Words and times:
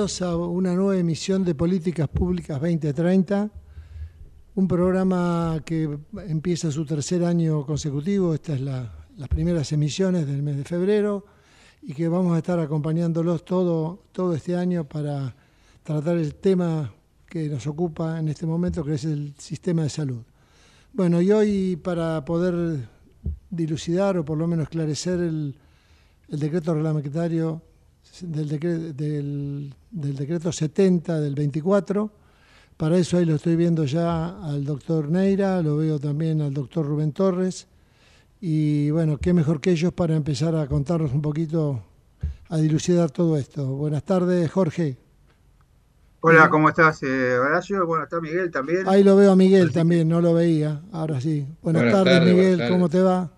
a 0.00 0.34
una 0.34 0.74
nueva 0.74 0.96
emisión 0.96 1.44
de 1.44 1.54
Políticas 1.54 2.08
Públicas 2.08 2.58
2030, 2.58 3.50
un 4.54 4.66
programa 4.66 5.60
que 5.62 5.98
empieza 6.26 6.70
su 6.70 6.86
tercer 6.86 7.22
año 7.22 7.66
consecutivo, 7.66 8.32
estas 8.32 8.60
es 8.60 8.62
las 8.62 9.28
primeras 9.28 9.70
emisiones 9.72 10.26
del 10.26 10.42
mes 10.42 10.56
de 10.56 10.64
febrero, 10.64 11.26
y 11.82 11.92
que 11.92 12.08
vamos 12.08 12.34
a 12.34 12.38
estar 12.38 12.58
acompañándolos 12.58 13.44
todo, 13.44 14.04
todo 14.12 14.34
este 14.34 14.56
año 14.56 14.84
para 14.84 15.36
tratar 15.82 16.16
el 16.16 16.34
tema 16.36 16.90
que 17.26 17.50
nos 17.50 17.66
ocupa 17.66 18.18
en 18.18 18.28
este 18.30 18.46
momento, 18.46 18.82
que 18.82 18.94
es 18.94 19.04
el 19.04 19.34
sistema 19.36 19.82
de 19.82 19.90
salud. 19.90 20.22
Bueno, 20.94 21.20
y 21.20 21.30
hoy 21.30 21.76
para 21.76 22.24
poder 22.24 22.88
dilucidar 23.50 24.16
o 24.16 24.24
por 24.24 24.38
lo 24.38 24.46
menos 24.46 24.62
esclarecer 24.62 25.20
el, 25.20 25.54
decreto 26.26 26.72
reglamentario 26.72 27.60
del, 28.22 28.96
del, 28.96 29.74
del, 29.90 30.16
decreto 30.16 30.52
70 30.52 31.20
del 31.20 31.34
24, 31.34 32.10
para 32.76 32.96
eso 32.96 33.18
ahí 33.18 33.24
lo 33.24 33.34
estoy 33.34 33.56
viendo 33.56 33.84
ya 33.84 34.40
al 34.42 34.64
doctor 34.64 35.08
Neira, 35.08 35.60
lo 35.62 35.76
veo 35.76 35.98
también 35.98 36.40
al 36.40 36.54
doctor 36.54 36.86
Rubén 36.86 37.12
Torres, 37.12 37.66
y 38.40 38.90
bueno, 38.90 39.18
qué 39.18 39.34
mejor 39.34 39.60
que 39.60 39.70
ellos 39.72 39.92
para 39.92 40.16
empezar 40.16 40.56
a 40.56 40.66
contarnos 40.66 41.12
un 41.12 41.20
poquito, 41.20 41.82
a 42.48 42.56
dilucidar 42.56 43.10
todo 43.10 43.36
esto. 43.36 43.66
Buenas 43.66 44.02
tardes, 44.02 44.50
Jorge. 44.50 44.96
Hola, 46.22 46.50
¿cómo 46.50 46.68
estás, 46.68 47.02
eh, 47.02 47.38
Horacio? 47.38 47.86
Bueno, 47.86 48.04
está 48.04 48.20
Miguel 48.20 48.50
también. 48.50 48.86
Ahí 48.86 49.02
lo 49.02 49.16
veo 49.16 49.32
a 49.32 49.36
Miguel 49.36 49.72
también, 49.72 50.06
no 50.06 50.20
lo 50.20 50.34
veía, 50.34 50.82
ahora 50.92 51.18
sí. 51.18 51.46
Buenas, 51.62 51.90
tardes, 51.90 52.22
Miguel, 52.22 52.68
¿cómo 52.68 52.90
te 52.90 53.00
va? 53.02 53.30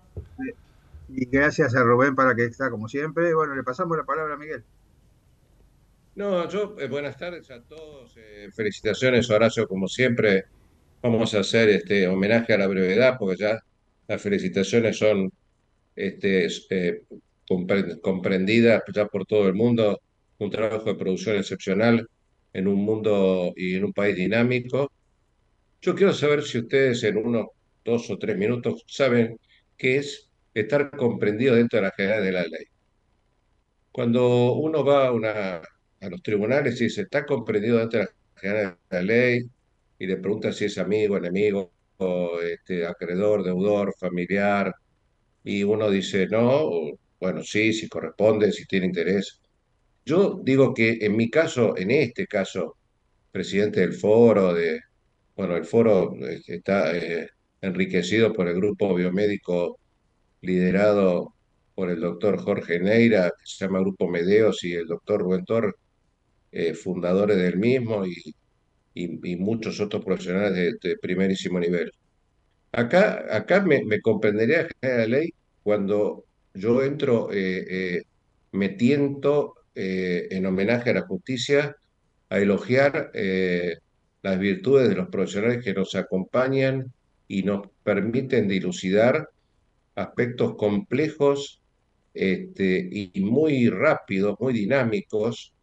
Y 1.07 1.25
gracias 1.25 1.75
a 1.75 1.83
Rubén 1.83 2.13
para 2.15 2.35
que 2.35 2.43
está 2.43 2.69
como 2.69 2.89
siempre. 2.89 3.33
Bueno, 3.33 3.55
le 3.55 3.63
pasamos 3.63 3.95
la 3.95 4.03
palabra 4.03 4.33
a 4.33 4.37
Miguel. 4.37 4.63
No, 6.15 6.47
yo, 6.47 6.75
eh, 6.79 6.87
buenas 6.87 7.17
tardes 7.17 7.49
a 7.49 7.63
todos. 7.63 8.15
Eh, 8.17 8.49
felicitaciones, 8.55 9.29
Horacio, 9.31 9.67
como 9.67 9.87
siempre. 9.87 10.43
Vamos 11.01 11.33
a 11.33 11.39
hacer 11.39 11.69
este 11.69 12.07
homenaje 12.07 12.53
a 12.53 12.57
la 12.59 12.67
brevedad, 12.67 13.17
porque 13.17 13.37
ya 13.37 13.59
las 14.07 14.21
felicitaciones 14.21 14.97
son 14.97 15.31
este, 15.95 16.47
eh, 16.69 17.03
comprendidas 18.01 18.83
ya 18.93 19.07
por 19.07 19.25
todo 19.25 19.47
el 19.47 19.55
mundo. 19.55 20.01
Un 20.37 20.51
trabajo 20.51 20.85
de 20.85 20.95
producción 20.95 21.37
excepcional 21.37 22.07
en 22.53 22.67
un 22.67 22.85
mundo 22.85 23.51
y 23.55 23.75
en 23.75 23.85
un 23.85 23.93
país 23.93 24.15
dinámico. 24.15 24.91
Yo 25.81 25.95
quiero 25.95 26.13
saber 26.13 26.43
si 26.43 26.59
ustedes 26.59 27.03
en 27.03 27.17
unos 27.17 27.47
dos 27.83 28.09
o 28.11 28.17
tres 28.19 28.37
minutos 28.37 28.83
saben 28.87 29.39
qué 29.77 29.97
es 29.97 30.29
estar 30.53 30.91
comprendido 30.91 31.55
dentro 31.55 31.77
de 31.77 31.83
la 31.83 31.91
generalidad 31.91 32.25
de 32.25 32.31
la 32.31 32.43
ley. 32.43 32.65
Cuando 33.91 34.53
uno 34.53 34.83
va 34.83 35.07
a, 35.07 35.11
una, 35.11 35.61
a 36.03 36.09
los 36.09 36.21
tribunales 36.21 36.79
y 36.81 36.89
se 36.89 37.03
está 37.03 37.25
comprendido 37.25 37.77
dentro 37.77 37.99
de 37.99 38.05
la 38.05 38.11
generalidad 38.35 38.77
de 38.89 38.97
la 38.97 39.01
ley 39.01 39.49
y 39.99 40.05
le 40.05 40.17
pregunta 40.17 40.51
si 40.51 40.65
es 40.65 40.77
amigo, 40.77 41.17
enemigo, 41.17 41.71
este, 42.43 42.85
acreedor, 42.85 43.43
deudor, 43.43 43.93
familiar, 43.97 44.73
y 45.43 45.63
uno 45.63 45.89
dice 45.89 46.27
no, 46.27 46.69
bueno, 47.19 47.43
sí, 47.43 47.73
si 47.73 47.87
corresponde, 47.87 48.51
si 48.51 48.65
tiene 48.65 48.87
interés. 48.87 49.39
Yo 50.05 50.41
digo 50.43 50.73
que 50.73 50.97
en 51.01 51.15
mi 51.15 51.29
caso, 51.29 51.77
en 51.77 51.91
este 51.91 52.27
caso, 52.27 52.77
presidente 53.31 53.79
del 53.81 53.93
foro, 53.93 54.53
de, 54.53 54.81
bueno, 55.35 55.55
el 55.55 55.65
foro 55.65 56.15
eh, 56.17 56.41
está 56.47 56.95
eh, 56.97 57.29
enriquecido 57.61 58.33
por 58.33 58.47
el 58.49 58.55
grupo 58.55 58.93
biomédico 58.93 59.79
liderado 60.41 61.33
por 61.75 61.89
el 61.89 62.01
doctor 62.01 62.37
Jorge 62.39 62.79
Neira, 62.79 63.29
que 63.29 63.45
se 63.45 63.65
llama 63.65 63.79
Grupo 63.79 64.07
Medeos, 64.09 64.63
y 64.63 64.73
el 64.73 64.87
doctor 64.87 65.21
Rubén 65.21 65.45
eh, 66.53 66.73
fundadores 66.73 67.37
del 67.37 67.57
mismo, 67.57 68.05
y, 68.05 68.35
y, 68.93 69.35
muchos 69.37 69.79
otros 69.79 70.03
profesionales 70.05 70.77
de, 70.81 70.97
primerísimo 70.97 71.59
nivel. 71.59 71.91
Acá, 72.71 73.25
acá 73.35 73.61
me, 73.61 73.83
me 73.85 74.01
comprendería 74.01 74.67
la 74.81 75.07
ley 75.07 75.33
cuando 75.63 76.25
yo 76.53 76.83
entro, 76.83 77.29
me 78.51 78.69
tiento 78.69 79.55
en 79.75 80.45
homenaje 80.45 80.91
a 80.91 80.93
la 80.95 81.01
justicia 81.01 81.75
a 82.33 82.39
elogiar 82.39 83.11
eh, 83.13 83.77
las 84.23 84.39
virtudes 84.39 84.89
de 84.89 84.95
los 84.95 85.09
profesionales 85.09 85.63
que 85.63 85.75
nos 85.75 85.93
acompañan 85.93 86.91
y 87.27 87.43
nos 87.43 87.67
permiten 87.83 88.47
dilucidar 88.47 89.29
aspectos 89.93 90.55
complejos 90.55 91.61
este, 92.15 92.89
y 92.91 93.21
muy 93.21 93.69
rápidos, 93.69 94.35
muy 94.39 94.51
dinámicos, 94.51 95.53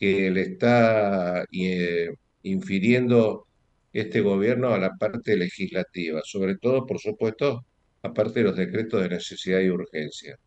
que 0.00 0.30
le 0.30 0.42
está 0.42 1.44
eh, 1.52 2.10
infiriendo 2.42 3.46
este 3.92 4.20
gobierno 4.20 4.70
a 4.74 4.78
la 4.78 4.96
parte 4.96 5.36
legislativa, 5.36 6.22
sobre 6.24 6.56
todo, 6.56 6.86
por 6.86 7.00
supuesto, 7.00 7.64
aparte 8.02 8.40
de 8.40 8.46
los 8.46 8.56
decretos 8.56 9.02
de 9.02 9.10
necesidad 9.10 9.60
y 9.60 9.70
urgencia. 9.70 10.38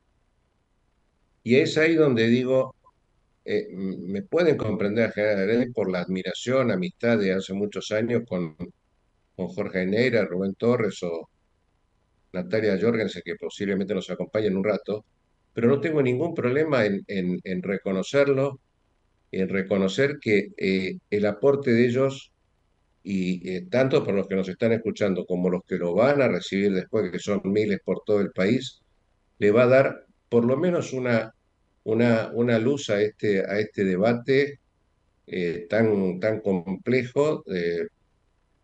Y 1.44 1.56
es 1.56 1.78
ahí 1.78 1.96
donde 1.96 2.28
digo, 2.28 2.76
eh, 3.46 3.68
me 3.74 4.22
pueden 4.24 4.58
comprender 4.58 5.12
generalmente 5.12 5.72
por 5.74 5.92
la 5.92 6.02
admiración, 6.02 6.72
amistad 6.72 7.18
de 7.20 7.34
hace 7.34 7.54
muchos 7.54 7.92
años 7.92 8.24
con, 8.28 8.56
con 9.36 9.48
Jorge 9.50 9.86
Neira, 9.86 10.26
Rubén 10.26 10.56
Torres 10.56 11.04
o 11.04 11.30
Natalia 12.34 12.80
Jorgensen, 12.82 13.22
que 13.24 13.36
posiblemente 13.36 13.94
nos 13.94 14.10
acompañe 14.10 14.48
en 14.48 14.58
un 14.58 14.64
rato, 14.64 15.06
pero 15.54 15.68
no 15.68 15.80
tengo 15.80 16.02
ningún 16.02 16.34
problema 16.34 16.86
en, 16.86 17.64
reconocerlo, 17.64 18.60
en 19.34 19.50
reconocer 19.50 20.18
que 20.22 20.50
eh, 20.58 20.98
el 21.10 21.26
aporte 21.26 21.72
de 21.74 21.86
ellos, 21.86 22.32
y 23.04 23.50
eh, 23.50 23.68
tanto 23.70 24.04
por 24.04 24.14
los 24.14 24.28
que 24.28 24.36
nos 24.36 24.48
están 24.50 24.72
escuchando 24.74 25.26
como 25.26 25.50
los 25.50 25.62
que 25.68 25.78
lo 25.78 25.94
van 25.94 26.22
a 26.22 26.28
recibir 26.28 26.74
después, 26.74 27.12
que 27.12 27.20
son 27.20 27.42
miles 27.44 27.80
por 27.84 28.02
todo 28.06 28.22
el 28.22 28.32
país, 28.32 28.82
le 29.40 29.52
va 29.52 29.64
a 29.64 29.68
dar 29.68 30.06
por 30.30 30.46
lo 30.46 30.58
menos 30.58 30.94
una 30.94 31.34
una, 31.86 32.32
una 32.34 32.60
luz 32.60 32.90
a 32.90 33.02
este, 33.02 33.42
a 33.42 33.60
este 33.60 33.84
debate 33.84 34.60
eh, 35.28 35.68
tan, 35.70 36.20
tan 36.20 36.40
complejo, 36.40 37.44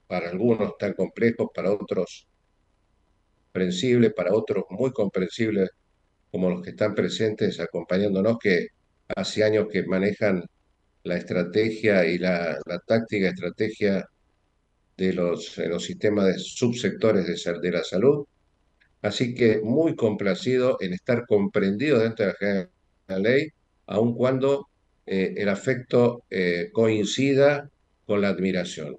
para 0.08 0.30
algunos 0.30 0.78
tan 0.78 0.94
complejo, 0.94 1.52
para 1.54 1.72
otros 1.72 2.28
comprensible, 3.52 4.12
para 4.12 4.34
otros 4.34 4.66
muy 4.70 4.92
comprensible, 4.92 5.68
como 6.32 6.50
los 6.50 6.62
que 6.62 6.72
están 6.72 6.96
presentes 6.96 7.60
acompañándonos, 7.60 8.38
que 8.40 8.68
hace 9.08 9.44
años 9.44 9.68
que 9.72 9.84
manejan 9.84 10.44
la 11.10 11.18
estrategia 11.18 12.06
y 12.06 12.18
la, 12.18 12.58
táctica 12.88 13.30
estrategia 13.30 14.08
de 14.98 15.14
los, 15.14 15.58
los 15.58 15.84
sistemas 15.84 16.28
de 16.28 16.40
subsectores 16.40 17.26
de, 17.28 17.60
de 17.62 17.72
la 17.72 17.84
salud. 17.84 18.26
Así 19.02 19.34
que 19.34 19.62
muy 19.62 19.96
complacido 19.96 20.78
en 20.82 20.94
estar 20.94 21.26
comprendido 21.26 22.00
dentro 22.00 22.34
de 22.40 22.70
la 23.08 23.20
ley, 23.20 23.50
aun 23.88 24.14
cuando 24.16 24.70
eh, 25.06 25.34
el 25.38 25.50
afecto 25.50 26.26
eh, 26.30 26.70
coincida 26.72 27.70
con 28.06 28.22
la 28.22 28.30
admiración. 28.30 28.98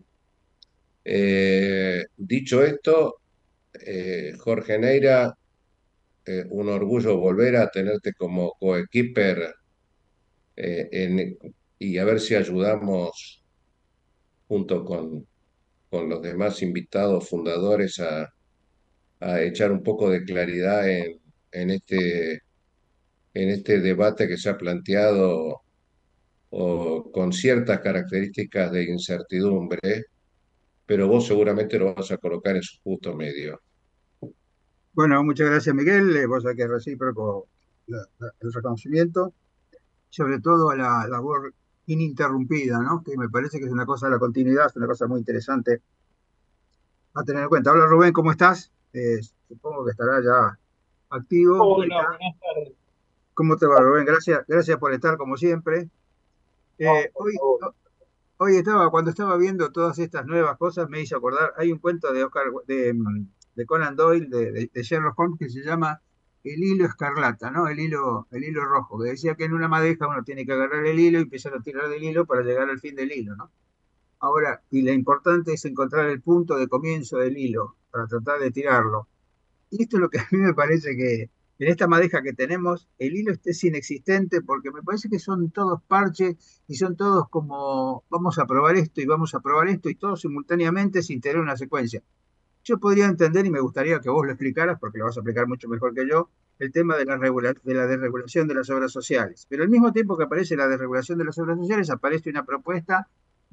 Eh, 1.04 2.04
dicho 2.16 2.64
esto, 2.64 3.20
Jorge 4.38 4.78
Neira, 4.78 5.34
un 6.50 6.68
orgullo 6.68 7.16
volver 7.16 7.56
a 7.56 7.70
tenerte 7.70 8.12
como 8.12 8.52
coequiper 8.58 9.54
y 11.80 11.96
a 11.96 12.04
ver 12.04 12.20
si 12.20 12.34
ayudamos 12.34 13.42
junto 14.46 14.84
con, 14.84 15.26
con 15.88 16.10
los 16.10 16.20
demás 16.20 16.62
invitados 16.62 17.28
fundadores 17.28 17.98
a, 18.00 18.28
a 19.18 19.40
echar 19.40 19.72
un 19.72 19.82
poco 19.82 20.10
de 20.10 20.22
claridad 20.22 20.88
en, 20.88 21.18
en 21.50 21.70
este 21.70 22.42
en 23.32 23.48
este 23.48 23.80
debate 23.80 24.28
que 24.28 24.36
se 24.36 24.50
ha 24.50 24.58
planteado 24.58 25.62
o, 26.50 27.10
con 27.12 27.32
ciertas 27.32 27.78
características 27.78 28.72
de 28.72 28.84
incertidumbre, 28.84 30.06
pero 30.84 31.08
vos 31.08 31.26
seguramente 31.26 31.78
lo 31.78 31.94
vas 31.94 32.10
a 32.10 32.18
colocar 32.18 32.56
en 32.56 32.62
su 32.62 32.78
justo 32.82 33.14
medio. 33.14 33.60
Bueno, 34.92 35.22
muchas 35.22 35.48
gracias 35.48 35.74
Miguel, 35.74 36.14
eh, 36.16 36.26
vos 36.26 36.44
que 36.44 36.62
es 36.62 36.68
recíproco 36.68 37.48
el 37.86 38.52
reconocimiento, 38.52 39.32
sobre 40.10 40.40
todo 40.40 40.70
a 40.70 40.76
la 40.76 41.06
labor 41.08 41.54
ininterrumpida, 41.92 42.78
¿no? 42.78 43.02
que 43.02 43.16
me 43.16 43.28
parece 43.28 43.58
que 43.58 43.66
es 43.66 43.72
una 43.72 43.84
cosa 43.84 44.06
de 44.06 44.12
la 44.12 44.18
continuidad, 44.18 44.66
es 44.66 44.76
una 44.76 44.86
cosa 44.86 45.08
muy 45.08 45.18
interesante 45.18 45.82
a 47.14 47.24
tener 47.24 47.42
en 47.42 47.48
cuenta. 47.48 47.72
Hola 47.72 47.86
Rubén, 47.86 48.12
¿cómo 48.12 48.30
estás? 48.30 48.70
Eh, 48.92 49.18
supongo 49.48 49.84
que 49.84 49.90
estará 49.90 50.22
ya 50.22 50.58
activo. 51.10 51.56
Hola, 51.60 52.06
buenas 52.06 52.38
tardes. 52.38 52.72
¿Cómo 53.34 53.56
te 53.56 53.66
va, 53.66 53.80
Rubén? 53.80 54.04
Gracias, 54.04 54.44
gracias 54.46 54.78
por 54.78 54.92
estar 54.92 55.16
como 55.16 55.36
siempre. 55.36 55.88
Eh, 56.78 57.10
hoy, 58.38 58.56
estaba, 58.56 58.88
cuando 58.90 59.10
estaba 59.10 59.36
viendo 59.36 59.72
todas 59.72 59.98
estas 59.98 60.24
nuevas 60.26 60.56
cosas, 60.58 60.88
me 60.88 61.00
hice 61.00 61.16
acordar, 61.16 61.52
hay 61.56 61.72
un 61.72 61.78
cuento 61.78 62.12
de 62.12 62.24
Oscar, 62.24 62.44
de, 62.66 63.66
Conan 63.66 63.96
Doyle, 63.96 64.28
de, 64.28 64.82
Sherlock 64.82 65.18
Holmes, 65.18 65.38
que 65.38 65.48
se 65.48 65.62
llama 65.62 66.00
el 66.44 66.62
hilo 66.62 66.86
escarlata, 66.86 67.50
¿no? 67.50 67.68
El 67.68 67.80
hilo, 67.80 68.26
el 68.30 68.44
hilo 68.44 68.64
rojo, 68.64 68.98
que 69.00 69.10
decía 69.10 69.34
que 69.34 69.44
en 69.44 69.52
una 69.52 69.68
madeja 69.68 70.08
uno 70.08 70.24
tiene 70.24 70.46
que 70.46 70.52
agarrar 70.52 70.86
el 70.86 70.98
hilo 70.98 71.18
y 71.18 71.22
empezar 71.22 71.54
a 71.54 71.60
tirar 71.62 71.88
del 71.88 72.02
hilo 72.02 72.26
para 72.26 72.42
llegar 72.42 72.68
al 72.70 72.80
fin 72.80 72.94
del 72.94 73.12
hilo, 73.12 73.36
¿no? 73.36 73.50
Ahora, 74.20 74.62
y 74.70 74.82
lo 74.82 74.92
importante 74.92 75.54
es 75.54 75.64
encontrar 75.64 76.06
el 76.10 76.20
punto 76.20 76.56
de 76.58 76.68
comienzo 76.68 77.18
del 77.18 77.38
hilo 77.38 77.76
para 77.90 78.06
tratar 78.06 78.40
de 78.40 78.50
tirarlo. 78.50 79.08
Y 79.70 79.82
esto 79.82 79.96
es 79.96 80.00
lo 80.00 80.10
que 80.10 80.18
a 80.18 80.28
mí 80.30 80.38
me 80.38 80.54
parece 80.54 80.96
que 80.96 81.30
en 81.60 81.68
esta 81.68 81.86
madeja 81.86 82.22
que 82.22 82.32
tenemos, 82.32 82.88
el 82.98 83.16
hilo 83.16 83.34
es 83.44 83.64
inexistente 83.64 84.40
porque 84.40 84.70
me 84.70 84.82
parece 84.82 85.10
que 85.10 85.18
son 85.18 85.50
todos 85.50 85.82
parches 85.82 86.36
y 86.66 86.76
son 86.76 86.96
todos 86.96 87.28
como 87.28 88.04
vamos 88.08 88.38
a 88.38 88.46
probar 88.46 88.76
esto 88.76 89.02
y 89.02 89.06
vamos 89.06 89.34
a 89.34 89.40
probar 89.40 89.68
esto 89.68 89.90
y 89.90 89.94
todos 89.94 90.22
simultáneamente 90.22 91.02
sin 91.02 91.20
tener 91.20 91.38
una 91.38 91.58
secuencia. 91.58 92.02
Yo 92.70 92.78
podría 92.78 93.06
entender 93.06 93.44
y 93.44 93.50
me 93.50 93.58
gustaría 93.58 93.98
que 93.98 94.10
vos 94.10 94.24
lo 94.24 94.30
explicaras, 94.30 94.78
porque 94.78 94.98
lo 94.98 95.06
vas 95.06 95.16
a 95.16 95.20
explicar 95.22 95.48
mucho 95.48 95.66
mejor 95.66 95.92
que 95.92 96.08
yo, 96.08 96.30
el 96.60 96.70
tema 96.70 96.96
de 96.96 97.04
la, 97.04 97.18
de 97.18 97.74
la 97.74 97.86
desregulación 97.88 98.46
de 98.46 98.54
las 98.54 98.70
obras 98.70 98.92
sociales. 98.92 99.44
Pero 99.48 99.64
al 99.64 99.68
mismo 99.68 99.92
tiempo 99.92 100.16
que 100.16 100.22
aparece 100.22 100.54
la 100.54 100.68
desregulación 100.68 101.18
de 101.18 101.24
las 101.24 101.36
obras 101.38 101.58
sociales, 101.58 101.90
aparece 101.90 102.30
una 102.30 102.44
propuesta 102.44 103.08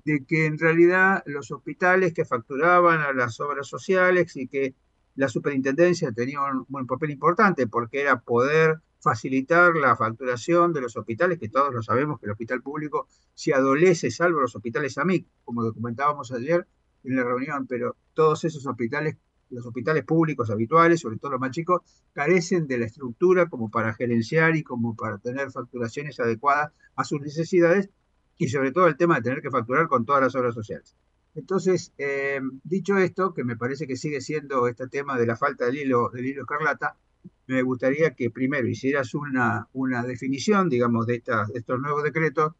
de 0.05 0.23
que 0.23 0.45
en 0.45 0.59
realidad 0.59 1.23
los 1.25 1.49
hospitales 1.49 2.13
que 2.13 2.25
facturaban 2.25 2.99
a 2.99 3.11
las 3.11 3.39
obras 3.39 3.65
sociales 3.65 4.35
y 4.35 4.47
que 4.47 4.75
la 5.15 5.29
superintendencia 5.29 6.11
tenía 6.11 6.39
un, 6.43 6.67
un, 6.69 6.85
papel 6.85 7.09
importante 7.09 7.65
porque 7.65 8.01
era 8.01 8.19
poder 8.19 8.81
facilitar 8.99 9.75
la 9.77 9.95
facturación 9.95 10.73
de 10.73 10.81
los 10.81 10.95
hospitales, 10.95 11.39
que 11.39 11.49
todos 11.49 11.73
lo 11.73 11.81
sabemos 11.81 12.19
que 12.19 12.27
el 12.27 12.33
hospital 12.33 12.61
público 12.61 13.07
se 13.33 13.55
adolece, 13.55 14.11
salvo 14.11 14.41
los 14.41 14.55
hospitales 14.55 14.95
AMIC, 14.99 15.25
como 15.43 15.63
documentábamos 15.63 16.31
ayer, 16.31 16.67
en 17.07 17.15
la 17.15 17.23
reunión, 17.23 17.67
pero 17.67 17.95
todos 18.13 18.43
esos 18.43 18.65
hospitales, 18.65 19.17
los 19.49 19.65
hospitales 19.65 20.03
públicos 20.03 20.49
habituales, 20.49 20.99
sobre 20.99 21.17
todo 21.17 21.31
los 21.31 21.39
más 21.39 21.51
chicos, 21.51 21.81
carecen 22.13 22.67
de 22.67 22.77
la 22.77 22.85
estructura 22.85 23.47
como 23.47 23.69
para 23.69 23.93
gerenciar 23.93 24.55
y 24.55 24.63
como 24.63 24.95
para 24.95 25.17
tener 25.17 25.51
facturaciones 25.51 26.19
adecuadas 26.19 26.71
a 26.95 27.03
sus 27.03 27.21
necesidades 27.21 27.89
y 28.37 28.49
sobre 28.49 28.71
todo 28.71 28.87
el 28.87 28.97
tema 28.97 29.15
de 29.15 29.21
tener 29.21 29.41
que 29.41 29.49
facturar 29.49 29.87
con 29.87 30.05
todas 30.05 30.21
las 30.21 30.35
obras 30.35 30.53
sociales. 30.53 30.95
Entonces, 31.35 31.93
eh, 31.97 32.41
dicho 32.63 32.97
esto, 32.97 33.33
que 33.33 33.43
me 33.43 33.55
parece 33.55 33.87
que 33.87 33.95
sigue 33.95 34.21
siendo 34.21 34.67
este 34.67 34.87
tema 34.87 35.17
de 35.19 35.27
la 35.27 35.35
falta 35.35 35.65
del 35.65 35.77
hilo, 35.77 36.09
del 36.09 36.25
hilo 36.25 36.41
escarlata, 36.41 36.97
me 37.45 37.61
gustaría 37.61 38.15
que 38.15 38.29
primero 38.29 38.67
hicieras 38.67 39.13
una, 39.13 39.67
una 39.73 40.03
definición, 40.03 40.69
digamos, 40.69 41.05
de, 41.05 41.15
estas, 41.15 41.49
de 41.49 41.59
estos 41.59 41.79
nuevos 41.79 42.03
decretos 42.03 42.53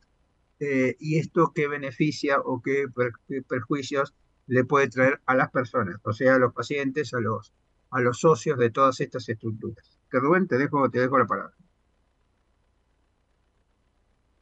eh, 0.60 0.96
y 1.00 1.18
esto 1.20 1.52
qué 1.54 1.68
beneficia 1.68 2.40
o 2.40 2.62
qué, 2.62 2.88
per, 2.94 3.12
qué 3.28 3.42
perjuicios 3.42 4.14
le 4.48 4.64
puede 4.64 4.90
traer 4.90 5.20
a 5.26 5.36
las 5.36 5.52
personas, 5.52 6.00
o 6.04 6.14
sea, 6.14 6.36
a 6.36 6.40
los 6.40 6.54
pacientes, 6.54 7.14
a 7.14 7.20
los, 7.20 7.54
a 7.92 8.00
los 8.00 8.20
socios 8.20 8.58
de 8.58 8.72
todas 8.72 9.00
estas 9.02 9.28
estructuras. 9.30 10.00
Que 10.10 10.20
Rubén, 10.20 10.48
te 10.48 10.58
dejo, 10.58 10.90
te 10.90 11.00
dejo 11.00 11.18
la 11.18 11.26
palabra. 11.26 11.54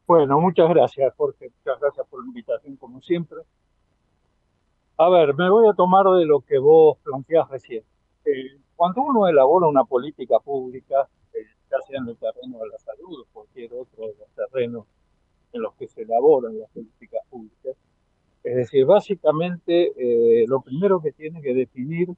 Bueno, 0.07 0.39
muchas 0.39 0.69
gracias, 0.69 1.13
Jorge. 1.15 1.49
Muchas 1.49 1.79
gracias 1.79 2.07
por 2.07 2.21
la 2.21 2.27
invitación, 2.27 2.75
como 2.75 3.01
siempre. 3.01 3.39
A 4.97 5.09
ver, 5.09 5.33
me 5.33 5.49
voy 5.49 5.67
a 5.67 5.73
tomar 5.73 6.05
de 6.05 6.25
lo 6.25 6.41
que 6.41 6.59
vos 6.59 6.99
planteás 7.03 7.49
recién. 7.49 7.83
Eh, 8.23 8.59
cuando 8.75 9.01
uno 9.01 9.27
elabora 9.27 9.67
una 9.67 9.83
política 9.83 10.39
pública, 10.39 11.09
eh, 11.33 11.45
ya 11.69 11.77
sea 11.87 11.99
en 11.99 12.09
el 12.09 12.17
terreno 12.17 12.59
de 12.59 12.69
la 12.69 12.77
salud 12.77 13.21
o 13.21 13.25
cualquier 13.33 13.73
otro 13.73 14.07
de 14.07 14.15
los 14.19 14.29
terrenos 14.35 14.85
en 15.53 15.61
los 15.61 15.73
que 15.75 15.87
se 15.87 16.03
elaboran 16.03 16.59
las 16.59 16.69
políticas 16.69 17.21
públicas, 17.29 17.75
es 18.45 18.55
decir, 18.55 18.85
básicamente 18.85 19.91
eh, 19.97 20.45
lo 20.47 20.61
primero 20.61 21.01
que 21.01 21.11
tiene 21.11 21.41
que 21.41 21.55
definir 21.55 22.09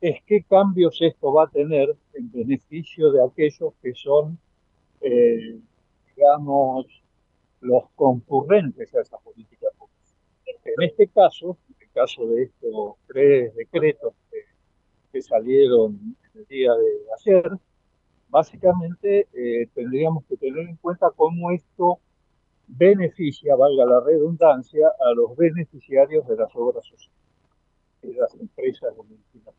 es 0.00 0.22
qué 0.24 0.44
cambios 0.44 0.96
esto 1.02 1.32
va 1.32 1.44
a 1.44 1.50
tener 1.50 1.96
en 2.14 2.30
beneficio 2.30 3.10
de 3.10 3.24
aquellos 3.24 3.74
que 3.82 3.92
son, 3.92 4.38
eh, 5.00 5.58
digamos, 6.14 6.86
los 7.60 7.90
concurrentes 7.96 8.94
a 8.94 9.00
esa 9.00 9.18
política 9.18 9.66
pública. 9.76 9.98
En 10.64 10.84
este 10.84 11.08
caso, 11.08 11.58
en 11.70 11.76
el 11.80 11.92
caso 11.92 12.24
de 12.28 12.44
estos 12.44 12.94
tres 13.08 13.52
decretos 13.56 14.14
que, 14.30 14.38
que 15.12 15.22
salieron 15.22 16.16
el 16.34 16.46
día 16.46 16.72
de 16.72 16.98
ayer, 17.18 17.50
básicamente 18.28 19.26
eh, 19.32 19.68
tendríamos 19.74 20.24
que 20.26 20.36
tener 20.36 20.68
en 20.68 20.76
cuenta 20.76 21.10
cómo 21.16 21.50
esto 21.50 21.98
beneficia, 22.68 23.56
valga 23.56 23.84
la 23.84 24.00
redundancia, 24.00 24.88
a 24.88 25.14
los 25.14 25.36
beneficiarios 25.36 26.26
de 26.28 26.36
las 26.36 26.54
obras 26.54 26.84
sociales, 26.86 27.18
de 28.02 28.14
las 28.14 28.34
empresas 28.34 28.94
de 28.96 29.02
medicina 29.02 29.52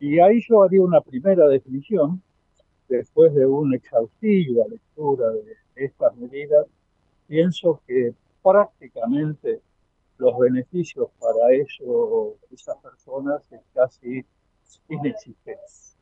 Y 0.00 0.18
ahí 0.18 0.40
yo 0.46 0.62
haría 0.62 0.82
una 0.82 1.00
primera 1.00 1.46
definición, 1.48 2.22
después 2.88 3.32
de 3.34 3.46
una 3.46 3.76
exhaustiva 3.76 4.64
lectura 4.68 5.30
de 5.30 5.56
estas 5.76 6.14
medidas, 6.16 6.66
pienso 7.28 7.80
que 7.86 8.12
prácticamente 8.42 9.60
los 10.18 10.38
beneficios 10.38 11.08
para 11.18 11.54
eso, 11.54 12.36
esas 12.50 12.76
personas 12.78 13.42
es 13.50 13.60
casi 13.72 14.24
inexistentes. 14.88 15.96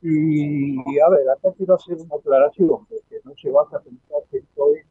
Y, 0.00 1.00
a 1.00 1.08
ver, 1.08 1.28
acá 1.30 1.52
quiero 1.56 1.74
hacer 1.74 1.96
una 1.96 2.16
aclaración, 2.16 2.86
porque 2.86 3.20
no 3.24 3.34
se 3.36 3.50
vas 3.50 3.72
a 3.74 3.80
pensar 3.80 4.18
que 4.30 4.38
estoy 4.38 4.82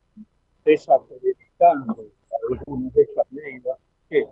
desacreditando 0.66 2.06
algunas 2.50 2.94
de 2.94 3.04
esas 3.04 3.32
medidas, 3.32 3.78
¿qué? 4.10 4.28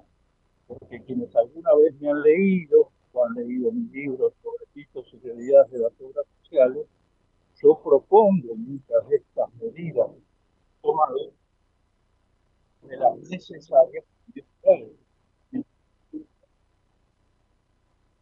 Porque 0.67 1.01
quienes 1.03 1.33
alguna 1.35 1.73
vez 1.75 1.93
me 2.01 2.09
han 2.09 2.21
leído 2.21 2.89
o 3.13 3.25
han 3.25 3.33
leído 3.35 3.71
mis 3.71 3.91
libros 3.91 4.33
sobre 4.43 4.65
mitos 4.73 5.13
y 5.13 5.19
realidades 5.19 5.71
de 5.71 5.79
las 5.79 5.93
obras 6.01 6.25
sociales, 6.41 6.85
yo 7.61 7.79
propongo 7.81 8.55
muchas 8.55 9.07
de 9.07 9.15
estas 9.15 9.53
medidas 9.55 10.09
tomadas 10.81 11.31
de 12.81 12.97
las 12.97 13.17
necesarias 13.29 14.03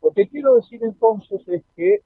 lo 0.01 0.11
que 0.11 0.27
quiero 0.27 0.55
decir 0.55 0.83
entonces 0.83 1.41
es 1.47 1.63
que 1.75 2.03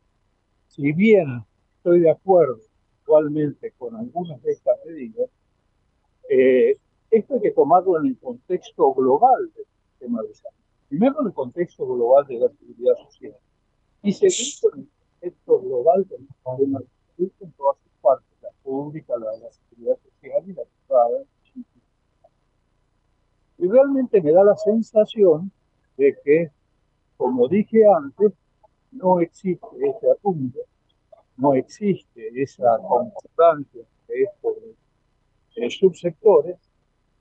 si 0.77 0.91
bien 0.93 1.43
estoy 1.77 2.01
de 2.01 2.11
acuerdo 2.11 2.59
actualmente 2.99 3.73
con 3.79 3.95
algunas 3.95 4.41
de 4.43 4.51
estas 4.51 4.77
medidas, 4.85 5.27
eh, 6.29 6.77
esto 7.09 7.33
hay 7.33 7.41
que 7.41 7.51
tomarlo 7.51 7.99
en 7.99 8.07
el 8.07 8.17
contexto 8.19 8.93
global 8.93 9.51
del 9.55 9.65
sistema 9.89 10.21
de 10.21 10.35
salud. 10.35 10.57
Primero 10.87 11.21
en 11.21 11.27
el 11.27 11.33
contexto 11.33 11.85
global 11.87 12.27
de 12.27 12.39
la 12.39 12.49
seguridad 12.49 12.93
social 13.09 13.35
y 14.03 14.13
segundo 14.13 14.77
en 14.77 14.83
el 14.83 14.89
contexto 15.19 15.61
global 15.61 16.07
del 16.07 16.19
sistema 16.19 16.57
de 16.57 16.87
salud 17.15 17.31
en 17.39 17.51
todas 17.53 17.77
sus 17.81 17.91
partes, 17.99 18.37
la 18.43 18.49
pública, 18.63 19.13
la 19.17 19.31
de 19.31 19.39
la 19.39 19.51
seguridad 19.51 19.97
social 19.97 20.43
y 20.45 20.53
la 20.53 20.63
privada. 20.85 21.23
Y 23.57 23.67
realmente 23.67 24.21
me 24.21 24.31
da 24.31 24.43
la 24.43 24.55
sensación 24.57 25.51
de 25.97 26.15
que, 26.23 26.51
como 27.17 27.47
dije 27.47 27.81
antes, 27.87 28.31
no 28.91 29.19
existe 29.19 29.67
ese 29.81 30.11
apunte, 30.11 30.59
no 31.37 31.53
existe 31.53 32.41
esa 32.41 32.77
concordancia 32.79 33.83
de 34.07 34.23
estos 34.23 34.53
eh, 35.55 35.69
subsectores, 35.69 36.57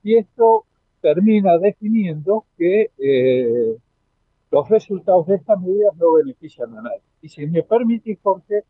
y 0.02 0.16
esto 0.16 0.64
termina 1.00 1.58
definiendo 1.58 2.46
que 2.56 2.90
eh, 2.98 3.76
los 4.50 4.68
resultados 4.68 5.26
de 5.26 5.36
estas 5.36 5.60
medidas 5.60 5.94
no 5.96 6.12
benefician 6.14 6.76
a 6.78 6.82
nadie. 6.82 7.02
Y 7.22 7.28
si 7.28 7.46
me 7.46 7.62
permitís, 7.62 8.18
Jorge, 8.22 8.62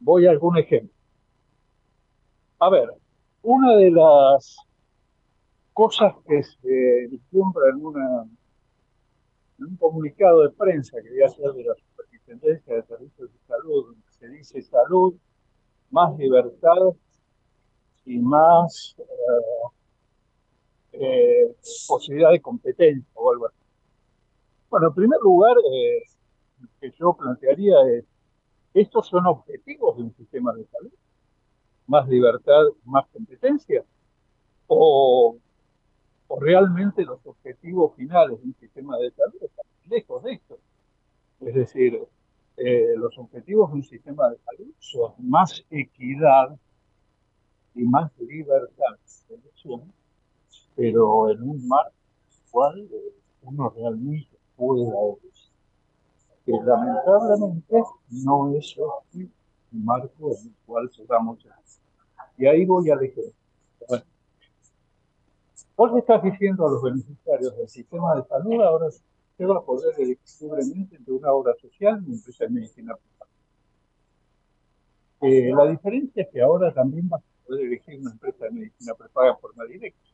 voy 0.00 0.26
a 0.26 0.30
algún 0.30 0.58
ejemplo. 0.58 0.94
A 2.58 2.70
ver, 2.70 2.88
una 3.42 3.76
de 3.76 3.90
las 3.90 4.56
cosas 5.72 6.14
que 6.26 6.42
se 6.42 7.08
vislumbra 7.10 7.70
en 7.70 7.84
un 7.84 9.76
comunicado 9.78 10.42
de 10.42 10.50
prensa 10.50 10.96
que 11.02 11.10
voy 11.10 11.22
a 11.22 11.26
hacer 11.26 11.52
de 11.52 11.64
la 11.64 11.74
Superintendencia 12.24 12.76
de 12.76 12.82
Servicios 12.84 13.30
de 13.32 13.38
Salud, 13.46 13.96
se 14.18 14.28
dice 14.28 14.62
salud, 14.62 15.14
más 15.90 16.16
libertad 16.16 16.94
y 18.06 18.18
más 18.18 18.96
eh, 18.98 19.04
eh, 20.92 21.56
posibilidad 21.86 22.30
de 22.30 22.40
competencia 22.40 23.10
o 23.14 23.30
algo 23.30 23.46
así. 23.48 23.58
Bueno, 24.70 24.88
en 24.88 24.94
primer 24.94 25.20
lugar, 25.20 25.54
eh, 25.70 26.02
lo 26.60 26.68
que 26.80 26.90
yo 26.98 27.14
plantearía 27.14 27.76
es, 27.92 28.04
¿estos 28.72 29.06
son 29.08 29.26
objetivos 29.26 29.96
de 29.98 30.04
un 30.04 30.14
sistema 30.14 30.54
de 30.54 30.64
salud? 30.66 30.92
¿Más 31.86 32.08
libertad, 32.08 32.62
más 32.84 33.06
competencia? 33.08 33.84
¿O, 34.66 35.36
o 36.28 36.40
realmente 36.40 37.04
los 37.04 37.20
objetivos 37.26 37.94
finales 37.96 38.40
de 38.40 38.46
un 38.46 38.54
sistema 38.54 38.96
de 38.96 39.10
salud 39.10 39.42
están 39.42 39.66
lejos 39.90 40.22
de 40.22 40.32
esto? 40.32 40.58
Es 41.40 41.54
decir, 41.54 42.00
eh, 42.56 42.94
los 42.96 43.16
objetivos 43.18 43.70
de 43.70 43.76
un 43.76 43.82
sistema 43.82 44.30
de 44.30 44.38
salud 44.38 44.72
son 44.78 45.12
más 45.18 45.64
equidad 45.70 46.56
y 47.74 47.82
más 47.82 48.10
libertad 48.18 48.96
de 49.28 49.34
elección, 49.34 49.92
pero 50.76 51.30
en 51.30 51.42
un 51.42 51.66
marco 51.66 51.92
cual 52.50 52.88
eh, 52.92 53.14
uno 53.42 53.70
realmente 53.70 54.38
pueda 54.56 54.92
que 56.44 56.52
lamentablemente 56.52 57.82
no 58.10 58.54
es 58.54 58.76
un 58.76 59.32
marco 59.72 60.30
en 60.30 60.48
el 60.48 60.54
cual 60.66 60.90
podamos 60.96 61.38
Y 62.36 62.46
ahí 62.46 62.66
voy 62.66 62.90
a 62.90 62.94
elegir. 62.94 63.32
Bueno, 63.88 64.04
vos 65.76 65.96
estás 65.96 66.22
diciendo 66.22 66.66
a 66.66 66.70
los 66.70 66.82
beneficiarios 66.82 67.56
del 67.56 67.68
sistema 67.68 68.14
de 68.16 68.24
salud, 68.24 68.60
ahora 68.60 68.88
se 69.36 69.44
va 69.44 69.58
a 69.58 69.62
poder 69.62 69.94
elegir 69.98 70.18
libremente 70.40 70.96
entre 70.96 71.12
una 71.12 71.32
obra 71.32 71.54
social 71.60 72.00
y 72.02 72.06
una 72.06 72.16
empresa 72.16 72.44
de 72.44 72.50
medicina 72.50 72.96
eh, 75.26 75.50
la 75.56 75.66
diferencia 75.66 76.22
es 76.22 76.28
que 76.30 76.42
ahora 76.42 76.70
también 76.74 77.08
vas 77.08 77.22
a 77.22 77.46
poder 77.46 77.64
elegir 77.64 77.98
una 77.98 78.10
empresa 78.10 78.44
de 78.44 78.50
medicina 78.50 78.94
prepaga 78.94 79.30
en 79.30 79.38
forma 79.38 79.64
directa, 79.64 80.10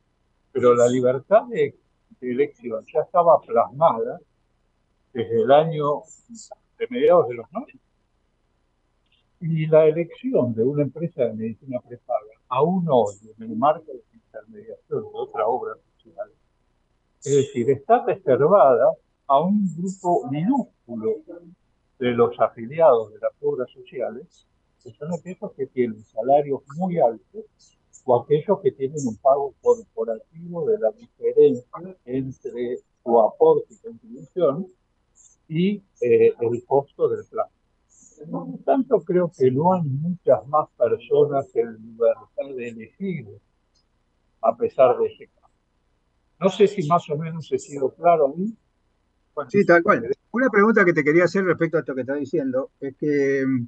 pero 0.53 0.73
la 0.73 0.87
libertad 0.87 1.43
de, 1.49 1.75
elección 2.21 2.85
ya 2.93 3.01
estaba 3.01 3.41
plasmada 3.41 4.21
desde 5.13 5.43
el 5.43 5.51
año 5.51 6.03
de 6.79 6.87
mediados 6.91 7.29
de 7.29 7.35
los 7.35 7.51
90. 7.51 7.79
Y 9.41 9.67
la 9.67 9.87
elección 9.87 10.55
de 10.55 10.63
una 10.63 10.83
empresa 10.83 11.25
de 11.25 11.33
medicina 11.33 11.81
prepaga, 11.81 12.31
aún 12.49 12.87
hoy, 12.89 13.17
en 13.37 13.51
el 13.51 13.57
marco 13.57 13.91
de 13.91 14.03
intermediación 14.13 15.03
de 15.03 15.09
otra 15.13 15.49
obra 15.49 15.75
social, 15.97 16.31
es 17.25 17.35
decir, 17.35 17.69
está 17.71 18.05
reservada 18.05 18.93
a 19.31 19.39
un 19.39 19.65
grupo 19.77 20.29
minúsculo 20.29 21.19
de 22.01 22.11
los 22.11 22.39
afiliados 22.41 23.13
de 23.13 23.21
las 23.21 23.31
obras 23.41 23.71
sociales 23.71 24.45
que 24.83 24.91
son 24.91 25.15
aquellos 25.15 25.53
que 25.53 25.67
tienen 25.69 26.03
salarios 26.03 26.63
muy 26.77 26.99
altos 26.99 27.45
o 28.05 28.21
aquellos 28.21 28.59
que 28.61 28.73
tienen 28.73 28.99
un 29.07 29.17
pago 29.19 29.55
corporativo 29.63 30.67
de 30.67 30.79
la 30.81 30.91
diferencia 30.91 31.97
entre 32.07 32.79
su 33.05 33.21
aporte 33.21 33.73
y 33.73 33.77
contribución 33.77 34.67
y 35.47 35.77
eh, 36.01 36.35
el 36.41 36.65
costo 36.67 37.09
del 37.09 37.25
plan. 37.27 37.47
Por 38.29 38.49
lo 38.49 38.59
tanto, 38.65 39.01
creo 39.03 39.31
que 39.31 39.49
no 39.53 39.75
hay 39.75 39.83
muchas 39.83 40.45
más 40.49 40.69
personas 40.77 41.47
en 41.55 41.77
libertad 41.77 42.57
de 42.57 42.69
elegir 42.69 43.29
a 44.43 44.57
pesar 44.57 44.99
de 44.99 45.07
ese 45.07 45.29
caso. 45.29 45.55
No 46.41 46.49
sé 46.49 46.67
si 46.67 46.85
más 46.89 47.09
o 47.11 47.17
menos 47.17 47.51
he 47.53 47.59
sido 47.61 47.95
claro 47.95 48.35
ahí. 48.37 48.57
Sí, 49.49 49.65
tal 49.65 49.83
cual. 49.83 50.11
Una 50.33 50.49
pregunta 50.49 50.85
que 50.85 50.93
te 50.93 51.05
quería 51.05 51.25
hacer 51.25 51.45
respecto 51.45 51.77
a 51.77 51.81
esto 51.81 51.95
que 51.95 52.03
estás 52.03 52.19
diciendo 52.19 52.71
es 52.81 52.95
que 52.97 53.45
mm, 53.47 53.67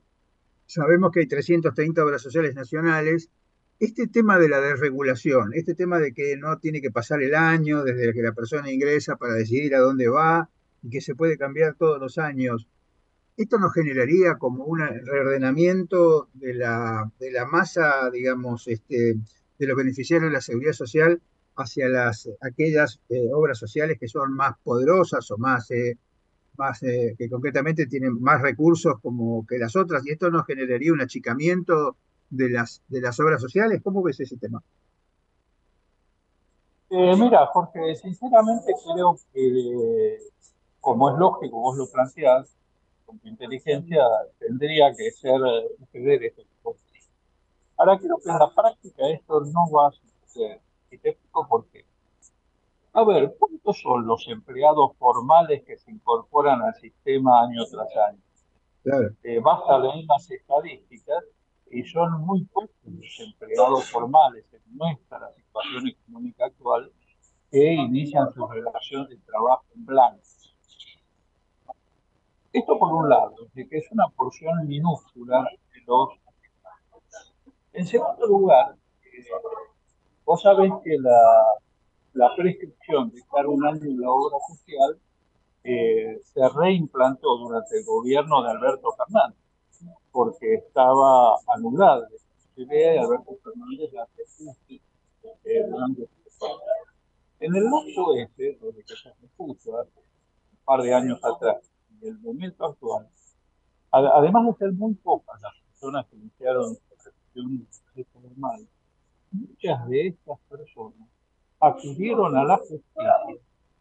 sabemos 0.67 1.11
que 1.13 1.21
hay 1.21 1.27
330 1.27 2.05
obras 2.05 2.23
sociales 2.23 2.55
nacionales. 2.55 3.31
Este 3.79 4.07
tema 4.07 4.39
de 4.39 4.49
la 4.49 4.61
desregulación, 4.61 5.53
este 5.55 5.75
tema 5.75 5.99
de 5.99 6.13
que 6.13 6.37
no 6.37 6.59
tiene 6.59 6.81
que 6.81 6.91
pasar 6.91 7.21
el 7.23 7.35
año 7.35 7.83
desde 7.83 8.13
que 8.13 8.23
la 8.23 8.33
persona 8.33 8.71
ingresa 8.71 9.17
para 9.17 9.35
decidir 9.35 9.75
a 9.75 9.81
dónde 9.81 10.09
va 10.09 10.49
y 10.83 10.91
que 10.91 11.01
se 11.01 11.15
puede 11.15 11.37
cambiar 11.37 11.75
todos 11.75 12.01
los 12.01 12.19
años, 12.19 12.69
¿esto 13.37 13.59
nos 13.59 13.73
generaría 13.75 14.37
como 14.37 14.65
un 14.65 14.81
reordenamiento 14.81 16.29
de 16.35 16.55
la, 16.55 17.11
de 17.19 17.33
la 17.33 17.45
masa, 17.45 18.09
digamos, 18.11 18.69
este, 18.69 19.17
de 19.59 19.67
los 19.67 19.77
beneficiarios 19.77 20.31
de 20.31 20.35
la 20.35 20.41
seguridad 20.41 20.73
social 20.73 21.21
hacia 21.63 21.89
las, 21.89 22.29
aquellas 22.41 23.01
eh, 23.09 23.29
obras 23.33 23.59
sociales 23.59 23.99
que 23.99 24.09
son 24.09 24.35
más 24.35 24.57
poderosas 24.63 25.31
o 25.31 25.39
más 25.39 25.71
eh, 25.71 25.97
más, 26.57 26.83
eh, 26.83 27.15
que 27.17 27.31
concretamente 27.31 27.87
tienen 27.87 28.21
más 28.21 28.43
recursos 28.43 29.01
como 29.01 29.47
que 29.47 29.59
las 29.59 29.75
otras, 29.75 30.07
y 30.07 30.11
esto 30.11 30.31
nos 30.31 30.45
generaría 30.45 30.93
un 30.93 31.01
achicamiento 31.01 31.97
de 32.29 32.51
las, 32.51 32.83
de 32.89 33.01
las 33.01 33.19
obras 33.21 33.41
sociales. 33.41 33.81
¿Cómo 33.83 34.03
ves 34.03 34.21
ese 34.21 34.37
tema? 34.37 34.63
Mira, 36.91 37.47
Jorge, 37.47 37.95
sinceramente 37.97 38.75
creo 38.85 39.19
que, 39.33 40.19
como 40.79 41.11
es 41.11 41.19
lógico, 41.19 41.59
vos 41.59 41.79
lo 41.79 41.91
planteás, 41.91 42.55
con 43.07 43.19
tu 43.19 43.29
inteligencia 43.29 44.03
tendría 44.39 44.95
que 44.95 45.11
ser 45.11 45.41
suceder 45.79 46.23
esto. 46.25 46.43
Ahora 47.79 47.99
creo 47.99 48.19
que 48.19 48.31
en 48.31 48.39
la 48.39 48.55
práctica 48.55 49.09
esto 49.09 49.41
no 49.41 49.71
va 49.71 49.89
a 49.89 49.93
suceder. 50.27 50.61
Y 50.93 50.99
te 50.99 51.11
explico 51.11 51.49
por 51.49 51.67
qué. 51.69 51.87
A 52.93 53.05
ver, 53.05 53.35
¿cuántos 53.39 53.81
son 53.81 54.07
los 54.07 54.29
empleados 54.29 54.95
formales 54.99 55.65
que 55.65 55.79
se 55.79 55.91
incorporan 55.91 56.61
al 56.61 56.75
sistema 56.75 57.45
año 57.45 57.65
tras 57.65 57.89
año? 57.97 58.21
Eh, 59.23 59.41
basta 59.41 59.79
leer 59.79 60.05
las 60.07 60.31
estadísticas 60.31 61.25
y 61.71 61.83
son 61.85 62.21
muy 62.21 62.45
pocos 62.45 62.71
los 62.85 63.21
empleados 63.21 63.91
formales 63.91 64.45
en 64.53 64.77
nuestra 64.77 65.33
situación 65.33 65.89
económica 65.89 66.45
actual 66.45 66.93
que 67.51 67.73
inician 67.73 68.31
su 68.35 68.47
relación 68.47 69.09
de 69.09 69.17
trabajo 69.19 69.65
en 69.75 69.87
blanco. 69.87 70.23
Esto 72.53 72.79
por 72.79 72.93
un 72.93 73.09
lado, 73.09 73.37
de 73.55 73.67
que 73.67 73.79
es 73.79 73.91
una 73.91 74.09
porción 74.09 74.67
minúscula 74.67 75.45
de 75.73 75.81
los 75.87 76.11
En 77.73 77.87
segundo 77.87 78.27
lugar, 78.27 78.77
eh, 79.05 79.25
vos 80.25 80.43
sabés 80.43 80.73
que 80.85 80.97
la 80.99 81.11
la 82.15 82.35
prescripción 82.37 83.11
de 83.11 83.21
estar 83.21 83.47
un 83.47 83.65
año 83.65 83.85
en 83.85 84.01
la 84.01 84.11
obra 84.11 84.37
social 84.49 84.99
eh, 85.65 86.21
se 86.23 86.49
reimplantó 86.49 87.39
durante 87.39 87.79
el 87.79 87.85
gobierno 87.85 88.43
de 88.43 88.51
Alberto 88.51 88.93
Fernández, 88.93 89.39
porque 90.11 90.55
estaba 90.55 91.37
anulada 91.55 92.09
la 92.57 92.63
idea 92.63 92.93
de 92.93 92.99
Alberto 92.99 93.39
Fernández 93.43 93.93
la 93.93 94.07
eh, 95.45 95.65
durante 95.69 96.09
En 97.41 97.55
el 97.55 97.65
lapso 97.65 98.15
este, 98.17 98.59
donde 98.61 98.83
que 98.85 98.95
se 98.95 99.11
puso 99.37 99.79
hace 99.79 99.91
un 99.99 100.59
par 100.65 100.83
de 100.83 100.93
años 100.93 101.19
atrás, 101.23 101.59
en 102.01 102.09
el 102.09 102.19
momento 102.19 102.67
actual, 102.67 103.09
además 103.91 104.47
de 104.47 104.55
ser 104.55 104.73
muy 104.73 104.95
pocas 104.95 105.41
las 105.41 105.53
personas 105.71 106.07
que 106.07 106.17
iniciaron 106.17 106.77
esta 107.95 108.21
normal, 108.21 108.67
muchas 109.33 109.89
de 109.89 110.09
estas 110.09 110.39
personas 110.49 111.09
acudieron 111.61 112.37
a 112.37 112.45
la 112.45 112.57
justicia 112.59 113.15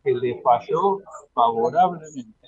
que 0.03 0.13
le 0.13 0.41
falló 0.41 0.99
favorablemente 1.33 2.47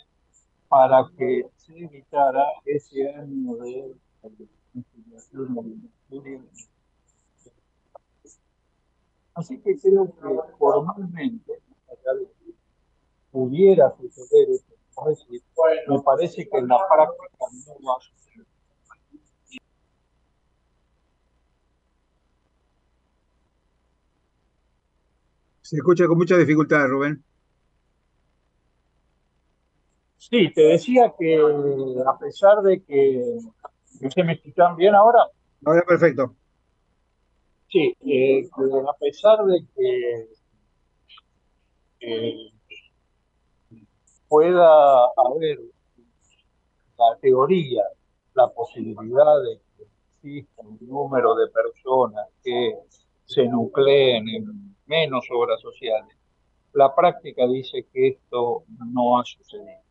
para 0.67 1.07
que 1.17 1.45
se 1.57 1.77
evitara 1.77 2.45
ese 2.65 3.09
año 3.15 3.55
de 3.57 3.95
Así 9.35 9.59
que 9.59 9.77
creo 9.79 10.05
que 10.05 10.57
formalmente 10.57 11.59
pudiera 13.31 13.91
suceder 13.97 14.49
eso. 14.49 14.73
Me 15.87 16.01
parece 16.01 16.47
que 16.47 16.57
en 16.57 16.67
la 16.67 16.77
práctica 16.87 17.45
no 17.65 17.87
va 17.87 17.97
a 17.97 18.01
suceder. 18.01 18.45
Se 25.73 25.77
escucha 25.77 26.05
con 26.05 26.19
mucha 26.19 26.37
dificultad, 26.37 26.85
Rubén. 26.85 27.23
Sí, 30.17 30.53
te 30.53 30.61
decía 30.61 31.11
que 31.17 31.35
a 32.05 32.19
pesar 32.19 32.61
de 32.61 32.83
que... 32.83 33.39
¿Se 33.83 34.23
me 34.23 34.33
escuchan 34.33 34.75
bien 34.75 34.93
ahora? 34.93 35.25
Ahora 35.65 35.81
perfecto. 35.81 36.35
Sí, 37.71 37.91
eh, 38.01 38.47
a 38.87 38.97
pesar 38.99 39.43
de 39.45 39.65
que 39.75 40.27
pueda 44.27 45.05
haber 45.17 45.59
la 46.99 47.17
teoría, 47.19 47.81
la 48.35 48.47
posibilidad 48.49 49.41
de 49.41 49.59
que 49.75 49.87
exista 50.21 50.61
un 50.61 50.77
número 50.81 51.33
de 51.33 51.47
personas 51.47 52.27
que 52.43 52.77
se 53.25 53.47
nucleen 53.47 54.29
en 54.29 54.72
menos 54.85 55.25
obras 55.31 55.61
sociales. 55.61 56.15
La 56.73 56.95
práctica 56.95 57.47
dice 57.47 57.85
que 57.93 58.07
esto 58.09 58.63
no 58.91 59.19
ha 59.19 59.25
sucedido. 59.25 59.83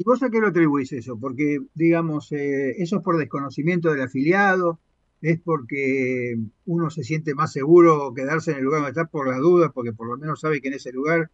¿Y 0.00 0.04
vos 0.04 0.22
a 0.22 0.30
qué 0.30 0.40
lo 0.40 0.48
atribuís 0.48 0.92
eso? 0.92 1.18
Porque, 1.20 1.58
digamos, 1.74 2.32
eh, 2.32 2.70
eso 2.78 2.96
es 2.96 3.02
por 3.02 3.18
desconocimiento 3.18 3.90
del 3.90 4.00
afiliado, 4.00 4.80
es 5.20 5.38
porque 5.40 6.38
uno 6.64 6.88
se 6.88 7.04
siente 7.04 7.34
más 7.34 7.52
seguro 7.52 8.14
quedarse 8.14 8.52
en 8.52 8.58
el 8.58 8.64
lugar 8.64 8.80
donde 8.80 8.98
está 8.98 9.10
por 9.10 9.28
la 9.28 9.36
duda, 9.36 9.72
porque 9.72 9.92
por 9.92 10.06
lo 10.08 10.16
menos 10.16 10.40
sabe 10.40 10.62
que 10.62 10.68
en 10.68 10.74
ese 10.74 10.90
lugar, 10.90 11.30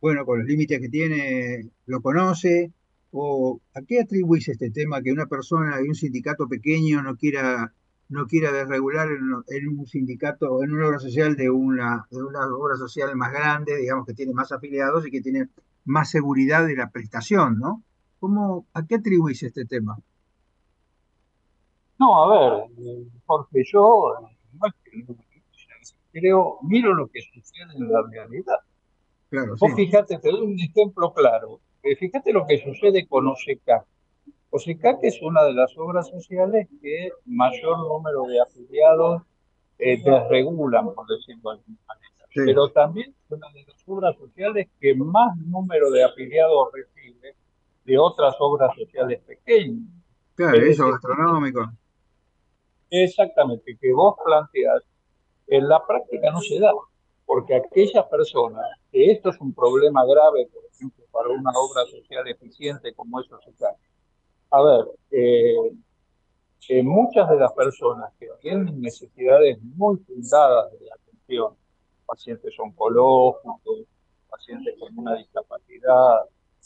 bueno, 0.00 0.26
con 0.26 0.40
los 0.40 0.48
límites 0.48 0.80
que 0.80 0.88
tiene, 0.88 1.70
lo 1.86 2.02
conoce. 2.02 2.72
¿O 3.12 3.60
a 3.74 3.82
qué 3.82 4.00
atribuís 4.00 4.48
este 4.48 4.70
tema 4.70 5.00
que 5.00 5.12
una 5.12 5.26
persona 5.26 5.78
de 5.78 5.88
un 5.88 5.94
sindicato 5.94 6.48
pequeño 6.48 7.00
no 7.02 7.16
quiera 7.16 7.72
no 8.08 8.26
quiera 8.26 8.52
desregular 8.52 9.08
en, 9.10 9.68
un 9.68 9.86
sindicato, 9.86 10.62
en 10.62 10.72
una 10.72 10.88
obra 10.88 10.98
social 10.98 11.36
de 11.36 11.50
una, 11.50 12.06
de 12.10 12.22
una 12.22 12.46
obra 12.46 12.76
social 12.76 13.14
más 13.16 13.32
grande, 13.32 13.76
digamos 13.76 14.06
que 14.06 14.14
tiene 14.14 14.32
más 14.32 14.50
afiliados 14.50 15.06
y 15.06 15.10
que 15.10 15.20
tiene 15.20 15.48
más 15.84 16.10
seguridad 16.10 16.66
de 16.66 16.76
la 16.76 16.90
prestación, 16.90 17.58
¿no? 17.58 17.82
¿Cómo, 18.18 18.66
¿A 18.72 18.84
qué 18.86 18.96
atribuís 18.96 19.42
este 19.42 19.64
tema? 19.64 19.98
No, 21.98 22.24
a 22.24 22.58
ver, 22.58 22.70
porque 23.26 23.62
yo 23.70 24.14
creo, 26.12 26.58
miro 26.62 26.94
lo 26.94 27.08
que 27.08 27.20
sucede 27.20 27.74
en 27.76 27.92
la 27.92 28.02
realidad. 28.10 28.58
Claro, 29.30 29.54
Vos 29.58 29.74
fíjate, 29.74 30.18
te 30.18 30.30
doy 30.30 30.40
un 30.40 30.58
ejemplo 30.58 31.12
claro. 31.12 31.60
eh, 31.82 31.96
fíjate 31.96 32.32
lo 32.32 32.46
que 32.46 32.58
sucede 32.58 33.06
con 33.06 33.26
OSECA. 33.26 33.84
OSECA 34.50 34.98
es 35.02 35.20
una 35.22 35.44
de 35.44 35.52
las 35.52 35.76
obras 35.76 36.08
sociales 36.08 36.68
que 36.80 37.10
mayor 37.26 37.78
número 37.78 38.22
de 38.22 38.40
afiliados 38.40 39.22
eh, 39.78 40.02
desregulan, 40.02 40.94
por 40.94 41.06
decirlo 41.06 41.50
de 41.50 41.58
alguna 41.58 41.78
manera. 41.86 42.08
Pero 42.34 42.70
también 42.70 43.10
es 43.10 43.30
una 43.30 43.48
de 43.52 43.64
las 43.64 43.82
obras 43.86 44.16
sociales 44.16 44.68
que 44.80 44.94
más 44.94 45.36
número 45.38 45.90
de 45.90 46.04
afiliados 46.04 46.68
recibe 46.72 47.34
de 47.84 47.98
otras 47.98 48.34
obras 48.38 48.74
sociales 48.76 49.20
pequeñas. 49.26 49.88
Claro, 50.34 50.56
eso 50.58 50.90
gastronómico. 50.90 51.70
Exactamente, 52.90 53.76
que 53.78 53.92
vos 53.92 54.14
planteas, 54.24 54.82
en 55.46 55.68
la 55.68 55.84
práctica 55.86 56.30
no 56.30 56.40
se 56.40 56.58
da, 56.58 56.72
porque 57.26 57.54
aquellas 57.54 58.06
personas, 58.06 58.64
que 58.90 59.10
esto 59.10 59.30
es 59.30 59.40
un 59.40 59.52
problema 59.52 60.04
grave, 60.04 60.48
por 60.52 60.62
ejemplo, 60.72 61.04
para 61.10 61.28
una 61.28 61.50
obra 61.50 61.84
social 61.90 62.26
eficiente 62.28 62.94
como 62.94 63.20
eso 63.20 63.38
se 63.40 63.52
A 64.50 64.62
ver, 64.62 64.86
eh, 65.10 65.72
muchas 66.82 67.28
de 67.30 67.36
las 67.36 67.52
personas 67.52 68.12
que 68.18 68.28
tienen 68.40 68.80
necesidades 68.80 69.58
muy 69.62 69.98
fundadas 69.98 70.72
de 70.78 70.90
atención, 70.90 71.54
pacientes 72.06 72.54
oncológicos, 72.58 73.86
pacientes 74.30 74.74
con 74.78 74.98
una 74.98 75.16
discapacidad, 75.16 76.22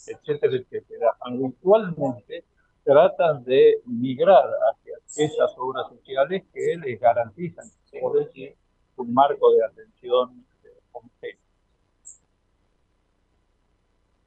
etcétera, 0.06 0.56
etcétera, 0.56 1.16
habitualmente 1.20 2.44
tratan 2.84 3.44
de 3.44 3.80
migrar 3.86 4.44
hacia 4.70 5.24
esas 5.24 5.54
obras 5.56 5.88
sociales 5.88 6.42
que 6.52 6.76
les 6.76 7.00
garantizan, 7.00 7.66
por 8.00 8.18
decir, 8.18 8.56
un 8.96 9.14
marco 9.14 9.52
de 9.52 9.64
atención 9.64 10.44
completo. 10.90 11.38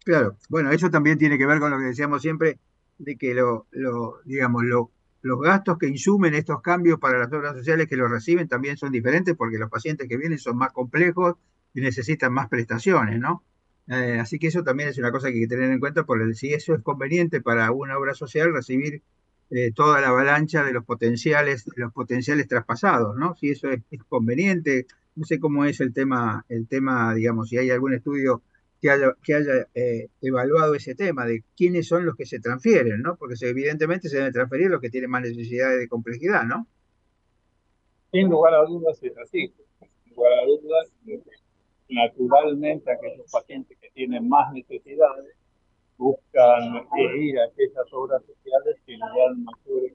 Claro, 0.03 0.35
bueno, 0.49 0.71
eso 0.71 0.89
también 0.89 1.17
tiene 1.17 1.37
que 1.37 1.45
ver 1.45 1.59
con 1.59 1.71
lo 1.71 1.77
que 1.79 1.85
decíamos 1.85 2.21
siempre, 2.21 2.59
de 2.97 3.17
que 3.17 3.33
lo, 3.33 3.67
digamos, 4.25 4.63
lo, 4.63 4.91
los 5.21 5.41
gastos 5.41 5.77
que 5.77 5.87
insumen 5.87 6.33
estos 6.33 6.61
cambios 6.61 6.99
para 6.99 7.19
las 7.19 7.31
obras 7.33 7.55
sociales 7.57 7.87
que 7.87 7.97
los 7.97 8.09
reciben 8.09 8.47
también 8.47 8.77
son 8.77 8.91
diferentes 8.91 9.35
porque 9.35 9.57
los 9.57 9.69
pacientes 9.69 10.07
que 10.07 10.17
vienen 10.17 10.39
son 10.39 10.57
más 10.57 10.71
complejos 10.71 11.35
y 11.73 11.81
necesitan 11.81 12.31
más 12.31 12.47
prestaciones, 12.47 13.19
¿no? 13.19 13.43
Eh, 13.87 14.17
así 14.19 14.39
que 14.39 14.47
eso 14.47 14.63
también 14.63 14.89
es 14.89 14.97
una 14.97 15.11
cosa 15.11 15.27
que 15.27 15.35
hay 15.35 15.41
que 15.41 15.47
tener 15.47 15.71
en 15.71 15.79
cuenta, 15.79 16.05
porque 16.05 16.33
si 16.33 16.53
eso 16.53 16.73
es 16.73 16.81
conveniente 16.81 17.41
para 17.41 17.71
una 17.71 17.97
obra 17.97 18.13
social, 18.13 18.53
recibir 18.53 19.03
eh, 19.51 19.71
toda 19.73 20.01
la 20.01 20.07
avalancha 20.07 20.63
de 20.63 20.73
los 20.73 20.83
potenciales, 20.85 21.65
los 21.75 21.93
potenciales 21.93 22.47
traspasados, 22.47 23.15
¿no? 23.15 23.35
Si 23.35 23.51
eso 23.51 23.69
es, 23.69 23.81
conveniente, 24.09 24.87
no 25.15 25.25
sé 25.25 25.39
cómo 25.39 25.65
es 25.65 25.79
el 25.81 25.93
tema, 25.93 26.45
el 26.49 26.67
tema, 26.67 27.13
digamos, 27.13 27.49
si 27.49 27.57
hay 27.57 27.69
algún 27.69 27.93
estudio 27.93 28.41
que 28.85 28.91
haya, 28.91 29.15
que 29.23 29.33
haya 29.33 29.67
eh, 29.73 30.09
evaluado 30.21 30.75
ese 30.75 30.93
tema 30.93 31.25
de 31.25 31.43
quiénes 31.57 31.87
son 31.87 32.05
los 32.05 32.15
que 32.15 32.27
se 32.27 32.39
transfieren, 32.39 33.01
¿no? 33.01 33.15
Porque 33.15 33.33
evidentemente 33.41 34.09
se 34.09 34.17
deben 34.17 34.31
transferir 34.31 34.69
los 34.69 34.79
que 34.79 34.91
tienen 34.91 35.09
más 35.09 35.23
necesidades 35.23 35.79
de 35.79 35.87
complejidad, 35.87 36.43
¿no? 36.43 36.67
Sin 38.11 38.29
lugar 38.29 38.53
a 38.53 38.63
dudas 38.63 39.01
es 39.01 39.17
así. 39.17 39.51
Sin 40.03 40.15
lugar 40.15 40.33
a 40.33 40.45
dudas, 40.45 40.91
naturalmente 41.89 42.91
aquellos 42.91 43.25
pacientes 43.31 43.75
que 43.81 43.89
tienen 43.89 44.29
más 44.29 44.53
necesidades 44.53 45.35
buscan 45.97 46.75
ir 47.17 47.39
a 47.39 47.45
aquellas 47.45 47.91
obras 47.91 48.21
sociales 48.23 48.75
que 48.85 48.91
le 48.91 48.99
dan 48.99 49.45
mayor 49.45 49.91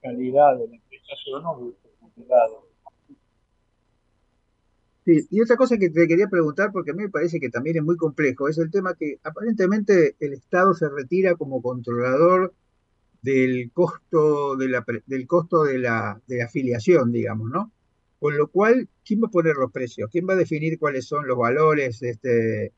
calidad 0.00 0.58
de 0.58 0.66
la 0.66 0.78
prestación 0.88 1.46
o 1.46 1.72
calidad. 2.16 2.48
Sí, 5.04 5.26
y 5.30 5.40
otra 5.40 5.56
cosa 5.56 5.78
que 5.78 5.90
te 5.90 6.06
quería 6.06 6.28
preguntar, 6.28 6.70
porque 6.72 6.92
a 6.92 6.94
mí 6.94 7.02
me 7.02 7.10
parece 7.10 7.40
que 7.40 7.50
también 7.50 7.76
es 7.76 7.82
muy 7.82 7.96
complejo, 7.96 8.48
es 8.48 8.58
el 8.58 8.70
tema 8.70 8.94
que 8.94 9.18
aparentemente 9.24 10.14
el 10.20 10.34
Estado 10.34 10.74
se 10.74 10.88
retira 10.88 11.34
como 11.34 11.60
controlador 11.60 12.54
del 13.22 13.72
costo 13.72 14.56
de 14.56 14.68
la, 14.68 14.84
del 15.06 15.26
costo 15.26 15.64
de 15.64 15.78
la, 15.78 16.20
de 16.26 16.38
la 16.38 16.44
afiliación, 16.44 17.12
digamos, 17.12 17.50
¿no? 17.50 17.72
Con 18.20 18.36
lo 18.36 18.48
cual, 18.48 18.88
¿quién 19.04 19.20
va 19.22 19.26
a 19.28 19.30
poner 19.30 19.56
los 19.56 19.72
precios? 19.72 20.08
¿Quién 20.10 20.28
va 20.28 20.34
a 20.34 20.36
definir 20.36 20.78
cuáles 20.78 21.06
son 21.06 21.26
los 21.26 21.36
valores, 21.36 22.00
este, 22.02 22.72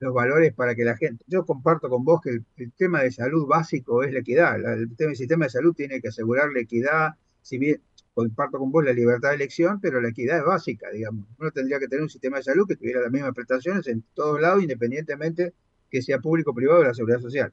los 0.00 0.12
valores 0.12 0.52
para 0.54 0.74
que 0.74 0.84
la 0.84 0.96
gente... 0.96 1.24
Yo 1.28 1.46
comparto 1.46 1.88
con 1.88 2.04
vos 2.04 2.20
que 2.22 2.40
el, 2.56 2.72
tema 2.76 3.02
de 3.02 3.10
salud 3.12 3.46
básico 3.46 4.02
es 4.02 4.12
la 4.12 4.20
equidad. 4.20 4.56
el, 4.74 4.94
tema, 4.96 5.14
sistema 5.14 5.46
de 5.46 5.50
salud 5.50 5.74
tiene 5.74 6.00
que 6.02 6.08
asegurar 6.08 6.50
la 6.52 6.60
equidad, 6.60 7.12
si 7.40 7.58
bien 7.58 7.80
comparto 8.14 8.58
con 8.58 8.70
vos 8.70 8.84
la 8.84 8.92
libertad 8.92 9.30
de 9.30 9.36
elección, 9.36 9.80
pero 9.80 10.00
la 10.00 10.08
equidad 10.08 10.38
es 10.38 10.44
básica, 10.44 10.90
digamos. 10.90 11.26
Uno 11.38 11.50
tendría 11.50 11.78
que 11.78 11.88
tener 11.88 12.02
un 12.02 12.10
sistema 12.10 12.38
de 12.38 12.44
salud 12.44 12.66
que 12.66 12.76
tuviera 12.76 13.00
las 13.00 13.10
mismas 13.10 13.34
prestaciones 13.34 13.86
en 13.88 14.04
todos 14.14 14.40
lados, 14.40 14.62
independientemente 14.62 15.54
que 15.90 16.02
sea 16.02 16.18
público 16.20 16.52
o 16.52 16.54
privado 16.54 16.80
de 16.80 16.88
la 16.88 16.94
seguridad 16.94 17.20
social. 17.20 17.52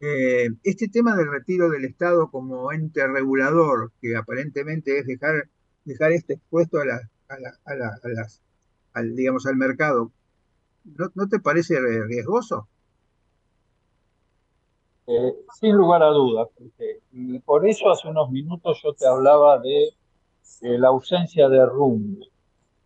Eh, 0.00 0.50
este 0.64 0.88
tema 0.88 1.16
del 1.16 1.30
retiro 1.30 1.70
del 1.70 1.84
Estado 1.84 2.30
como 2.30 2.72
ente 2.72 3.06
regulador, 3.06 3.92
que 4.00 4.16
aparentemente 4.16 4.98
es 4.98 5.06
dejar 5.06 5.48
dejar 5.84 6.12
este 6.12 6.34
expuesto 6.34 6.78
a, 6.80 6.84
la, 6.84 7.10
a, 7.28 7.38
la, 7.38 7.58
a, 7.64 7.74
la, 7.74 7.88
a 8.02 8.08
las, 8.08 8.40
al, 8.92 9.14
digamos, 9.16 9.46
al 9.46 9.56
mercado, 9.56 10.12
¿no, 10.84 11.10
¿no 11.14 11.28
te 11.28 11.40
parece 11.40 11.80
riesgoso? 12.06 12.68
Eh, 15.06 15.34
sin 15.58 15.74
lugar 15.74 16.02
a 16.02 16.08
dudas. 16.08 16.48
Y 17.12 17.38
por 17.40 17.66
eso 17.66 17.90
hace 17.90 18.08
unos 18.08 18.30
minutos 18.30 18.80
yo 18.82 18.92
te 18.92 19.06
hablaba 19.06 19.58
de, 19.58 19.90
la 20.60 20.88
ausencia 20.88 21.48
de 21.48 21.66
rumbo. 21.66 22.24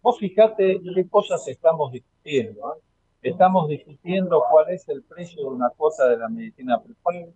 Vos 0.02 0.18
fijate 0.18 0.80
qué 0.94 1.08
cosas 1.08 1.46
estamos 1.48 1.92
discutiendo. 1.92 2.74
¿eh? 2.74 2.80
Estamos 3.22 3.68
discutiendo 3.68 4.42
cuál 4.50 4.70
es 4.70 4.88
el 4.88 5.02
precio 5.02 5.42
de 5.42 5.48
una 5.48 5.68
cuota 5.70 6.08
de 6.08 6.16
la 6.16 6.28
medicina 6.28 6.80
prepaga. 6.80 7.26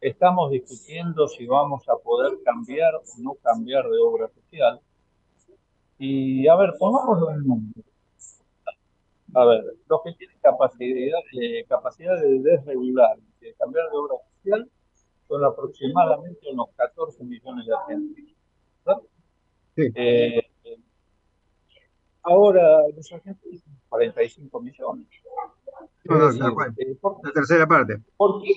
Estamos 0.00 0.50
discutiendo 0.50 1.26
si 1.28 1.46
vamos 1.46 1.88
a 1.88 1.96
poder 1.96 2.38
cambiar 2.44 2.94
o 2.94 3.02
no 3.18 3.34
cambiar 3.42 3.84
de 3.88 3.98
obra 3.98 4.28
social. 4.28 4.80
Y 5.98 6.46
a 6.48 6.56
ver, 6.56 6.74
pongámoslo 6.78 7.30
en 7.32 7.46
número. 7.46 7.82
A 9.34 9.44
ver, 9.44 9.64
los 9.88 10.00
que 10.02 10.12
tienen 10.12 10.38
capacidad, 10.40 11.18
eh, 11.40 11.64
capacidad 11.68 12.18
de 12.20 12.38
desregular, 12.38 13.16
de 13.46 13.54
cambiar 13.54 13.88
de 13.90 13.96
obra 13.96 14.14
social, 14.34 14.70
son 15.28 15.44
aproximadamente 15.44 16.48
unos 16.52 16.68
14 16.76 17.24
millones 17.24 17.66
de 17.66 17.74
argentinos. 17.74 18.32
Eh, 19.76 20.42
ahora, 22.22 22.88
los 22.94 23.12
argentinos 23.12 23.60
son 23.62 23.78
45 23.88 24.60
millones. 24.60 25.06
Eh, 26.04 26.96
la 27.22 27.32
tercera 27.32 27.66
parte. 27.66 28.00
¿por 28.16 28.42
qué, 28.42 28.54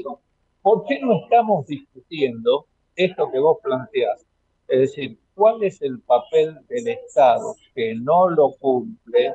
¿Por 0.62 0.86
qué 0.86 1.00
no 1.02 1.24
estamos 1.24 1.66
discutiendo 1.66 2.68
esto 2.96 3.32
que 3.32 3.40
vos 3.40 3.58
planteás? 3.64 4.26
Es 4.68 4.80
decir, 4.82 5.20
¿cuál 5.34 5.64
es 5.64 5.82
el 5.82 6.00
papel 6.00 6.60
del 6.68 6.90
Estado 6.90 7.56
que 7.74 7.96
no 7.96 8.30
lo 8.30 8.52
cumple 8.60 9.34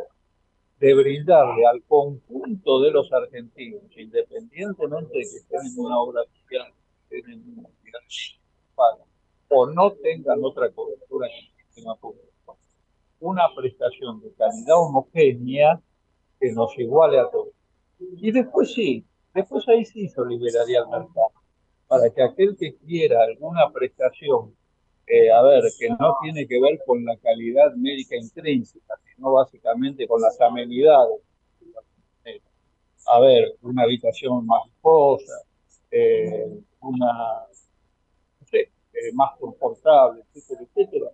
de 0.79 0.95
brindarle 0.95 1.67
al 1.67 1.83
conjunto 1.85 2.81
de 2.81 2.91
los 2.91 3.13
argentinos, 3.13 3.83
independientemente 3.97 5.19
de 5.19 5.25
que 5.25 5.37
estén 5.37 5.61
en 5.67 5.79
una 5.79 5.99
obra 5.99 6.23
social, 6.25 6.73
en 7.11 7.59
una 7.59 7.69
o 9.49 9.67
no 9.67 9.93
tengan 9.93 10.43
otra 10.43 10.71
cobertura 10.71 11.29
en 11.29 11.35
el 11.35 11.65
sistema 11.65 11.95
público, 11.97 12.59
una 13.21 13.45
prestación 13.55 14.21
de 14.21 14.33
calidad 14.35 14.81
homogénea 14.81 15.81
que 16.41 16.53
nos 16.53 16.77
iguale 16.79 17.21
a 17.21 17.31
todos. 17.31 17.55
Y 17.99 18.33
después 18.33 18.75
sí, 18.75 19.07
después 19.33 19.67
ahí 19.69 19.85
sí 19.85 20.09
se 20.09 20.25
liberaría 20.27 20.81
el 20.81 20.89
mercado, 20.89 21.33
para 21.87 22.11
que 22.11 22.23
aquel 22.23 22.57
que 22.57 22.75
quiera 22.77 23.23
alguna 23.23 23.71
prestación 23.73 24.57
eh, 25.07 25.31
a 25.31 25.43
ver, 25.43 25.65
que 25.79 25.89
no 25.89 26.17
tiene 26.23 26.47
que 26.47 26.61
ver 26.61 26.81
con 26.87 27.05
la 27.05 27.17
calidad 27.19 27.75
médica 27.75 28.17
intrínseca, 28.17 28.95
sino 29.15 29.33
básicamente 29.33 30.07
con 30.07 30.21
las 30.21 30.41
amenidades. 30.41 31.21
A 33.07 33.21
ver, 33.21 33.55
una 33.61 33.83
habitación 33.83 34.47
más 34.47 34.63
lujosa, 34.67 35.43
eh, 35.91 36.59
una, 36.81 37.47
no 38.41 38.47
sé, 38.47 38.61
eh, 38.61 39.13
más 39.13 39.37
confortable, 39.39 40.23
etcétera, 40.35 40.63
etcétera. 40.63 41.11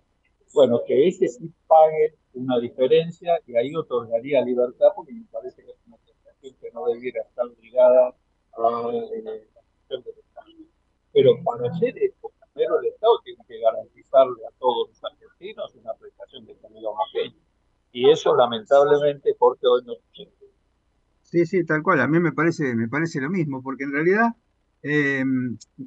Bueno, 0.53 0.81
que 0.87 1.07
ese 1.07 1.27
sí 1.27 1.51
pague 1.67 2.15
una 2.33 2.59
diferencia 2.59 3.39
y 3.45 3.55
ahí 3.57 3.75
otorgaría 3.75 4.41
libertad 4.41 4.87
porque 4.95 5.13
me 5.13 5.25
parece 5.31 5.63
que 5.63 5.71
es 5.71 5.77
una 5.85 5.97
prestación 5.97 6.55
que 6.61 6.71
no 6.71 6.85
debiera 6.87 7.21
estar 7.23 7.45
obligada 7.45 8.15
a 8.53 8.61
la 8.61 8.91
del 8.91 9.47
Pero 11.13 11.31
para 11.43 11.69
hacer 11.69 11.97
esto, 11.97 12.30
pero 12.53 12.79
el 12.79 12.87
Estado 12.87 13.19
tiene 13.23 13.43
que 13.47 13.59
garantizarle 13.59 14.45
a 14.47 14.51
todos 14.59 14.89
los 14.89 15.03
argentinos 15.03 15.75
una 15.75 15.93
prestación 15.93 16.45
de 16.45 16.55
calidad 16.57 16.91
homogénea. 16.91 17.41
Y 17.93 18.09
eso 18.09 18.35
lamentablemente 18.35 19.35
porque 19.37 19.67
hoy 19.67 19.83
no 19.85 19.93
sucede. 19.95 20.31
Sí, 21.23 21.45
sí, 21.45 21.65
tal 21.65 21.81
cual. 21.81 22.01
A 22.01 22.07
mí 22.07 22.19
me 22.19 22.31
parece, 22.31 22.75
me 22.75 22.87
parece 22.87 23.21
lo 23.21 23.29
mismo, 23.29 23.61
porque 23.61 23.83
en 23.85 23.93
realidad 23.93 24.35
eh, 24.83 25.23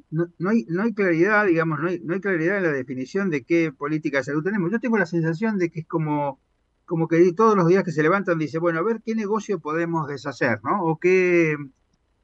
no, 0.09 0.27
no, 0.39 0.49
hay, 0.49 0.65
no 0.69 0.83
hay 0.83 0.93
claridad, 0.93 1.45
digamos, 1.45 1.79
no 1.79 1.89
hay, 1.89 1.99
no 1.99 2.13
hay 2.13 2.21
claridad 2.21 2.57
en 2.57 2.63
la 2.63 2.71
definición 2.71 3.29
de 3.29 3.43
qué 3.43 3.71
política 3.71 4.19
de 4.19 4.23
salud 4.23 4.43
tenemos. 4.43 4.71
Yo 4.71 4.79
tengo 4.79 4.97
la 4.97 5.05
sensación 5.05 5.57
de 5.57 5.69
que 5.69 5.81
es 5.81 5.87
como 5.87 6.39
como 6.85 7.07
que 7.07 7.33
todos 7.33 7.55
los 7.55 7.67
días 7.67 7.83
que 7.83 7.91
se 7.91 8.03
levantan 8.03 8.37
dice, 8.37 8.59
bueno, 8.59 8.79
a 8.79 8.83
ver 8.83 9.01
qué 9.03 9.15
negocio 9.15 9.59
podemos 9.59 10.07
deshacer, 10.07 10.59
¿no? 10.63 10.83
O 10.83 10.97
qué, 10.99 11.55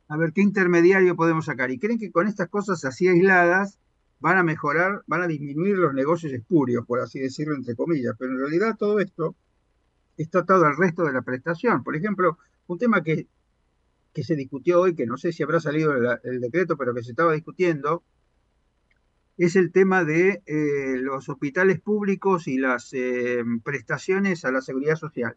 a 0.08 0.18
ver 0.18 0.34
qué 0.34 0.42
intermediario 0.42 1.16
podemos 1.16 1.46
sacar. 1.46 1.72
Y 1.72 1.80
creen 1.80 2.00
que 2.00 2.12
con 2.12 2.28
estas 2.28 2.48
cosas 2.48 2.86
así 2.86 3.08
aisladas 3.08 3.80
van 4.22 4.38
a 4.38 4.44
mejorar, 4.44 5.04
van 5.08 5.24
a 5.24 5.28
disminuir 5.28 5.78
los 5.78 5.94
negocios 5.94 6.32
espurios, 6.32 6.86
por 6.86 7.00
así 7.00 7.20
decirlo, 7.20 7.56
entre 7.56 7.76
comillas. 7.76 8.16
Pero 8.18 8.32
en 8.32 8.40
realidad 8.40 8.78
todo 8.78 9.00
esto 9.00 9.36
está 10.16 10.40
atado 10.40 10.66
al 10.66 10.78
resto 10.78 11.04
de 11.04 11.14
la 11.14 11.24
prestación. 11.24 11.84
Por 11.84 11.96
ejemplo, 11.96 12.38
un 12.68 12.78
tema 12.78 13.04
que, 13.04 13.28
que 14.14 14.24
se 14.24 14.36
discutió 14.36 14.82
hoy, 14.82 14.96
que 14.96 15.08
no 15.08 15.18
sé 15.18 15.32
si 15.32 15.44
habrá 15.44 15.60
salido 15.60 15.94
el, 16.24 16.40
decreto, 16.40 16.78
pero 16.78 16.94
que 16.94 17.04
se 17.04 17.12
estaba 17.12 17.34
discutiendo, 17.34 18.04
es 19.38 19.56
el 19.56 19.72
tema 19.72 20.04
de 20.04 20.44
eh, 20.46 20.98
los 20.98 21.28
hospitales 21.28 21.80
públicos 21.80 22.48
y 22.48 22.58
las 22.58 22.94
eh, 22.94 23.44
prestaciones 23.64 24.46
a 24.46 24.52
la 24.52 24.62
seguridad 24.62 24.98
social, 24.98 25.36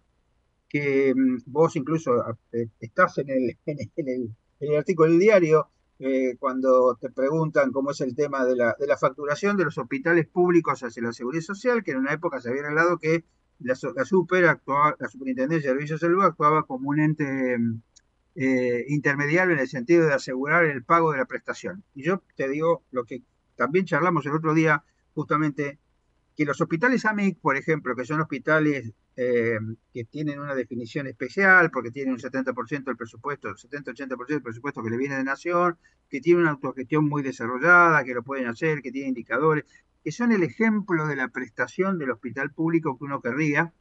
que 0.69 1.15
mm, 1.15 1.39
vos 1.47 1.75
incluso 1.77 2.23
eh, 2.53 2.69
estás 2.81 3.17
en 3.19 3.31
el, 3.31 3.57
en 3.65 4.35
el, 4.61 4.77
artículo 4.77 5.11
del 5.11 5.21
diario 5.21 5.71
cuando 6.39 6.97
te 7.01 7.11
preguntan 7.11 7.71
cómo 7.71 7.93
es 7.93 8.01
el 8.01 8.15
tema 8.15 8.45
de 8.45 8.57
la, 8.57 8.77
de 8.79 8.87
la, 8.87 8.97
facturación 8.97 9.57
de 9.57 9.65
los 9.65 9.79
hospitales 9.79 10.27
públicos 10.27 10.83
hacia 10.83 11.03
la 11.03 11.13
seguridad 11.13 11.43
social, 11.43 11.85
que 11.85 11.93
en 11.93 11.99
una 11.99 12.13
época 12.13 12.41
se 12.41 12.51
había 12.51 12.67
hablado 12.67 12.99
que 12.99 13.25
la, 13.61 13.75
la 13.95 14.05
super 14.05 14.45
actuaba, 14.47 14.97
la 14.99 15.09
Superintendencia 15.09 15.71
de 15.71 15.75
Servicios 15.75 16.01
de 16.01 16.07
Salud 16.09 16.25
actuaba 16.25 16.65
como 16.65 16.91
un 16.91 17.01
ente 17.01 17.57
intermediario 18.89 19.55
en 19.55 19.61
el 19.61 19.69
sentido 19.69 20.07
de 20.07 20.15
asegurar 20.15 20.65
el 20.65 20.83
pago 20.83 21.13
de 21.13 21.19
la 21.19 21.27
prestación. 21.27 21.85
Y 21.95 22.03
yo 22.03 22.23
te 22.37 22.49
digo 22.49 22.83
lo 22.91 23.05
que 23.05 23.23
también 23.57 23.85
charlamos 23.85 24.27
el 24.27 24.35
otro 24.35 24.55
día 24.55 24.83
justamente 25.15 25.79
que 26.37 26.45
los 26.45 26.61
hospitales 26.61 27.05
AMIC, 27.05 27.39
por 27.39 27.57
ejemplo, 27.57 27.95
que 27.95 28.05
son 28.05 28.21
hospitales 28.21 28.93
eh, 29.17 29.59
que 29.93 30.05
tienen 30.05 30.41
una 30.41 30.55
definición 30.55 31.07
especial 31.07 31.71
porque 31.71 31.91
tienen 31.91 32.15
un 32.15 32.21
70% 32.21 32.85
del 32.85 32.97
presupuesto, 32.97 33.49
70-80% 33.55 34.27
del 34.27 34.43
presupuesto 34.43 34.83
que 34.83 34.91
le 34.91 34.97
viene 34.97 35.17
de 35.17 35.25
Nación, 35.25 35.79
que 36.09 36.21
tienen 36.21 36.43
una 36.43 36.53
autogestión 36.53 37.09
muy 37.09 37.23
desarrollada, 37.23 38.05
que 38.05 38.15
lo 38.15 38.23
pueden 38.23 38.47
hacer, 38.47 38.83
que 38.83 38.91
tienen 38.91 39.11
indicadores, 39.11 39.65
que 40.03 40.13
son 40.13 40.33
el 40.33 40.43
ejemplo 40.43 41.07
de 41.07 41.17
la 41.17 41.29
prestación 41.29 41.99
del 41.99 42.11
hospital 42.11 42.53
público 42.53 42.99
que 42.99 43.05
uno 43.05 43.21
querría. 43.21 43.73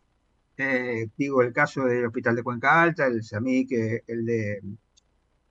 Eh, 0.57 1.09
digo, 1.17 1.41
el 1.41 1.51
caso 1.51 1.85
del 1.85 2.05
Hospital 2.05 2.35
de 2.35 2.43
Cuenca 2.43 2.81
Alta, 2.81 3.07
el 3.07 3.23
SAMIC, 3.23 3.71
el 4.07 4.25
de 4.25 4.61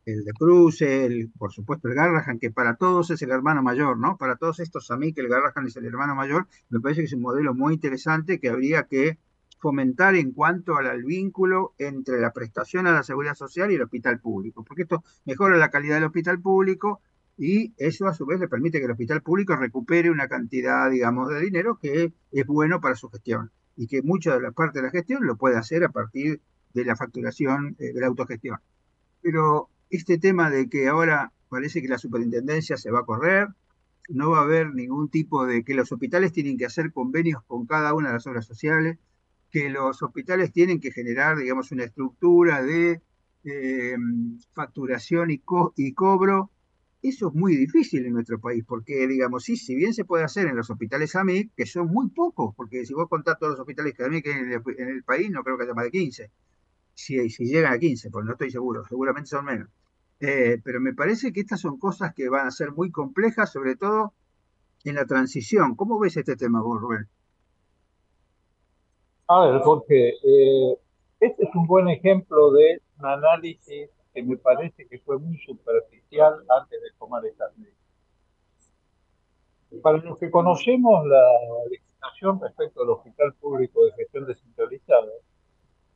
el 0.04 0.24
de 0.24 0.32
Cruz, 0.32 0.82
el, 0.82 1.30
por 1.38 1.52
supuesto 1.52 1.88
el 1.88 1.94
Garrahan, 1.94 2.38
que 2.38 2.50
para 2.50 2.74
todos 2.76 3.10
es 3.10 3.22
el 3.22 3.30
hermano 3.30 3.62
mayor, 3.62 3.98
¿no? 3.98 4.16
Para 4.16 4.36
todos 4.36 4.58
estos 4.60 4.88
que 4.88 5.20
el 5.20 5.28
Garrahan 5.28 5.66
es 5.66 5.76
el 5.76 5.86
hermano 5.86 6.14
mayor, 6.14 6.48
me 6.70 6.80
parece 6.80 7.02
que 7.02 7.06
es 7.06 7.12
un 7.12 7.22
modelo 7.22 7.54
muy 7.54 7.74
interesante 7.74 8.40
que 8.40 8.48
habría 8.48 8.84
que 8.84 9.18
fomentar 9.62 10.16
en 10.16 10.32
cuanto 10.32 10.76
al, 10.76 11.04
vínculo 11.04 11.72
entre 11.78 12.20
la 12.20 12.32
prestación 12.32 12.88
a 12.88 12.92
la 12.92 13.04
seguridad 13.04 13.36
social 13.36 13.70
y 13.70 13.76
el 13.76 13.82
hospital 13.82 14.18
público, 14.18 14.64
porque 14.64 14.82
esto 14.82 15.04
mejora 15.24 15.56
la 15.56 15.70
calidad 15.70 15.94
del 15.94 16.04
hospital 16.04 16.40
público 16.40 17.00
y 17.38 17.72
eso 17.76 18.08
a 18.08 18.12
su 18.12 18.26
vez 18.26 18.40
le 18.40 18.48
permite 18.48 18.78
que 18.78 18.86
el 18.86 18.90
hospital 18.90 19.22
público 19.22 19.54
recupere 19.54 20.10
una 20.10 20.26
cantidad, 20.26 20.90
digamos, 20.90 21.28
de 21.28 21.40
dinero 21.40 21.78
que 21.80 22.12
es 22.32 22.46
bueno 22.46 22.80
para 22.80 22.96
su 22.96 23.08
gestión 23.08 23.52
y 23.76 23.86
que 23.86 24.02
mucha 24.02 24.34
de 24.34 24.42
la 24.42 24.50
parte 24.50 24.80
de 24.80 24.86
la 24.86 24.90
gestión 24.90 25.24
lo 25.24 25.36
puede 25.36 25.56
hacer 25.56 25.84
a 25.84 25.90
partir 25.90 26.40
de 26.74 26.84
la 26.84 26.96
facturación, 26.96 27.76
eh, 27.78 27.92
de 27.92 28.00
la 28.00 28.08
autogestión. 28.08 28.58
Pero 29.22 29.68
este 29.90 30.18
tema 30.18 30.50
de 30.50 30.68
que 30.68 30.88
ahora 30.88 31.32
parece 31.48 31.80
que 31.80 31.88
la 31.88 31.98
superintendencia 31.98 32.76
se 32.76 32.90
va 32.90 33.00
a 33.00 33.04
correr, 33.04 33.46
no 34.08 34.30
va 34.30 34.40
a 34.40 34.42
haber 34.42 34.74
ningún 34.74 35.08
tipo 35.08 35.46
de 35.46 35.62
que 35.62 35.74
los 35.74 35.92
hospitales 35.92 36.32
tienen 36.32 36.58
que 36.58 36.66
hacer 36.66 36.92
convenios 36.92 37.44
con 37.44 37.66
cada 37.66 37.94
una 37.94 38.08
de 38.08 38.14
las 38.14 38.26
obras 38.26 38.44
sociales, 38.44 38.98
que 39.52 39.68
los 39.68 40.02
hospitales 40.02 40.50
tienen 40.50 40.80
que 40.80 40.90
generar, 40.90 41.36
digamos, 41.36 41.70
una 41.72 41.84
estructura 41.84 42.62
de 42.62 43.02
eh, 43.44 43.96
facturación 44.54 45.30
y, 45.30 45.92
cobro. 45.92 46.50
Eso 47.02 47.28
es 47.28 47.34
muy 47.34 47.56
difícil 47.56 48.06
en 48.06 48.14
nuestro 48.14 48.40
país, 48.40 48.64
porque, 48.66 49.06
digamos, 49.06 49.44
sí, 49.44 49.56
si 49.56 49.74
bien 49.74 49.92
se 49.92 50.04
puede 50.04 50.24
hacer 50.24 50.46
en 50.46 50.56
los 50.56 50.70
hospitales 50.70 51.14
AMIC, 51.14 51.52
que 51.54 51.66
son 51.66 51.88
muy 51.88 52.08
pocos, 52.08 52.54
porque 52.56 52.86
si 52.86 52.94
vos 52.94 53.08
contás 53.08 53.38
todos 53.38 53.52
los 53.52 53.60
hospitales 53.60 53.94
que 53.94 54.04
el, 54.04 54.62
en 54.78 54.88
el 54.88 55.02
país, 55.04 55.30
no 55.30 55.42
creo 55.42 55.58
que 55.58 55.64
haya 55.64 55.74
más 55.74 55.84
de 55.84 55.90
15. 55.90 56.30
Si, 56.94 57.28
si 57.28 57.44
llegan 57.44 57.74
a 57.74 57.78
15, 57.78 58.10
pues 58.10 58.24
no 58.24 58.32
estoy 58.32 58.50
seguro, 58.50 58.84
seguramente 58.88 59.28
son 59.28 59.44
menos. 59.44 59.68
Eh, 60.20 60.60
pero 60.64 60.80
me 60.80 60.94
parece 60.94 61.32
que 61.32 61.40
estas 61.40 61.60
son 61.60 61.78
cosas 61.78 62.14
que 62.14 62.28
van 62.28 62.46
a 62.46 62.50
ser 62.52 62.72
muy 62.72 62.90
complejas, 62.90 63.52
sobre 63.52 63.76
todo 63.76 64.14
en 64.84 64.94
la 64.94 65.04
transición. 65.04 65.74
¿Cómo 65.74 65.98
ves 65.98 66.16
este 66.16 66.36
tema 66.36 66.62
vos, 66.62 66.80
Rubén? 66.80 67.08
A 69.34 69.46
ver, 69.46 69.62
Jorge, 69.62 70.10
eh, 70.22 70.76
este 71.18 71.44
es 71.44 71.54
un 71.54 71.66
buen 71.66 71.88
ejemplo 71.88 72.50
de 72.52 72.82
un 72.98 73.06
análisis 73.06 73.88
que 74.12 74.22
me 74.22 74.36
parece 74.36 74.86
que 74.86 74.98
fue 74.98 75.18
muy 75.18 75.38
superficial 75.38 76.34
antes 76.60 76.82
de 76.82 76.88
tomar 76.98 77.24
estas 77.24 77.56
medidas. 77.56 77.78
Para 79.82 79.96
los 79.98 80.18
que 80.18 80.30
conocemos 80.30 81.06
la 81.06 81.24
legislación 81.70 82.42
respecto 82.42 82.82
al 82.82 82.90
Hospital 82.90 83.32
Público 83.40 83.86
de 83.86 83.92
Gestión 83.92 84.26
Descentralizada, 84.26 85.12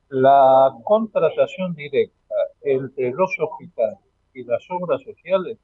la 0.09 0.75
contratación 0.83 1.75
directa 1.75 2.37
entre 2.63 3.11
los 3.11 3.37
hospitales 3.39 3.99
y 4.33 4.45
las 4.45 4.65
obras 4.71 5.03
sociales 5.03 5.59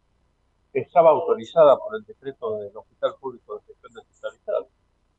estaba 0.75 1.09
autorizada 1.09 1.79
por 1.79 1.97
el 1.97 2.05
decreto 2.05 2.59
del 2.59 2.77
Hospital 2.77 3.15
Público 3.19 3.55
de 3.55 3.63
Gestión 3.63 3.95
Descentralizada. 3.95 4.67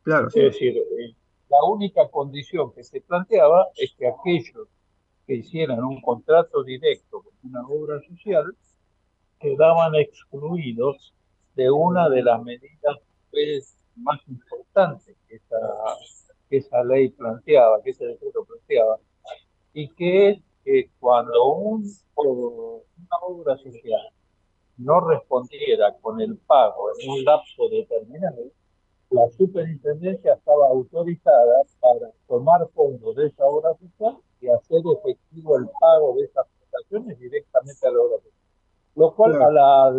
Claro. 0.04 0.28
Es 0.28 0.34
decir, 0.36 0.78
eh, 0.78 1.16
la 1.54 1.70
única 1.70 2.10
condición 2.10 2.74
que 2.74 2.84
se 2.84 3.00
planteaba 3.02 3.68
es 3.76 3.94
que 3.96 4.08
aquellos 4.08 4.68
que 5.28 5.36
hicieran 5.36 5.84
un 5.84 6.02
contrato 6.02 6.64
directo 6.64 7.22
con 7.22 7.34
una 7.44 7.62
obra 7.68 8.02
social 8.02 8.46
quedaban 9.40 9.94
excluidos 9.94 11.14
de 11.54 11.70
una 11.70 12.10
de 12.10 12.24
las 12.24 12.42
medidas 12.42 12.98
pues, 13.30 13.78
más 13.96 14.20
importantes 14.28 15.16
que 15.28 15.40
esa, 16.58 16.84
ley 16.84 17.10
planteaba, 17.10 17.84
que 17.84 17.92
ese 17.92 18.06
decreto 18.08 18.46
planteaba, 18.46 18.98
y 19.74 19.90
que 19.90 20.30
es 20.30 20.40
que 20.64 20.90
cuando 21.00 21.46
un, 21.46 21.84
una 22.16 23.18
obra 23.22 23.58
social 23.58 24.02
no 24.78 25.02
respondiera 25.02 25.96
con 26.02 26.20
el 26.20 26.36
pago 26.36 26.90
en 27.00 27.12
un 27.12 27.24
lapso 27.24 27.70
determinado, 27.70 28.42
la 29.14 29.30
superintendencia 29.30 30.34
estaba 30.34 30.68
autorizada 30.70 31.64
para 31.80 32.12
tomar 32.28 32.68
fondos 32.74 33.16
de 33.16 33.28
esa 33.28 33.46
obra 33.46 33.70
social 33.78 34.18
y 34.42 34.48
hacer 34.48 34.82
efectivo 34.98 35.58
el 35.58 35.68
pago 35.80 36.16
de 36.18 36.26
esas 36.26 36.48
prestaciones 36.58 37.20
directamente 37.20 37.88
a 37.88 37.92
la 37.92 38.00
obra 38.00 38.18
social. 38.18 38.34
Lo 38.96 39.16
cual, 39.16 39.42
a 39.42 39.52
la, 39.52 39.92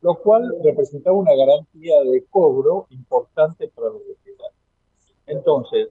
lo 0.00 0.14
cual 0.22 0.54
representaba 0.62 1.16
una 1.16 1.34
garantía 1.34 2.02
de 2.02 2.24
cobro 2.30 2.86
importante 2.90 3.68
para 3.68 3.88
los 3.88 4.00
hospitales. 4.00 4.56
Entonces, 5.26 5.88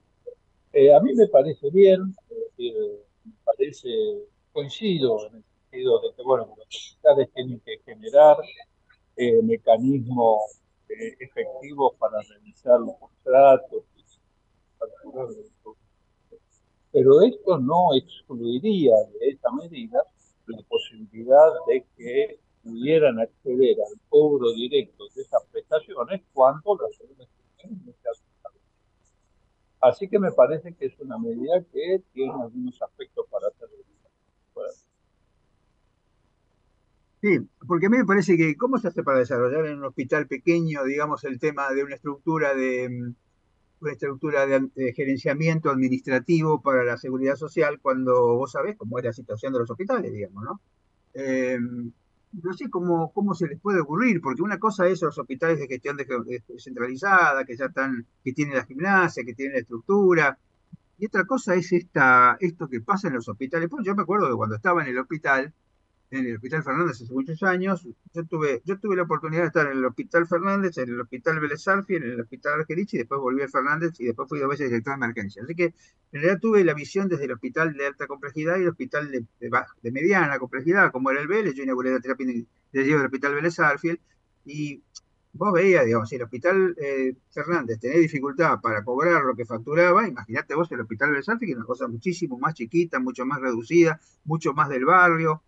eh, 0.72 0.92
a 0.92 1.00
mí 1.00 1.14
me 1.14 1.28
parece 1.28 1.70
bien, 1.70 2.14
eh, 2.58 3.02
parece, 3.44 3.88
coincido 4.52 5.28
en 5.28 5.36
el 5.36 5.44
sentido 5.44 6.00
de 6.00 6.14
que, 6.16 6.22
bueno, 6.22 6.48
los 6.56 6.66
hospitales 6.66 7.30
tienen 7.34 7.60
que 7.60 7.78
generar 7.84 8.36
eh, 9.16 9.40
mecanismos 9.42 10.63
eh, 10.88 11.16
efectivos 11.20 11.94
para 11.98 12.20
realizar 12.20 12.80
los 12.80 12.96
contratos. 12.98 13.84
Pero 16.92 17.22
esto 17.22 17.58
no 17.58 17.94
excluiría 17.94 18.94
de 19.18 19.30
esta 19.30 19.50
medida 19.52 20.04
la 20.46 20.62
posibilidad 20.68 21.52
de 21.66 21.84
que 21.96 22.38
pudieran 22.62 23.18
acceder 23.18 23.76
al 23.80 24.00
cobro 24.08 24.52
directo 24.52 25.04
de 25.14 25.22
esas 25.22 25.42
prestaciones 25.50 26.22
cuando 26.32 26.76
las 26.76 26.98
Así 29.80 30.08
que 30.08 30.18
me 30.18 30.32
parece 30.32 30.74
que 30.74 30.86
es 30.86 30.98
una 30.98 31.18
medida 31.18 31.62
que 31.72 32.02
tiene 32.14 32.32
algunos 32.32 32.80
aspectos 32.80 33.26
para 33.30 33.48
hacer. 33.48 33.68
Sí, 37.24 37.38
porque 37.66 37.86
a 37.86 37.88
mí 37.88 37.96
me 37.96 38.04
parece 38.04 38.36
que, 38.36 38.54
¿cómo 38.54 38.76
se 38.76 38.88
hace 38.88 39.02
para 39.02 39.20
desarrollar 39.20 39.64
en 39.64 39.78
un 39.78 39.86
hospital 39.86 40.26
pequeño, 40.26 40.84
digamos, 40.84 41.24
el 41.24 41.38
tema 41.38 41.70
de 41.72 41.82
una 41.82 41.94
estructura 41.94 42.54
de 42.54 42.90
mm, 42.90 43.14
una 43.80 43.92
estructura 43.92 44.46
de, 44.46 44.92
gerenciamiento 44.94 45.70
administrativo 45.70 46.60
para 46.60 46.84
la 46.84 46.98
seguridad 46.98 47.36
social 47.36 47.80
cuando 47.80 48.36
vos 48.36 48.52
sabés 48.52 48.76
cómo 48.76 48.98
es 48.98 49.06
la 49.06 49.14
situación 49.14 49.54
de 49.54 49.60
los 49.60 49.70
hospitales, 49.70 50.12
digamos, 50.12 50.44
¿no? 50.44 50.60
Eh, 51.14 51.58
no 52.42 52.52
sé 52.52 52.68
cómo, 52.68 53.10
cómo 53.14 53.34
se 53.34 53.46
les 53.48 53.58
puede 53.58 53.80
ocurrir, 53.80 54.20
porque 54.20 54.42
una 54.42 54.58
cosa 54.58 54.86
es 54.86 55.00
los 55.00 55.16
hospitales 55.16 55.58
de 55.60 55.66
gestión 55.66 55.96
descentralizada, 55.96 57.46
que 57.46 57.56
ya 57.56 57.66
están, 57.66 58.06
que 58.22 58.34
tienen 58.34 58.56
la 58.56 58.66
gimnasia, 58.66 59.24
que 59.24 59.32
tienen 59.32 59.54
la 59.54 59.60
estructura, 59.60 60.38
y 60.98 61.06
otra 61.06 61.24
cosa 61.24 61.54
es 61.54 61.72
esta, 61.72 62.36
esto 62.38 62.68
que 62.68 62.82
pasa 62.82 63.08
en 63.08 63.14
los 63.14 63.26
hospitales. 63.30 63.70
Pues 63.70 63.86
yo 63.86 63.94
me 63.94 64.02
acuerdo 64.02 64.28
de 64.28 64.36
cuando 64.36 64.56
estaba 64.56 64.82
en 64.82 64.90
el 64.90 64.98
hospital, 64.98 65.54
en 66.16 66.26
el 66.26 66.36
Hospital 66.36 66.62
Fernández 66.62 67.02
hace 67.02 67.12
muchos 67.12 67.42
años. 67.42 67.86
Yo 68.12 68.24
tuve, 68.24 68.62
yo 68.64 68.78
tuve 68.78 68.96
la 68.96 69.02
oportunidad 69.02 69.42
de 69.42 69.46
estar 69.48 69.66
en 69.66 69.78
el 69.78 69.84
Hospital 69.84 70.26
Fernández, 70.26 70.78
en 70.78 70.90
el 70.90 71.00
Hospital 71.00 71.40
Vélez 71.40 71.66
en 71.66 72.02
el 72.02 72.20
Hospital 72.20 72.60
Argerich 72.60 72.94
y 72.94 72.98
después 72.98 73.20
volví 73.20 73.42
al 73.42 73.50
Fernández 73.50 73.92
y 73.98 74.04
después 74.04 74.28
fui 74.28 74.38
dos 74.38 74.48
veces 74.48 74.70
director 74.70 74.92
de 74.92 75.04
emergencia. 75.04 75.42
Así 75.42 75.54
que 75.54 75.64
en 75.64 75.74
realidad 76.12 76.38
tuve 76.40 76.64
la 76.64 76.74
visión 76.74 77.08
desde 77.08 77.24
el 77.24 77.32
hospital 77.32 77.74
de 77.74 77.86
alta 77.86 78.06
complejidad 78.06 78.58
y 78.58 78.62
el 78.62 78.68
hospital 78.68 79.10
de, 79.10 79.24
de, 79.40 79.92
mediana 79.92 80.38
complejidad, 80.38 80.92
como 80.92 81.10
era 81.10 81.20
el 81.20 81.28
Vélez. 81.28 81.54
Yo 81.54 81.64
inauguré 81.64 81.92
la 81.92 82.00
terapia 82.00 82.26
del 82.26 83.04
Hospital 83.04 83.34
Vélez 83.34 83.56
y 84.46 84.82
vos 85.32 85.52
veías, 85.52 85.84
digamos, 85.84 86.08
si 86.08 86.16
el 86.16 86.22
Hospital 86.22 86.76
eh, 86.78 87.16
Fernández 87.30 87.80
tenía 87.80 87.98
dificultad 87.98 88.60
para 88.60 88.84
cobrar 88.84 89.24
lo 89.24 89.34
que 89.34 89.44
facturaba, 89.44 90.06
imagínate 90.06 90.54
vos 90.54 90.70
el 90.70 90.80
Hospital 90.80 91.10
Vélez 91.10 91.26
que 91.40 91.50
es 91.50 91.56
una 91.56 91.64
cosa 91.64 91.88
muchísimo 91.88 92.38
más 92.38 92.54
chiquita, 92.54 93.00
mucho 93.00 93.26
más 93.26 93.40
reducida, 93.40 94.00
mucho 94.24 94.52
más 94.52 94.68
del 94.68 94.84
barrio 94.84 95.42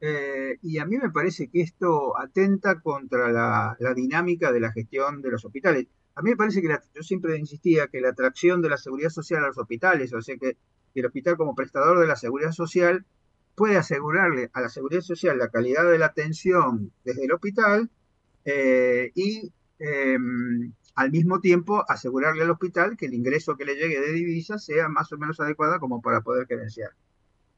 eh, 0.00 0.58
y 0.62 0.78
a 0.78 0.86
mí 0.86 0.96
me 0.96 1.10
parece 1.10 1.48
que 1.48 1.60
esto 1.60 2.18
atenta 2.18 2.80
contra 2.80 3.32
la, 3.32 3.76
dinámica 3.94 4.52
de 4.52 4.60
la 4.60 4.72
gestión 4.72 5.22
de 5.22 5.30
los 5.30 5.44
hospitales. 5.44 5.86
A 6.14 6.22
mí 6.22 6.30
me 6.30 6.36
parece 6.36 6.62
que 6.62 6.68
yo 6.94 7.02
siempre 7.02 7.36
insistía 7.36 7.88
que 7.88 8.00
la 8.00 8.10
atracción 8.10 8.62
de 8.62 8.70
la 8.70 8.76
seguridad 8.76 9.10
social 9.10 9.44
a 9.44 9.48
los 9.48 9.58
hospitales, 9.58 10.12
o 10.12 10.22
sea 10.22 10.36
que, 10.36 10.56
el 10.94 11.06
hospital 11.06 11.36
como 11.36 11.54
prestador 11.54 12.00
de 12.00 12.08
la 12.08 12.16
seguridad 12.16 12.50
social 12.50 13.06
puede 13.54 13.76
asegurarle 13.76 14.50
a 14.52 14.60
la 14.60 14.68
seguridad 14.68 15.00
social 15.00 15.38
la 15.38 15.48
calidad 15.48 15.88
de 15.88 15.96
la 15.96 16.06
atención 16.06 16.92
desde 17.04 17.24
el 17.24 17.32
hospital 17.32 17.88
eh, 18.44 19.12
y 19.14 19.52
em, 19.78 20.72
al 20.96 21.10
mismo 21.12 21.40
tiempo 21.40 21.84
asegurarle 21.88 22.42
al 22.42 22.50
hospital 22.50 22.96
que 22.96 23.06
el 23.06 23.14
ingreso 23.14 23.56
que 23.56 23.64
le 23.64 23.76
llegue 23.76 24.00
de 24.00 24.12
divisas 24.12 24.64
sea 24.64 24.88
más 24.88 25.12
o 25.12 25.18
menos 25.18 25.38
adecuada 25.38 25.78
como 25.78 26.02
para 26.02 26.22
poder 26.22 26.48
credenciar. 26.48 26.90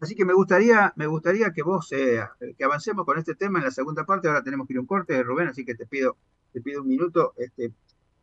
Así 0.00 0.14
que 0.14 0.24
me 0.24 0.32
gustaría, 0.32 0.92
me 0.96 1.06
gustaría 1.06 1.52
que 1.52 1.62
vos, 1.62 1.92
eh, 1.92 2.22
que 2.56 2.64
avancemos 2.64 3.04
con 3.04 3.18
este 3.18 3.34
tema 3.34 3.58
en 3.58 3.66
la 3.66 3.70
segunda 3.70 4.04
parte. 4.04 4.28
Ahora 4.28 4.42
tenemos 4.42 4.66
que 4.66 4.72
ir 4.72 4.78
a 4.78 4.80
un 4.80 4.86
corte, 4.86 5.22
Rubén, 5.22 5.48
así 5.48 5.64
que 5.64 5.74
te 5.74 5.86
pido, 5.86 6.16
te 6.52 6.62
pido 6.62 6.80
un 6.80 6.88
minuto. 6.88 7.34
Este, 7.36 7.72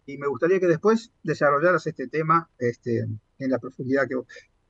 y 0.07 0.17
me 0.17 0.27
gustaría 0.27 0.59
que 0.59 0.67
después 0.67 1.11
desarrollaras 1.21 1.85
este 1.85 2.07
tema 2.07 2.49
este, 2.57 3.01
en 3.37 3.51
la 3.51 3.59
profundidad 3.59 4.07
que, 4.07 4.15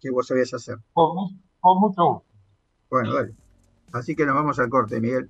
que 0.01 0.11
vos 0.11 0.27
sabías 0.27 0.53
hacer. 0.53 0.79
Con, 0.93 1.39
con 1.61 1.79
mucho 1.79 2.03
gusto. 2.05 2.25
Bueno, 2.89 3.13
dale. 3.13 3.33
Así 3.93 4.15
que 4.15 4.25
nos 4.25 4.35
vamos 4.35 4.59
al 4.59 4.69
corte, 4.69 4.99
Miguel. 4.99 5.29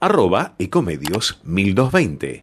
arroba 0.00 0.54
ecomedios 0.58 1.38
1220. 1.44 2.42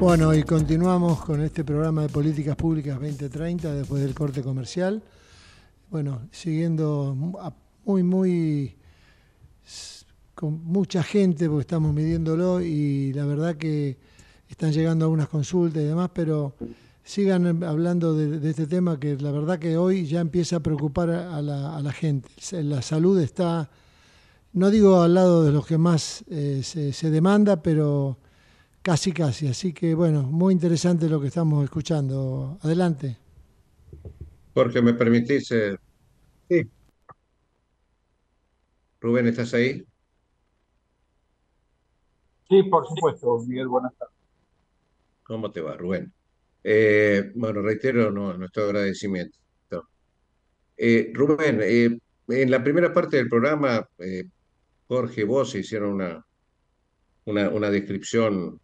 Bueno, 0.00 0.34
y 0.34 0.42
continuamos 0.42 1.24
con 1.24 1.42
este 1.42 1.64
programa 1.64 2.02
de 2.02 2.08
Políticas 2.08 2.56
Públicas 2.56 2.94
2030 2.94 3.74
después 3.74 4.02
del 4.02 4.14
corte 4.14 4.42
comercial. 4.42 5.00
Bueno, 5.90 6.28
siguiendo 6.32 7.14
muy, 7.84 8.02
muy 8.02 8.76
con 10.34 10.64
mucha 10.64 11.04
gente 11.04 11.48
porque 11.48 11.62
estamos 11.62 11.94
midiéndolo 11.94 12.60
y 12.60 13.12
la 13.12 13.26
verdad 13.26 13.56
que 13.56 13.98
están 14.48 14.72
llegando 14.72 15.04
algunas 15.04 15.28
consultas 15.28 15.82
y 15.82 15.86
demás, 15.86 16.10
pero 16.12 16.54
sigan 17.08 17.62
hablando 17.64 18.14
de, 18.14 18.50
este 18.50 18.66
tema 18.66 19.00
que 19.00 19.16
la 19.16 19.30
verdad 19.30 19.58
que 19.58 19.78
hoy 19.78 20.06
ya 20.06 20.20
empieza 20.20 20.56
a 20.56 20.60
preocupar 20.60 21.10
a 21.10 21.40
la, 21.40 21.92
gente. 21.92 22.28
La 22.52 22.82
salud 22.82 23.18
está, 23.18 23.70
no 24.52 24.70
digo 24.70 25.00
al 25.00 25.14
lado 25.14 25.44
de 25.44 25.52
los 25.52 25.66
que 25.66 25.78
más 25.78 26.22
eh, 26.28 26.62
se, 26.62 27.10
demanda, 27.10 27.62
pero 27.62 28.18
casi 28.82 29.12
casi. 29.12 29.48
Así 29.48 29.72
que 29.72 29.94
bueno, 29.94 30.22
muy 30.22 30.52
interesante 30.52 31.08
lo 31.08 31.20
que 31.20 31.28
estamos 31.28 31.64
escuchando. 31.64 32.58
Adelante. 32.62 33.16
Jorge, 34.54 34.82
¿me 34.82 34.92
permitís? 34.92 35.50
Eh? 35.52 35.76
Sí. 36.48 36.68
Rubén, 39.00 39.28
¿estás 39.28 39.54
ahí? 39.54 39.82
Sí, 42.50 42.62
por 42.64 42.86
supuesto, 42.86 43.38
Miguel, 43.46 43.68
buenas 43.68 43.94
tardes. 43.96 44.17
¿Cómo 45.28 45.52
te 45.52 45.60
va, 45.60 45.76
Rubén? 45.76 46.10
Eh, 46.64 47.32
bueno, 47.34 47.60
reitero 47.60 48.10
nuestro 48.10 48.64
agradecimiento. 48.64 49.38
Eh, 50.74 51.10
Rubén, 51.12 51.60
eh, 51.62 51.98
en 52.28 52.50
la 52.50 52.64
primera 52.64 52.90
parte 52.94 53.18
del 53.18 53.28
programa, 53.28 53.86
Jorge 54.86 55.24
vos 55.24 55.54
hicieron 55.54 56.00
una, 57.26 57.50
una, 57.50 57.70
descripción 57.70 58.58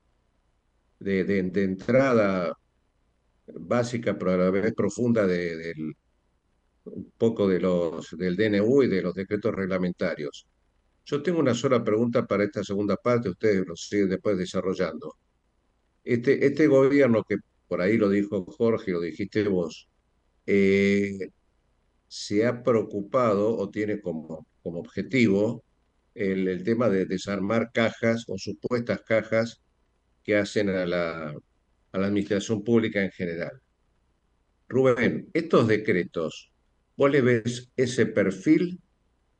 de, 1.00 1.38
entrada 1.38 2.56
básica, 3.46 4.16
pero 4.18 4.32
a 4.32 4.36
la 4.38 4.50
vez 4.50 4.72
profunda 4.72 5.26
de, 5.26 5.56
del, 5.56 5.94
un 6.84 7.12
poco 7.18 7.46
de 7.46 7.60
los, 7.60 8.16
del 8.16 8.36
DNU 8.36 8.84
y 8.84 8.88
de 8.88 9.02
los 9.02 9.14
decretos 9.14 9.54
reglamentarios. 9.54 10.46
Yo 11.04 11.22
tengo 11.22 11.40
una 11.40 11.54
sola 11.54 11.84
pregunta 11.84 12.24
para 12.26 12.44
esta 12.44 12.64
segunda 12.64 12.96
parte, 12.96 13.28
ustedes 13.28 13.66
lo 13.66 13.76
siguen 13.76 14.08
después 14.08 14.38
desarrollando. 14.38 15.14
Este, 16.04 16.46
este 16.46 16.66
gobierno, 16.66 17.24
que 17.24 17.36
por 17.68 17.80
ahí 17.80 17.96
lo 17.96 18.10
dijo 18.10 18.44
Jorge, 18.44 18.92
lo 18.92 19.00
dijiste 19.00 19.48
vos, 19.48 19.88
eh, 20.46 21.30
se 22.08 22.46
ha 22.46 22.62
preocupado 22.62 23.56
o 23.56 23.70
tiene 23.70 24.00
como, 24.00 24.46
como 24.62 24.80
objetivo 24.80 25.64
el, 26.14 26.46
el, 26.48 26.62
tema 26.62 26.88
de 26.88 27.06
desarmar 27.06 27.72
cajas 27.72 28.24
o 28.28 28.38
supuestas 28.38 29.00
cajas 29.02 29.62
que 30.22 30.36
hacen 30.36 30.68
a 30.68 30.86
la, 30.86 31.34
a 31.92 31.98
la 31.98 32.06
administración 32.06 32.62
pública 32.62 33.02
en 33.02 33.10
general. 33.10 33.60
Rubén, 34.68 35.28
estos 35.32 35.68
decretos, 35.68 36.52
¿vos 36.96 37.10
le 37.10 37.20
ves 37.20 37.70
ese 37.76 38.06
perfil 38.06 38.80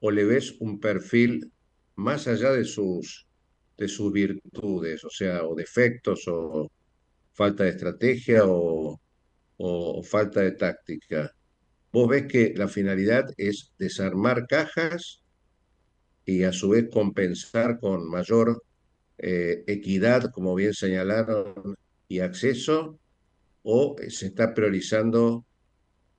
o 0.01 0.11
le 0.11 0.25
ves 0.25 0.57
un 0.61 0.81
perfil 0.81 1.53
más 1.97 2.27
allá 2.29 2.53
de 2.53 2.65
sus 2.65 3.27
de 3.77 3.89
sus 3.89 4.13
virtudes, 4.13 5.05
o 5.05 5.11
sea, 5.11 5.45
o 5.47 5.55
defectos, 5.55 6.25
o 6.29 6.71
falta 7.33 7.65
de 7.65 7.71
estrategia, 7.71 8.43
o, 8.47 9.01
falta 10.03 10.41
de 10.43 10.53
táctica. 10.53 11.31
Vos 11.93 12.09
ves 12.09 12.27
que 12.27 12.55
la 12.57 12.69
finalidad 12.69 13.25
es 13.37 13.73
desarmar 13.79 14.47
cajas 14.47 15.23
y 16.25 16.45
a 16.45 16.53
su 16.53 16.71
vez 16.71 16.89
compensar 16.93 17.79
con 17.79 18.09
mayor 18.09 18.63
eh, 19.19 19.65
equidad, 19.67 20.31
como 20.33 20.55
bien 20.55 20.75
señalaron, 20.75 21.77
y 22.09 22.21
acceso, 22.21 22.99
o 23.63 23.97
se 24.09 24.27
está 24.27 24.55
priorizando 24.55 25.47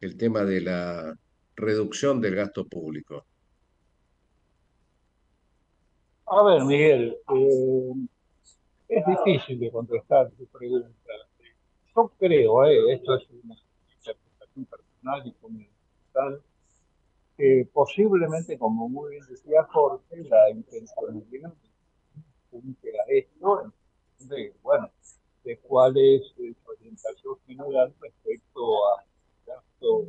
el 0.01 0.17
tema 0.17 0.43
de 0.43 0.61
la 0.61 1.15
reducción 1.55 2.21
del 2.21 2.35
gasto 2.35 2.67
público. 2.67 3.25
A 6.27 6.43
ver, 6.43 6.63
Miguel, 6.63 7.17
eh, 7.35 7.91
Es 8.88 9.05
difícil 9.05 9.59
de 9.59 9.71
contestar 9.71 10.31
tu 10.31 10.45
pregunta. 10.47 10.89
Yo 11.95 12.11
creo, 12.19 12.65
eh, 12.65 12.93
esto 12.93 13.15
es 13.15 13.27
una 13.43 13.55
interpretación 13.97 14.65
personal 14.65 15.27
y 15.27 15.31
fundamental, 15.33 16.41
que 17.38 17.69
posiblemente, 17.71 18.57
como 18.57 18.89
muy 18.89 19.11
bien 19.11 19.25
decía 19.29 19.63
Jorge, 19.71 20.23
la 20.23 20.49
intencionalidad 20.49 21.53
a 22.53 23.11
esto, 23.11 23.73
de, 24.19 24.53
bueno, 24.61 24.89
de 25.43 25.59
cuál 25.59 25.95
es 25.97 26.23
su 26.35 26.55
orientación 26.65 27.38
general 27.45 27.93
respecto 27.99 28.88
al 28.97 29.05
gasto 29.45 30.05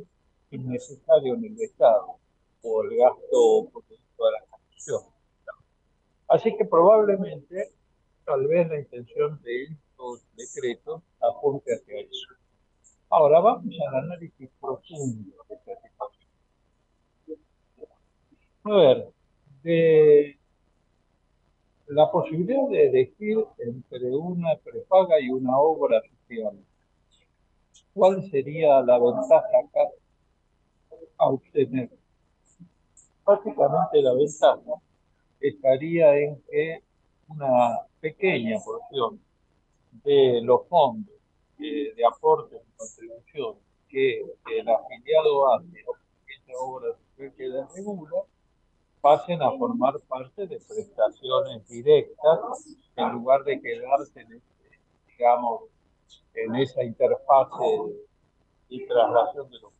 innecesario 0.51 1.35
en 1.35 1.45
el 1.45 1.61
Estado 1.61 2.17
o 2.63 2.83
el 2.83 2.97
gasto 2.97 3.69
producto 3.71 4.25
de 4.25 4.31
la 4.31 4.45
Constitución. 4.49 5.16
Así 6.27 6.55
que 6.57 6.65
probablemente, 6.65 7.71
tal 8.25 8.47
vez 8.47 8.67
la 8.67 8.79
intención 8.79 9.41
de 9.43 9.63
estos 9.63 10.25
decretos 10.35 11.01
apunte 11.21 11.73
hacia 11.73 12.01
eso. 12.01 12.27
Ahora 13.09 13.39
vamos 13.39 13.73
al 13.87 14.03
análisis 14.03 14.49
profundo 14.59 15.31
de 15.47 15.55
esta 15.55 15.71
situación. 15.81 16.27
A 18.63 18.75
ver, 18.75 19.07
de 19.63 20.37
la 21.87 22.11
posibilidad 22.11 22.67
de 22.67 22.87
elegir 22.87 23.45
entre 23.59 24.11
una 24.13 24.57
prepaga 24.57 25.21
y 25.21 25.29
una 25.29 25.57
obra 25.57 26.01
social. 26.01 26.59
¿Cuál 27.93 28.29
sería 28.29 28.81
la 28.81 28.99
ventaja 28.99 29.47
acá 29.63 29.89
a 31.17 31.29
obtener? 31.29 31.89
Básicamente 33.23 34.01
la 34.01 34.13
ventaja 34.13 34.81
estaría 35.39 36.17
en 36.17 36.41
que 36.43 36.83
una 37.27 37.79
pequeña 37.99 38.57
porción 38.63 39.19
de 40.03 40.41
los 40.43 40.67
fondos 40.67 41.15
de, 41.57 41.93
de 41.95 42.05
aporte 42.05 42.55
y 42.55 42.77
contribución 42.77 43.55
que 43.89 44.21
el 44.21 44.69
afiliado 44.69 45.53
hace 45.53 45.79
a 45.79 46.33
esta 46.33 46.53
obra 46.59 46.95
que 47.17 47.47
la 47.47 47.67
regula 47.75 48.23
pasen 49.01 49.41
a 49.41 49.51
formar 49.51 49.99
parte 50.07 50.47
de 50.47 50.59
prestaciones 50.59 51.67
directas 51.67 52.39
en 52.95 53.09
lugar 53.11 53.43
de 53.43 53.61
quedarse 53.61 54.21
en 54.21 54.33
este, 54.33 54.79
digamos, 55.07 55.63
en 56.33 56.55
esa 56.55 56.83
interfase 56.83 57.65
y 58.69 58.85
traslación 58.85 59.49
de 59.49 59.59
los 59.59 59.71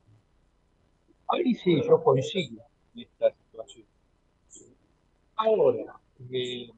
Ahí 1.29 1.53
sí, 1.55 1.81
yo 1.83 2.01
coincido 2.01 2.63
en 2.95 3.01
esta 3.01 3.31
situación. 3.31 3.86
Ahora, 5.37 5.99
eh, 6.31 6.69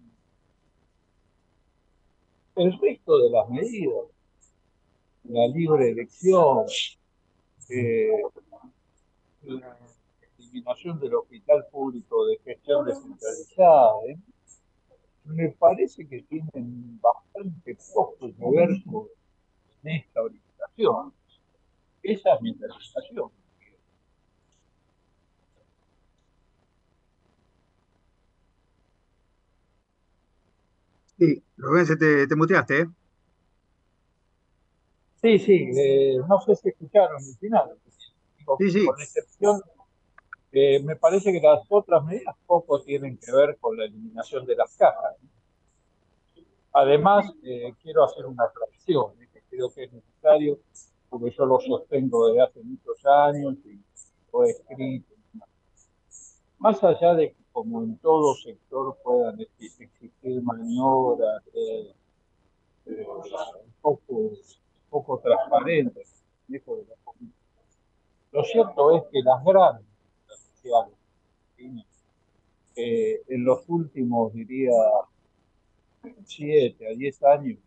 el 2.58 2.80
resto 2.80 3.18
de 3.20 3.30
las 3.30 3.50
medidas, 3.50 4.06
la 5.24 5.48
libre 5.48 5.92
elección, 5.92 6.66
eh, 7.70 8.10
la 9.44 9.78
eliminación 10.38 11.00
del 11.00 11.16
hospital 11.16 11.66
público 11.72 12.26
de 12.26 12.38
gestión 12.40 12.86
descentralizada, 12.86 13.94
¿eh? 14.10 14.18
me 15.24 15.50
parece 15.50 16.06
que 16.08 16.22
tienen 16.24 17.00
bastante 17.00 17.78
poco 17.94 18.28
que 18.28 18.58
ver 18.58 18.70
con 18.92 19.08
esta 19.84 20.22
orientación. 20.22 21.14
Esa 22.04 22.36
es 22.36 22.42
mi 22.42 22.50
interpretación. 22.50 23.32
Sí, 31.18 31.44
Rubén, 31.60 31.86
se 31.86 31.98
te, 31.98 32.26
te 32.26 32.36
muteaste, 32.36 32.82
¿eh? 32.82 32.88
Sí, 35.22 35.40
sí, 35.40 35.70
eh, 35.78 36.18
no 36.28 36.40
sé 36.42 36.56
si 36.56 36.70
escucharon 36.70 37.22
el 37.22 37.36
final. 37.38 37.76
Sí, 38.58 38.72
sí. 38.72 38.86
Con 38.86 39.00
excepción 39.02 39.62
eh, 40.52 40.82
me 40.82 40.96
parece 40.96 41.32
que 41.32 41.40
las 41.40 41.62
otras 41.70 42.04
medidas 42.06 42.36
poco 42.48 42.82
tienen 42.82 43.18
que 43.18 43.32
ver 43.32 43.58
con 43.60 43.78
la 43.78 43.86
eliminación 43.86 44.46
de 44.46 44.56
las 44.56 44.76
cajas. 44.76 45.16
Además, 46.72 47.32
eh, 47.44 47.74
quiero 47.82 48.04
hacer 48.04 48.26
una 48.26 48.46
aclaración, 48.46 49.22
¿eh? 49.22 49.28
que 49.32 49.42
creo 49.50 49.70
que 49.72 49.84
es 49.84 49.94
necesario, 49.94 50.60
porque 51.10 51.32
yo 51.38 51.46
lo 51.46 51.60
sostengo 51.60 52.28
desde 52.28 52.42
hace 52.42 52.64
muchos 52.64 53.06
años 53.06 53.56
y 53.66 53.80
lo 54.32 54.46
he 54.46 54.52
escrito. 54.52 55.14
Más 56.58 56.84
allá 56.84 57.14
de 57.14 57.32
que, 57.32 57.39
como 57.52 57.84
en 57.84 57.98
todo 57.98 58.36
sector, 58.36 58.98
puedan 59.04 59.40
existir 59.40 60.42
maniobras 60.42 61.44
un 62.86 63.74
poco, 63.82 64.32
poco 64.90 65.20
transparentes, 65.20 66.24
lo 68.32 68.44
cierto 68.44 68.96
es 68.96 69.04
que 69.12 69.22
las 69.22 69.44
grandes 69.44 69.86
eh, 72.76 73.22
en 73.28 73.44
los 73.44 73.68
últimos, 73.68 74.34
diría, 74.34 74.72
7 76.26 76.88
a 76.88 76.92
10 76.92 77.24
años, 77.24 77.60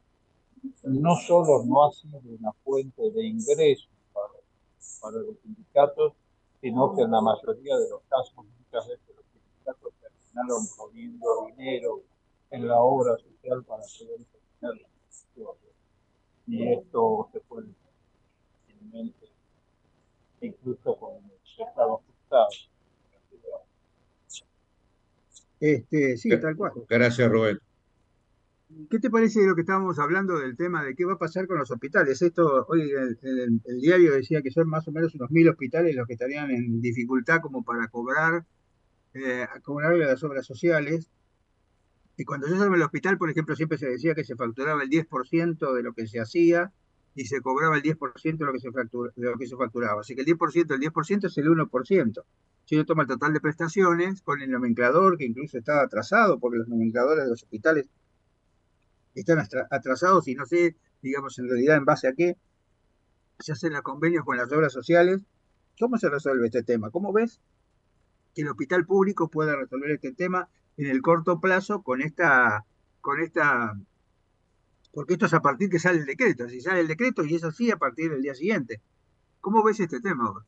no 0.84 1.16
solo 1.16 1.64
no 1.64 1.84
ha 1.84 1.92
sido 1.92 2.20
una 2.38 2.52
fuente 2.64 3.10
de 3.10 3.26
ingresos 3.26 3.90
para, 4.12 4.28
para 5.00 5.16
los 5.18 5.38
sindicatos, 5.42 6.14
sino 6.60 6.94
que 6.94 7.02
en 7.02 7.10
la 7.10 7.20
mayoría 7.20 7.76
de 7.76 7.90
los 7.90 8.02
casos, 8.08 8.34
muchas 8.36 8.88
veces 8.88 9.11
sindicatos 9.62 9.92
terminaron 10.00 10.66
poniendo 10.76 11.26
dinero 11.56 12.02
en 12.50 12.68
la 12.68 12.80
obra 12.80 13.16
social 13.16 13.64
para 13.64 13.82
poder 13.82 14.20
terminar 14.60 14.88
la 15.36 15.50
Y 16.46 16.72
esto 16.72 17.28
se 17.32 17.40
puede 17.40 17.68
incluso 20.40 20.96
con 20.96 21.16
el 21.24 21.30
Estado 21.44 22.00
ajustado. 22.00 22.48
Este, 25.60 26.16
sí, 26.16 26.28
tal 26.40 26.56
cual. 26.56 26.72
Gracias, 26.88 27.30
Rubén. 27.30 27.58
¿Qué 28.90 28.98
te 28.98 29.10
parece 29.10 29.40
de 29.40 29.46
lo 29.46 29.54
que 29.54 29.60
estábamos 29.60 29.98
hablando 29.98 30.38
del 30.38 30.56
tema 30.56 30.82
de 30.82 30.94
qué 30.96 31.04
va 31.04 31.12
a 31.12 31.18
pasar 31.18 31.46
con 31.46 31.58
los 31.58 31.70
hospitales? 31.70 32.20
Esto, 32.20 32.66
hoy 32.68 32.90
el, 32.90 33.60
el, 33.64 33.80
diario 33.80 34.12
decía 34.12 34.42
que 34.42 34.50
son 34.50 34.68
más 34.68 34.88
o 34.88 34.92
menos 34.92 35.14
unos 35.14 35.30
mil 35.30 35.48
hospitales 35.48 35.94
los 35.94 36.06
que 36.06 36.14
estarían 36.14 36.50
en 36.50 36.80
dificultad 36.80 37.40
como 37.40 37.62
para 37.62 37.86
cobrar, 37.88 38.44
eh, 39.14 39.46
cobrarle 39.62 40.04
a 40.04 40.08
las 40.08 40.22
obras 40.24 40.46
sociales. 40.46 41.10
Y 42.16 42.24
cuando 42.24 42.48
yo 42.48 42.58
salgo 42.58 42.74
el 42.74 42.82
hospital, 42.82 43.18
por 43.18 43.30
ejemplo, 43.30 43.56
siempre 43.56 43.78
se 43.78 43.88
decía 43.88 44.14
que 44.14 44.24
se 44.24 44.36
facturaba 44.36 44.82
el 44.82 44.90
10% 44.90 45.72
de 45.74 45.82
lo 45.82 45.92
que 45.94 46.06
se 46.06 46.20
hacía 46.20 46.72
y 47.14 47.26
se 47.26 47.40
cobraba 47.40 47.76
el 47.76 47.82
10% 47.82 48.38
de 48.38 48.44
lo, 48.44 48.52
que 48.52 48.60
se 48.60 48.68
de 48.68 49.30
lo 49.30 49.38
que 49.38 49.46
se 49.46 49.56
facturaba. 49.56 50.00
Así 50.00 50.14
que 50.14 50.22
el 50.22 50.26
10%, 50.26 50.74
el 50.74 50.80
10% 50.80 51.26
es 51.26 51.38
el 51.38 51.46
1% 51.48 52.24
si 52.64 52.76
uno 52.76 52.84
toma 52.84 53.02
el 53.02 53.08
total 53.08 53.32
de 53.32 53.40
prestaciones 53.40 54.22
con 54.22 54.40
el 54.40 54.50
nomenclador, 54.50 55.18
que 55.18 55.24
incluso 55.24 55.58
está 55.58 55.82
atrasado, 55.82 56.38
porque 56.38 56.58
los 56.58 56.68
nomencladores 56.68 57.24
de 57.24 57.30
los 57.30 57.42
hospitales 57.42 57.88
están 59.14 59.46
atrasados 59.70 60.28
y 60.28 60.34
no 60.34 60.46
sé, 60.46 60.76
digamos, 61.02 61.38
en 61.38 61.48
realidad 61.48 61.76
en 61.76 61.84
base 61.84 62.08
a 62.08 62.14
qué 62.14 62.36
se 63.40 63.52
hacen 63.52 63.72
los 63.72 63.82
convenios 63.82 64.24
con 64.24 64.36
las 64.36 64.50
obras 64.52 64.72
sociales. 64.72 65.20
¿Cómo 65.78 65.98
se 65.98 66.08
resuelve 66.08 66.46
este 66.46 66.62
tema? 66.62 66.90
¿Cómo 66.90 67.12
ves 67.12 67.40
que 68.34 68.42
el 68.42 68.48
hospital 68.48 68.86
público 68.86 69.28
pueda 69.28 69.56
resolver 69.56 69.90
este 69.90 70.12
tema 70.12 70.48
en 70.76 70.86
el 70.86 71.02
corto 71.02 71.40
plazo 71.40 71.82
con 71.82 72.00
esta, 72.00 72.64
con 73.00 73.20
esta, 73.20 73.76
porque 74.92 75.14
esto 75.14 75.26
es 75.26 75.34
a 75.34 75.42
partir 75.42 75.68
que 75.68 75.78
sale 75.78 75.98
el 75.98 76.06
decreto, 76.06 76.48
si 76.48 76.60
sale 76.60 76.80
el 76.80 76.88
decreto 76.88 77.24
y 77.24 77.34
es 77.34 77.44
así 77.44 77.70
a 77.70 77.76
partir 77.76 78.10
del 78.10 78.22
día 78.22 78.34
siguiente. 78.34 78.80
¿Cómo 79.40 79.62
ves 79.62 79.80
este 79.80 80.00
tema? 80.00 80.46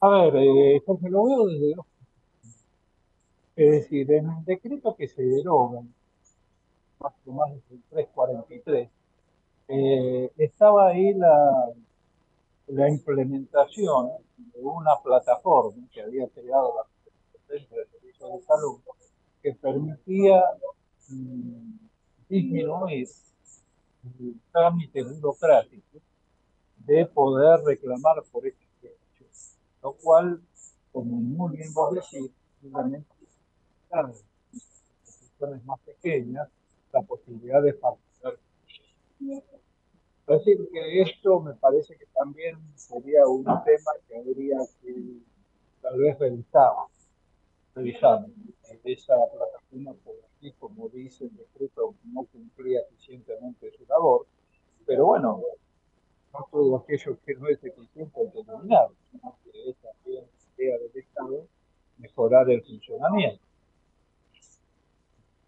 A 0.00 0.08
ver, 0.08 0.36
eh, 0.36 0.82
porque 0.86 1.08
lo 1.08 1.24
veo 1.24 1.46
desde 1.46 1.74
dos. 1.74 1.86
Es 3.56 3.70
decir, 3.70 4.12
en 4.12 4.28
el 4.28 4.44
decreto 4.44 4.94
que 4.94 5.08
se 5.08 5.22
deroga, 5.22 5.80
más 7.00 7.12
o 7.26 7.32
más 7.32 7.50
del 7.50 7.82
343, 7.90 8.90
eh, 9.68 10.32
estaba 10.36 10.88
ahí 10.88 11.14
la, 11.14 11.72
la 12.68 12.88
implementación 12.88 14.10
de 14.36 14.60
una 14.60 14.96
plataforma 15.02 15.86
que 15.92 16.02
había 16.02 16.28
creado 16.28 16.74
la 16.76 16.84
Secretaría 17.42 17.84
de 17.84 17.90
Servicios 17.90 18.32
de 18.32 18.46
Salud 18.46 18.80
que 19.42 19.52
permitía 19.54 20.42
mm, 21.08 21.78
disminuir 22.28 23.08
el 24.18 24.40
trámite 24.52 25.02
burocrático 25.02 25.98
de 26.78 27.06
poder 27.06 27.60
reclamar 27.64 28.22
por 28.30 28.46
este 28.46 28.66
lo 29.82 29.92
cual, 29.92 30.40
como 30.92 31.16
muy 31.16 31.56
bien 31.56 31.72
vos 31.72 31.94
decís, 31.94 32.28
simplemente 32.60 33.06
las 33.88 34.24
instituciones 34.52 35.64
más 35.64 35.78
pequeñas 35.80 36.48
la 36.92 37.02
posibilidad 37.02 37.62
de 37.62 37.72
facturar. 37.74 38.38
Es 40.26 40.38
decir, 40.38 40.68
que 40.72 41.02
esto 41.02 41.40
me 41.40 41.54
parece 41.54 41.96
que 41.96 42.06
también 42.06 42.58
sería 42.74 43.26
un 43.26 43.44
tema 43.44 43.92
que 44.08 44.16
habría 44.16 44.58
que 44.82 44.94
tal 45.80 45.98
vez 45.98 46.18
revisar, 46.18 46.72
revisar 47.74 48.26
esa 48.84 49.14
plataforma 49.32 49.94
podría 50.04 50.26
así 50.36 50.52
como 50.58 50.88
dice 50.88 51.24
el 51.24 51.36
decreto, 51.36 51.94
no 52.12 52.24
cumplía 52.24 52.80
eficientemente 52.80 53.72
su 53.76 53.84
labor, 53.86 54.26
pero 54.84 55.06
bueno, 55.06 55.40
no 56.32 56.48
todo 56.50 56.76
aquello 56.76 57.18
que 57.24 57.34
no 57.34 57.48
es 57.48 57.62
eficiente 57.62 58.20
que 58.32 58.40
eliminar, 58.40 58.88
sino 59.10 59.36
que 59.44 59.70
es 59.70 59.76
también 59.76 60.24
idea 60.58 60.78
del 60.78 60.90
Estado 60.94 61.46
mejorar 61.98 62.50
el 62.50 62.62
funcionamiento. 62.62 63.44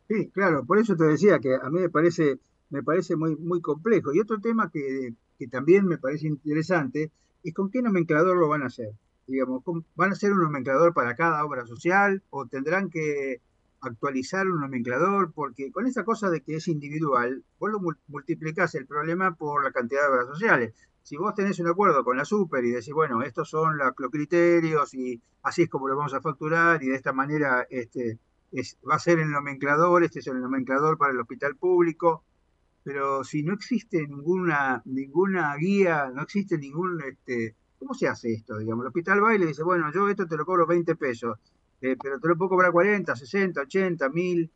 Sí, 0.08 0.30
claro, 0.30 0.64
por 0.64 0.78
eso 0.78 0.96
te 0.96 1.04
decía 1.04 1.38
que 1.38 1.54
a 1.54 1.68
mí 1.68 1.80
me 1.80 1.90
parece, 1.90 2.38
me 2.70 2.82
parece 2.82 3.16
muy, 3.16 3.36
muy 3.36 3.60
complejo. 3.60 4.12
Y 4.12 4.20
otro 4.20 4.40
tema 4.40 4.70
que, 4.70 5.14
que 5.38 5.48
también 5.48 5.86
me 5.86 5.98
parece 5.98 6.26
interesante 6.26 7.12
es 7.42 7.54
con 7.54 7.70
qué 7.70 7.82
nomenclador 7.82 8.36
lo 8.36 8.48
van 8.48 8.62
a 8.62 8.66
hacer. 8.66 8.92
Digamos, 9.26 9.62
¿van 9.94 10.12
a 10.12 10.14
ser 10.14 10.32
un 10.32 10.42
nomenclador 10.42 10.94
para 10.94 11.14
cada 11.14 11.44
obra 11.44 11.66
social 11.66 12.22
o 12.30 12.46
tendrán 12.46 12.88
que 12.90 13.40
actualizar 13.80 14.48
un 14.48 14.60
nomenclador? 14.60 15.32
Porque 15.32 15.70
con 15.70 15.86
esa 15.86 16.04
cosa 16.04 16.30
de 16.30 16.40
que 16.40 16.56
es 16.56 16.68
individual, 16.68 17.44
vos 17.58 17.70
lo 17.70 17.80
multiplicás 18.08 18.74
el 18.74 18.86
problema 18.86 19.34
por 19.34 19.64
la 19.64 19.72
cantidad 19.72 20.02
de 20.02 20.08
obras 20.08 20.26
sociales. 20.28 20.74
Si 21.02 21.16
vos 21.16 21.34
tenés 21.34 21.58
un 21.58 21.68
acuerdo 21.68 22.04
con 22.04 22.16
la 22.16 22.24
super 22.24 22.64
y 22.64 22.70
decís, 22.70 22.92
bueno, 22.92 23.22
estos 23.22 23.48
son 23.48 23.78
los 23.78 24.10
criterios 24.10 24.92
y 24.94 25.22
así 25.42 25.62
es 25.62 25.70
como 25.70 25.88
lo 25.88 25.96
vamos 25.96 26.14
a 26.14 26.20
facturar 26.20 26.82
y 26.82 26.88
de 26.88 26.96
esta 26.96 27.12
manera 27.12 27.66
este, 27.70 28.18
va 28.88 28.96
a 28.96 28.98
ser 28.98 29.18
el 29.18 29.30
nomenclador, 29.30 30.04
este 30.04 30.20
es 30.20 30.26
el 30.26 30.40
nomenclador 30.40 30.98
para 30.98 31.12
el 31.12 31.20
hospital 31.20 31.56
público, 31.56 32.24
pero 32.88 33.22
si 33.22 33.42
no 33.42 33.52
existe 33.52 34.08
ninguna, 34.08 34.80
ninguna 34.86 35.54
guía, 35.56 36.10
no 36.10 36.22
existe 36.22 36.56
ningún, 36.56 36.98
este, 37.02 37.54
¿cómo 37.78 37.92
se 37.92 38.08
hace 38.08 38.32
esto? 38.32 38.56
Digamos, 38.56 38.82
el 38.82 38.86
hospital 38.86 39.22
va 39.22 39.34
y 39.34 39.38
le 39.38 39.44
dice, 39.44 39.62
bueno, 39.62 39.92
yo 39.92 40.08
esto 40.08 40.26
te 40.26 40.38
lo 40.38 40.46
cobro 40.46 40.66
20 40.66 40.96
pesos, 40.96 41.38
eh, 41.82 41.96
pero 42.02 42.18
te 42.18 42.26
lo 42.26 42.38
puedo 42.38 42.48
cobrar 42.48 42.72
40, 42.72 43.14
60, 43.14 43.60
80, 43.60 44.08
1000, 44.08 44.50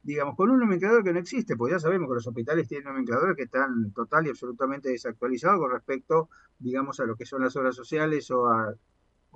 digamos, 0.00 0.36
con 0.36 0.50
un 0.50 0.60
nomenclador 0.60 1.02
que 1.02 1.12
no 1.12 1.18
existe, 1.18 1.56
porque 1.56 1.72
ya 1.72 1.80
sabemos 1.80 2.08
que 2.08 2.14
los 2.14 2.26
hospitales 2.28 2.68
tienen 2.68 2.86
nomencladores 2.86 3.36
que 3.36 3.42
están 3.42 3.90
total 3.90 4.28
y 4.28 4.30
absolutamente 4.30 4.90
desactualizados 4.90 5.58
con 5.58 5.72
respecto, 5.72 6.28
digamos, 6.60 7.00
a 7.00 7.04
lo 7.04 7.16
que 7.16 7.26
son 7.26 7.42
las 7.42 7.56
obras 7.56 7.74
sociales 7.74 8.30
o 8.30 8.46
a, 8.48 8.72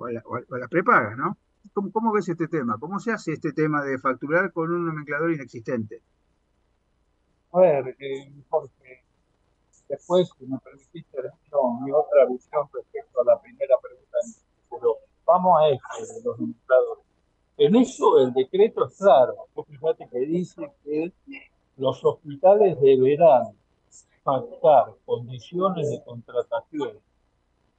las 0.07 0.69
prepagas, 0.69 1.17
¿no? 1.17 1.37
¿Cómo, 1.73 2.13
ves 2.13 2.29
este 2.29 2.47
tema? 2.47 2.77
¿Cómo 2.79 2.97
se 3.01 3.11
hace 3.11 3.33
este 3.33 3.51
tema 3.51 3.83
de 3.83 3.97
facturar 3.99 4.53
con 4.53 4.71
un 4.71 4.85
nomenclador 4.85 5.33
inexistente? 5.33 6.01
A 7.51 7.59
ver, 7.59 7.95
eh, 7.99 8.31
después, 9.87 10.29
si 10.37 10.45
me 10.45 10.59
permitiste, 10.59 11.17
mi 11.81 11.91
otra 11.91 12.25
visión 12.25 12.67
respecto 12.73 13.21
a 13.21 13.25
la 13.25 13.41
primera 13.41 13.75
pregunta, 13.81 14.17
pero 14.69 14.97
vamos 15.25 15.59
a 15.61 15.69
esto 15.69 16.13
de 16.13 16.23
los 16.23 16.39
nomencladores. 16.39 17.03
En 17.57 17.75
eso 17.75 18.19
el 18.19 18.33
decreto 18.33 18.85
es 18.85 18.97
claro. 18.97 19.47
Fíjate 19.67 20.07
que 20.09 20.19
dice 20.19 20.71
que 20.83 21.11
los 21.77 22.03
hospitales 22.03 22.79
deberán 22.79 23.55
pactar 24.23 24.93
condiciones 25.05 25.89
de 25.89 26.03
contratación, 26.03 26.99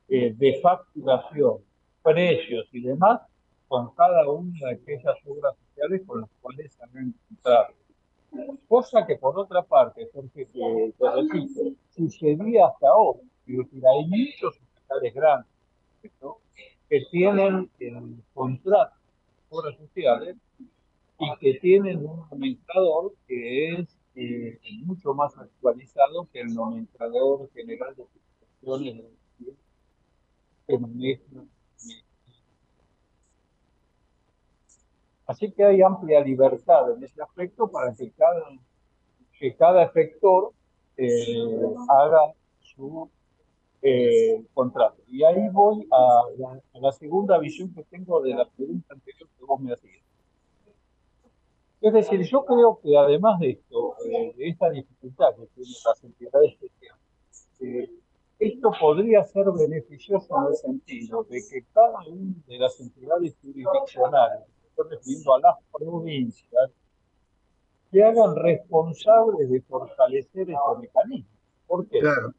eh, 0.08 0.32
de 0.34 0.60
facturación, 0.60 1.58
precios 2.02 2.66
y 2.72 2.80
demás 2.80 3.20
con 3.68 3.94
cada 3.94 4.26
una 4.28 4.68
de 4.68 4.74
aquellas 4.74 5.16
obras 5.26 5.54
sociales 5.68 6.02
con 6.06 6.22
las 6.22 6.30
cuales 6.40 6.72
se 6.72 6.82
han 6.82 6.96
encontrado. 6.96 7.77
Cosa 8.68 9.06
que 9.06 9.16
por 9.16 9.38
otra 9.38 9.62
parte, 9.62 10.08
porque 10.12 10.46
te, 10.46 10.92
repito, 10.98 11.60
sucedía 11.90 12.66
hasta 12.66 12.94
hoy. 12.94 13.20
hay 13.46 14.06
muchos 14.06 14.60
hospitales 14.60 15.14
grandes 15.14 15.52
que 16.88 17.00
tienen 17.10 17.70
el 17.80 18.22
contrato 18.34 18.94
de 18.96 19.56
obras 19.56 19.76
sociales 19.76 20.36
y 21.18 21.36
que 21.40 21.54
tienen 21.60 21.98
un 22.06 22.26
nomenclador 22.30 23.14
que 23.26 23.72
es 23.72 23.98
eh, 24.14 24.58
mucho 24.84 25.14
más 25.14 25.36
actualizado 25.36 26.28
que 26.32 26.40
el 26.40 26.54
nomenclador 26.54 27.50
general 27.52 27.94
de 27.96 28.04
prestaciones 28.04 29.04
que 30.66 30.78
maneja 30.78 31.22
Así 35.28 35.52
que 35.52 35.62
hay 35.62 35.82
amplia 35.82 36.22
libertad 36.22 36.90
en 36.90 37.04
ese 37.04 37.22
aspecto 37.22 37.70
para 37.70 37.94
que 37.94 38.10
cada, 39.52 39.82
efector 39.82 40.52
eh, 40.96 41.44
haga 41.86 42.32
su 42.60 43.10
eh, 43.82 44.42
contrato. 44.54 45.02
Y 45.06 45.22
ahí 45.24 45.50
voy 45.52 45.86
a 45.92 46.22
la, 46.80 46.92
segunda 46.92 47.36
visión 47.36 47.74
que 47.74 47.84
tengo 47.84 48.22
de 48.22 48.30
la 48.34 48.46
pregunta 48.48 48.94
anterior 48.94 49.28
que 49.38 49.44
vos 49.44 49.60
me 49.60 49.74
hacías. 49.74 50.02
Es 51.82 51.92
decir, 51.92 52.22
yo 52.22 52.46
creo 52.46 52.80
que 52.82 52.96
además 52.96 53.38
de 53.38 53.50
esto, 53.50 53.96
eh, 54.06 54.32
de 54.34 54.48
esta 54.48 54.70
dificultad 54.70 55.34
que 55.36 55.46
tienen 55.48 55.74
las 55.84 56.04
entidades 56.04 56.56
que 57.58 57.90
esto 58.38 58.70
podría 58.80 59.24
ser 59.24 59.44
beneficioso 59.50 60.34
en 60.38 60.46
el 60.46 60.54
sentido 60.54 61.24
de 61.24 61.42
que 61.50 61.66
cada 61.74 61.98
una 62.06 62.34
de 62.46 62.58
las 62.58 62.80
entidades 62.80 63.36
jurisdiccionales 63.42 64.47
refiriendo 64.84 65.34
a 65.34 65.40
las 65.40 65.56
provincias, 65.72 66.70
que 67.90 68.02
hagan 68.02 68.36
responsables 68.36 69.50
de 69.50 69.60
fortalecer 69.62 70.50
estos 70.50 70.78
mecanismos. 70.78 71.32
¿Por 71.66 71.88
qué? 71.88 72.00
Claro, 72.00 72.34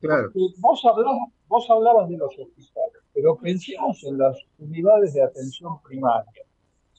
claro. 0.00 0.32
vos, 0.58 0.84
hablabas, 0.84 1.28
vos 1.46 1.70
hablabas 1.70 2.08
de 2.08 2.16
los 2.16 2.30
hospitales, 2.38 3.02
pero 3.12 3.36
pensemos 3.36 4.02
en 4.04 4.18
las 4.18 4.36
unidades 4.58 5.14
de 5.14 5.22
atención 5.22 5.80
primaria, 5.82 6.44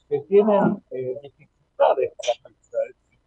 que 0.08 0.20
tienen 0.20 0.82
eh, 0.90 1.18
dificultades 1.22 2.12
para 2.16 2.54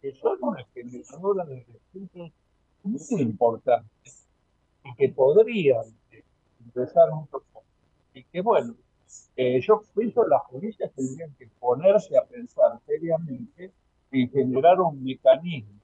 que 0.00 0.14
son 0.14 0.38
una 0.40 0.64
generadoras 0.72 1.46
de 1.48 1.66
recursos 1.66 2.32
muy 2.82 3.20
importantes 3.20 4.26
y 4.84 4.94
que 4.94 5.10
podrían 5.10 5.84
eh, 6.10 6.24
ingresar 6.64 7.10
mucho 7.12 7.42
y 8.14 8.24
que 8.24 8.40
bueno, 8.40 8.74
eh, 9.36 9.60
yo 9.60 9.82
pienso 9.94 10.22
que 10.22 10.28
las 10.28 10.42
policías 10.50 10.92
tendrían 10.94 11.34
que 11.34 11.46
ponerse 11.58 12.16
a 12.16 12.24
pensar 12.24 12.78
seriamente 12.86 13.72
en 14.10 14.30
generar 14.30 14.80
un 14.80 15.02
mecanismo 15.02 15.80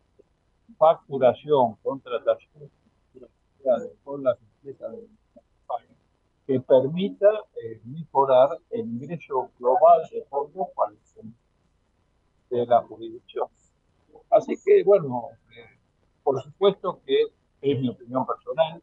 de 0.68 0.74
facturación, 0.74 1.77
contratación 1.83 2.70
con 4.05 4.22
las 4.22 4.39
empresas 4.39 4.93
de 4.93 5.09
que 6.47 6.61
permita 6.61 7.27
eh, 7.61 7.81
mejorar 7.85 8.51
el 8.70 8.87
ingreso 8.87 9.51
global 9.59 10.09
de 10.12 10.22
fondos 10.27 10.68
para 10.77 10.93
de 12.49 12.66
la 12.66 12.83
jurisdicción. 12.83 13.49
Así 14.31 14.55
que, 14.64 14.85
bueno, 14.85 15.31
eh, 15.51 15.77
por 16.22 16.41
supuesto 16.41 17.01
que 17.05 17.24
es 17.61 17.81
mi 17.81 17.89
opinión 17.89 18.24
personal. 18.24 18.81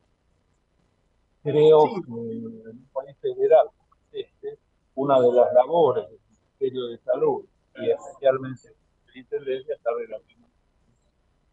Creo 1.42 1.86
que 1.86 2.12
en 2.12 2.68
un 2.68 2.90
país 2.94 3.18
federal 3.22 3.68
este, 4.14 4.60
una 4.96 5.20
de 5.20 5.32
las 5.32 5.54
labores 5.54 6.10
del 6.10 6.20
Ministerio 6.30 6.88
de 6.88 6.98
Salud 7.00 7.46
y 7.76 7.90
especialmente 7.90 8.70
de 8.70 8.76
la 9.14 9.20
Intendencia 9.20 9.76
está 9.76 9.90
relacionada 9.98 10.44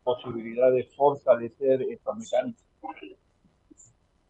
posibilidad 0.02 0.72
de 0.72 0.88
fortalecer 0.96 1.82
estos 1.82 2.16
mecanismos. 2.16 2.64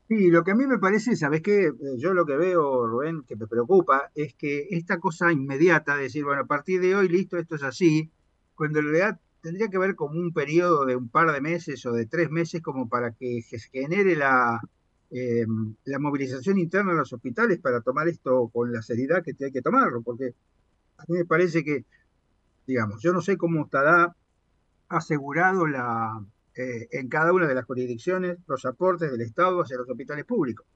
Sí, 0.09 0.29
lo 0.29 0.43
que 0.43 0.51
a 0.51 0.55
mí 0.57 0.67
me 0.67 0.79
parece, 0.79 1.15
¿sabes 1.15 1.41
qué? 1.41 1.67
Eh, 1.67 1.73
yo 1.99 2.13
lo 2.13 2.27
que 2.27 2.37
veo, 2.37 2.87
Rubén, 2.87 3.23
que 3.23 3.37
me 3.37 3.47
preocupa, 3.47 4.11
es 4.15 4.35
que 4.35 4.67
esta 4.71 4.99
cosa 4.99 5.33
inmediata, 5.33 5.97
de 5.97 6.03
decir, 6.03 6.25
bueno, 6.25 6.43
a 6.43 6.47
partir 6.47 6.81
de 6.81 6.97
hoy, 6.97 7.09
listo, 7.09 7.39
esto 7.39 7.55
es 7.55 7.63
así, 7.63 8.11
cuando 8.57 8.81
en 8.81 8.87
realidad 8.87 9.21
tendría 9.41 9.69
que 9.69 9.77
haber 9.77 9.95
como 9.95 10.19
un 10.19 10.33
periodo 10.33 10.85
de 10.85 10.97
un 10.97 11.09
par 11.09 11.31
de 11.33 11.41
meses 11.41 11.87
o 11.87 11.93
de 11.93 12.07
tres 12.07 12.29
meses 12.29 12.61
como 12.61 12.89
para 12.89 13.13
que 13.13 13.41
se 13.43 13.61
genere 13.61 14.17
la, 14.17 14.61
eh, 15.11 15.47
la 15.85 15.99
movilización 15.99 16.59
interna 16.59 16.93
de 16.93 16.99
los 16.99 17.13
hospitales 17.13 17.59
para 17.59 17.81
tomar 17.81 18.09
esto 18.09 18.49
con 18.53 18.73
la 18.73 18.83
seriedad 18.83 19.23
que 19.23 19.35
hay 19.45 19.53
que 19.53 19.63
tomarlo, 19.63 20.03
porque 20.03 20.35
a 20.99 21.05
mí 21.09 21.19
me 21.19 21.25
parece 21.25 21.65
que, 21.65 21.85
digamos, 22.67 23.03
yo 23.03 23.13
no 23.13 23.21
sé 23.21 23.37
cómo 23.37 23.65
estará 23.65 24.15
asegurado 24.89 25.67
la, 25.67 26.23
eh, 26.55 26.89
en 26.93 27.09
cada 27.09 27.33
una 27.33 27.47
de 27.47 27.55
las 27.55 27.65
jurisdicciones 27.65 28.39
los 28.47 28.65
aportes 28.65 29.11
del 29.11 29.21
Estado 29.21 29.63
hacia 29.63 29.79
los 29.79 29.89
hospitales 29.89 30.25
públicos. 30.25 30.67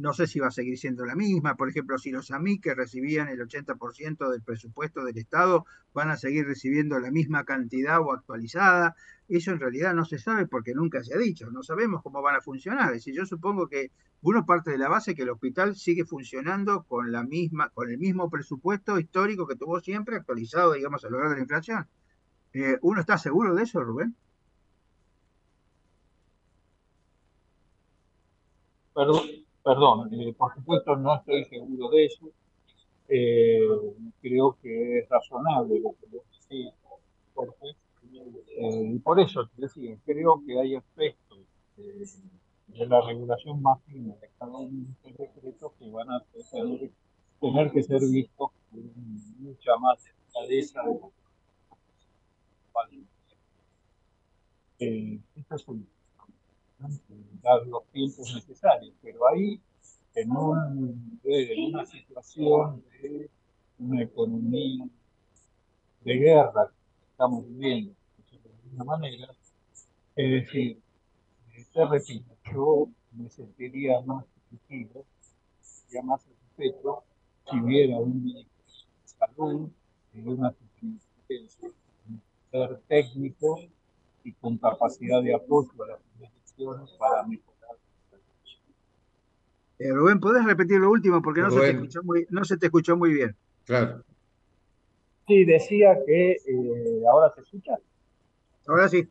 No 0.00 0.14
sé 0.14 0.26
si 0.26 0.40
va 0.40 0.48
a 0.48 0.50
seguir 0.50 0.78
siendo 0.78 1.04
la 1.04 1.14
misma. 1.14 1.56
Por 1.56 1.68
ejemplo, 1.68 1.98
si 1.98 2.10
los 2.10 2.30
AMI 2.30 2.58
que 2.58 2.74
recibían 2.74 3.28
el 3.28 3.38
80% 3.38 4.30
del 4.30 4.40
presupuesto 4.40 5.04
del 5.04 5.18
Estado 5.18 5.66
van 5.92 6.08
a 6.08 6.16
seguir 6.16 6.46
recibiendo 6.46 6.98
la 6.98 7.10
misma 7.10 7.44
cantidad 7.44 8.00
o 8.00 8.12
actualizada. 8.12 8.96
Eso 9.28 9.50
en 9.50 9.60
realidad 9.60 9.92
no 9.92 10.06
se 10.06 10.18
sabe 10.18 10.46
porque 10.46 10.72
nunca 10.72 11.04
se 11.04 11.14
ha 11.14 11.18
dicho. 11.18 11.50
No 11.50 11.62
sabemos 11.62 12.02
cómo 12.02 12.22
van 12.22 12.36
a 12.36 12.40
funcionar. 12.40 12.86
Es 12.86 13.04
decir, 13.04 13.14
yo 13.14 13.26
supongo 13.26 13.68
que 13.68 13.90
uno 14.22 14.46
parte 14.46 14.70
de 14.70 14.78
la 14.78 14.88
base 14.88 15.14
que 15.14 15.22
el 15.22 15.30
hospital 15.30 15.76
sigue 15.76 16.06
funcionando 16.06 16.84
con 16.84 17.12
la 17.12 17.22
misma, 17.22 17.68
con 17.68 17.90
el 17.90 17.98
mismo 17.98 18.30
presupuesto 18.30 18.98
histórico 18.98 19.46
que 19.46 19.56
tuvo 19.56 19.80
siempre, 19.80 20.16
actualizado, 20.16 20.72
digamos, 20.72 21.04
a 21.04 21.10
lo 21.10 21.18
largo 21.18 21.32
de 21.32 21.36
la 21.36 21.42
inflación. 21.42 21.86
Eh, 22.54 22.78
¿Uno 22.80 23.02
está 23.02 23.18
seguro 23.18 23.54
de 23.54 23.64
eso, 23.64 23.84
Rubén? 23.84 24.16
Perdón, 28.94 29.39
Perdón, 29.62 30.12
eh, 30.14 30.34
por 30.36 30.54
supuesto 30.54 30.96
no 30.96 31.16
estoy 31.16 31.44
seguro 31.44 31.90
de 31.90 32.04
eso. 32.06 32.30
Eh, 33.08 33.60
creo 34.22 34.56
que 34.62 35.00
es 35.00 35.08
razonable 35.08 35.80
lo 35.80 35.94
que 36.00 36.06
decís, 36.06 36.72
Jorge. 37.34 37.76
Eh, 38.12 38.92
y 38.94 38.98
por 38.98 39.20
eso 39.20 39.46
te 39.54 39.62
decía, 39.62 39.96
creo 40.04 40.42
que 40.46 40.58
hay 40.58 40.76
aspectos 40.76 41.38
de, 41.76 42.86
la 42.86 43.00
regulación 43.00 43.60
más 43.60 43.82
fina 43.84 44.14
de 44.20 44.30
cada 44.38 44.56
uno 44.56 44.86
de 45.02 45.10
estos 45.10 45.34
decretos 45.34 45.72
que 45.78 45.90
van 45.90 46.10
a 46.10 46.24
tener, 47.40 47.72
que 47.72 47.82
ser 47.82 48.00
vistos 48.00 48.50
con 48.70 48.92
mucha 49.38 49.76
más 49.76 50.02
delicadeza 50.04 50.82
de 50.82 51.00
eh, 54.82 55.20
esto 55.36 55.54
es 55.56 55.68
un, 55.68 55.86
dar 57.42 57.66
los 57.66 57.84
tiempos 57.92 58.34
necesarios, 58.34 58.94
pero 59.02 59.28
ahí 59.28 59.60
en, 60.14 60.30
un, 60.30 61.20
en 61.24 61.74
una 61.74 61.86
situación 61.86 62.82
de 63.02 63.30
una 63.78 64.02
economía 64.02 64.86
de 66.02 66.14
guerra 66.14 66.68
que 66.68 67.06
estamos 67.10 67.46
viviendo 67.46 67.94
de 68.30 68.50
alguna 68.64 68.84
manera, 68.84 69.34
es 70.16 70.30
decir, 70.30 70.80
te 71.72 71.84
repito, 71.86 72.36
yo 72.52 72.88
me 73.12 73.28
sentiría 73.28 74.00
más 74.02 74.24
tranquilo, 74.48 75.04
sería 75.60 76.02
más 76.02 76.22
satisfecho 76.22 77.04
si 77.50 77.60
hubiera 77.60 77.98
un 77.98 78.24
ministro 78.24 78.50
de 80.12 80.28
una 80.28 80.54
ser 82.50 82.80
técnico 82.88 83.60
y 84.24 84.32
con 84.32 84.58
capacidad 84.58 85.22
de 85.22 85.34
apoyo 85.34 85.70
a 85.84 85.88
las 85.88 86.00
para 86.98 87.26
mejorar. 87.26 87.76
Eh, 89.78 89.92
Rubén, 89.92 90.20
¿podés 90.20 90.44
repetir 90.44 90.78
lo 90.78 90.90
último? 90.90 91.22
Porque 91.22 91.40
no 91.40 91.50
se, 91.50 91.60
te 91.60 91.70
escuchó 91.70 92.02
muy, 92.02 92.26
no 92.30 92.44
se 92.44 92.56
te 92.58 92.66
escuchó 92.66 92.96
muy 92.96 93.14
bien. 93.14 93.34
Claro. 93.64 94.04
Sí, 95.26 95.44
decía 95.44 95.96
que 96.04 96.32
eh, 96.32 97.02
ahora 97.10 97.32
se 97.34 97.40
escucha. 97.40 97.78
Ahora 98.66 98.88
sí. 98.88 99.08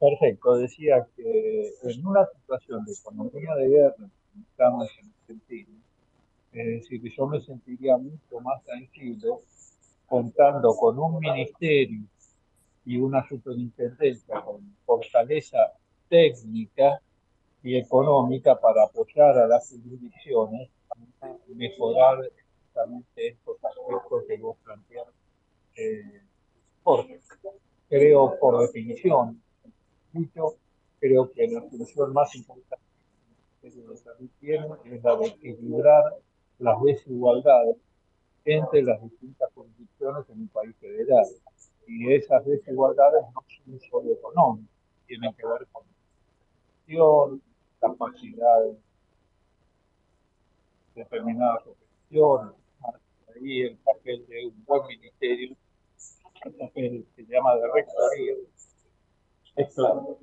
Perfecto, 0.00 0.56
decía 0.56 1.06
que 1.16 1.72
en 1.82 2.06
una 2.06 2.26
situación 2.26 2.84
de 2.84 2.92
economía 2.92 3.54
de 3.56 3.68
guerra, 3.68 3.94
como 3.96 4.44
estamos 4.50 4.88
en 5.00 5.12
Argentina, 5.20 5.78
es 6.52 6.66
decir, 6.66 7.02
que 7.02 7.10
yo 7.10 7.26
me 7.26 7.40
sentiría 7.40 7.96
mucho 7.96 8.40
más 8.40 8.62
tranquilo 8.64 9.40
contando 10.06 10.74
con 10.76 10.98
un 10.98 11.18
ministerio 11.18 12.02
y 12.84 12.98
una 12.98 13.26
superintendencia 13.28 14.40
con 14.42 14.76
fortaleza 14.84 15.58
técnica 16.14 17.02
y 17.64 17.76
económica 17.76 18.54
para 18.60 18.84
apoyar 18.84 19.36
a 19.36 19.48
las 19.48 19.68
jurisdicciones 19.68 20.70
a 21.20 21.26
mejorar 21.48 22.18
justamente 22.60 23.28
estos 23.28 23.56
aspectos 23.64 24.22
que 24.28 24.36
vos 24.36 24.56
planteaste. 24.62 25.12
Eh, 25.76 26.20
porque 26.84 27.18
creo, 27.88 28.38
por 28.38 28.60
definición, 28.60 29.42
dicho, 30.12 30.54
creo 31.00 31.32
que 31.32 31.48
la 31.48 31.68
solución 31.68 32.12
más 32.12 32.32
importante 32.36 32.84
que 33.60 33.68
es 33.68 35.02
la 35.02 35.16
de 35.16 35.26
equilibrar 35.26 36.04
las 36.60 36.80
desigualdades 36.82 37.76
entre 38.44 38.82
las 38.82 39.02
distintas 39.02 39.50
jurisdicciones 39.52 40.28
en 40.28 40.42
un 40.42 40.48
país 40.48 40.76
federal 40.76 41.26
y 41.88 42.12
esas 42.12 42.44
desigualdades 42.44 43.24
no 43.34 43.42
son 43.48 43.80
solo 43.90 44.12
económicas, 44.12 44.70
tienen 45.06 45.34
que 45.34 45.44
ver 45.46 45.66
con 45.72 45.93
la 46.86 47.38
capacidad 47.80 48.62
de 48.62 48.76
determinadas 50.94 51.62
operaciones, 51.66 52.54
ahí 53.34 53.62
el 53.62 53.76
papel 53.78 54.26
de 54.28 54.46
un 54.46 54.64
buen 54.64 54.86
ministerio, 54.86 55.56
el 56.44 56.52
papel 56.54 57.06
que 57.16 57.24
se 57.24 57.32
llama 57.32 57.54
de 57.56 57.62
rectoría. 57.74 58.34
Es 59.56 59.74
claro. 59.74 60.18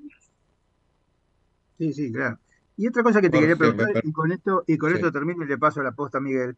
Sí, 1.77 1.93
sí, 1.93 2.11
claro. 2.11 2.37
Y 2.77 2.87
otra 2.87 3.03
cosa 3.03 3.21
que 3.21 3.29
te 3.29 3.39
quería 3.39 3.55
preguntar, 3.55 3.89
y 4.03 4.11
con 4.11 4.31
esto, 4.31 4.63
y 4.67 4.77
con 4.77 4.93
esto 4.93 5.11
termino 5.11 5.43
y 5.43 5.47
le 5.47 5.57
paso 5.57 5.81
la 5.81 5.91
posta 5.91 6.19
a 6.19 6.21
Miguel 6.21 6.55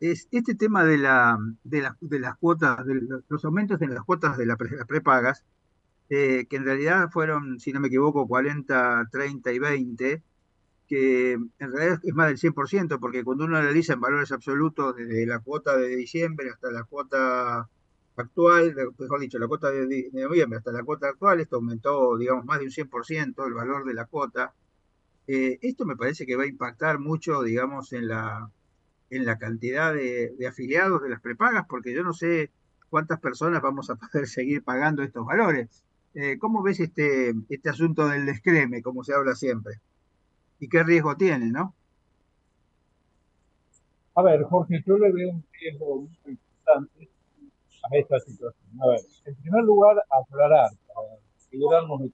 es 0.00 0.28
este 0.30 0.54
tema 0.54 0.84
de, 0.84 0.98
la, 0.98 1.38
de, 1.64 1.88
de 2.00 2.18
las 2.20 2.36
cuotas, 2.36 2.84
de 2.86 3.00
los 3.28 3.44
aumentos 3.44 3.80
en 3.82 3.94
las 3.94 4.04
cuotas 4.04 4.36
de, 4.38 4.46
las 4.46 4.56
prepagas, 4.86 5.44
eh, 6.10 6.46
que 6.48 6.56
en 6.56 6.64
realidad 6.64 7.10
fueron, 7.10 7.60
si 7.60 7.72
no 7.72 7.80
me 7.80 7.88
equivoco, 7.88 8.26
40, 8.26 9.08
30 9.10 9.52
y 9.52 9.58
20, 9.58 10.22
que 10.88 11.32
en 11.32 11.72
realidad 11.72 12.00
es 12.02 12.14
más 12.14 12.28
del 12.28 12.38
100%, 12.38 12.98
porque 12.98 13.24
cuando 13.24 13.44
uno 13.44 13.58
analiza 13.58 13.92
en 13.92 14.00
valores 14.00 14.32
absolutos 14.32 14.96
desde 14.96 15.26
la 15.26 15.40
cuota 15.40 15.76
de 15.76 15.94
diciembre 15.96 16.50
hasta 16.50 16.70
la 16.70 16.84
cuota 16.84 17.68
actual, 18.16 18.74
mejor 18.98 19.20
dicho, 19.20 19.38
la 19.38 19.46
cuota 19.48 19.70
de, 19.70 20.10
noviembre 20.12 20.58
hasta 20.58 20.72
la 20.72 20.82
cuota 20.82 21.08
actual, 21.08 21.40
esto 21.40 21.56
aumentó, 21.56 22.16
digamos, 22.16 22.44
más 22.44 22.58
de 22.58 22.66
un 22.66 22.70
100% 22.72 23.46
el 23.46 23.54
valor 23.54 23.84
de 23.84 23.94
la 23.94 24.06
cuota. 24.06 24.54
Eh, 25.26 25.58
esto 25.62 25.84
me 25.84 25.96
parece 25.96 26.26
que 26.26 26.36
va 26.36 26.44
a 26.44 26.46
impactar 26.46 26.98
mucho, 26.98 27.42
digamos, 27.42 27.92
en 27.92 28.08
la, 28.08 28.50
en 29.10 29.24
la 29.24 29.38
cantidad 29.38 29.94
de, 29.94 30.34
afiliados 30.48 31.02
de 31.02 31.10
las 31.10 31.20
prepagas, 31.20 31.66
porque 31.68 31.94
yo 31.94 32.02
no 32.02 32.12
sé 32.12 32.50
cuántas 32.90 33.20
personas 33.20 33.62
vamos 33.62 33.90
a 33.90 33.96
poder 34.12 34.26
seguir 34.26 34.62
pagando 34.64 35.02
estos 35.02 35.24
valores. 35.26 35.84
Eh, 36.14 36.38
¿Cómo 36.38 36.62
ves 36.62 36.80
este, 36.80 37.32
este 37.48 37.68
asunto 37.68 38.08
del 38.08 38.26
descreme, 38.26 38.82
como 38.82 39.04
se 39.04 39.14
habla 39.14 39.34
siempre? 39.34 39.74
¿Y 40.58 40.68
qué 40.68 40.82
riesgo 40.82 41.16
tiene, 41.16 41.50
no? 41.50 41.74
A 44.14 44.22
ver, 44.22 44.42
Jorge, 44.44 44.82
yo 44.84 44.98
le 44.98 45.12
veo 45.12 45.30
un 45.30 45.44
riesgo 45.52 46.00
muy 46.00 46.10
importante 46.26 47.08
a 47.84 47.96
esta 47.96 48.18
situación. 48.18 48.82
A 48.82 48.88
ver, 48.88 49.00
en 49.26 49.34
primer 49.36 49.64
lugar, 49.64 49.96
aclarar, 50.10 50.70
para 50.92 51.08
asegurarnos 51.36 52.00
de 52.00 52.10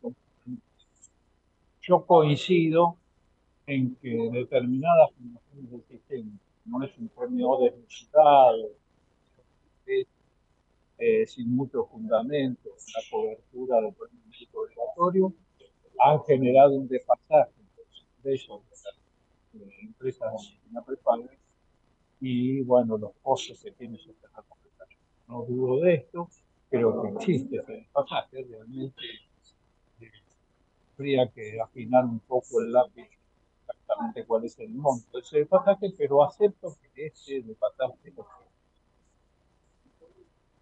Yo 1.81 2.05
coincido 2.05 2.99
en 3.67 3.95
que 3.97 4.29
determinadas 4.33 5.11
funciones 5.13 5.71
del 5.71 5.83
sistema 5.89 6.31
no 6.67 6.83
es 6.83 6.97
un 6.99 7.09
premio 7.09 7.59
desnecesitado, 7.59 8.71
eh, 10.99 11.27
sin 11.27 11.55
muchos 11.55 11.89
fundamentos, 11.91 12.73
la 12.95 13.03
cobertura 13.11 13.44
del 13.67 13.95
premio 13.95 14.21
médico 14.27 14.61
obligatorio, 14.63 15.33
han 15.99 16.23
generado 16.25 16.75
un 16.75 16.89
desfasaje 16.89 17.53
de 18.23 18.35
esos 18.35 18.61
de 19.53 19.73
empresas 19.83 20.33
de 20.33 20.39
medicina 20.39 20.83
prepaga 20.83 21.31
y 22.21 22.63
bueno, 22.63 22.97
los 22.97 23.13
costos 23.23 23.63
que 23.63 23.71
tiene 23.73 23.99
sobre 23.99 24.17
la 24.23 24.43
compensación. 24.43 25.01
No 25.29 25.43
dudo 25.45 25.81
de 25.81 25.95
esto, 25.95 26.29
pero 26.71 27.03
que 27.03 27.09
existe 27.09 27.57
ese 27.57 27.73
desfasaje, 27.73 28.45
realmente 28.49 29.03
eh, 30.01 30.11
habría 30.95 31.29
que 31.29 31.61
afinar 31.61 32.05
un 32.05 32.21
poco 32.21 32.61
el 32.61 32.73
lápiz 32.73 33.09
exactamente 33.61 34.25
cuál 34.27 34.45
es 34.45 34.59
el 34.59 34.71
monto 34.71 35.07
de 35.13 35.21
ese 35.21 35.39
desfasaje, 35.39 35.93
pero 35.97 36.25
acepto 36.25 36.77
que 36.95 37.07
ese 37.07 37.43
desfasaje 37.43 38.13
lo 38.17 38.27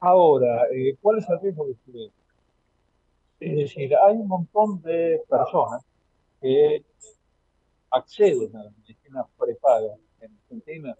Ahora, 0.00 0.64
eh, 0.72 0.96
¿cuál 1.00 1.18
es 1.18 1.28
el 1.30 1.40
riesgo 1.40 1.64
de 1.64 1.70
ustedes? 1.72 2.12
Es 3.42 3.56
decir, 3.56 3.92
hay 3.96 4.14
un 4.14 4.28
montón 4.28 4.80
de 4.82 5.20
personas 5.28 5.84
que 6.40 6.84
acceden 7.90 8.54
a 8.56 8.62
la 8.62 8.70
medicina 8.70 9.26
prepaga 9.36 9.96
en 10.20 10.38
Argentina 10.44 10.96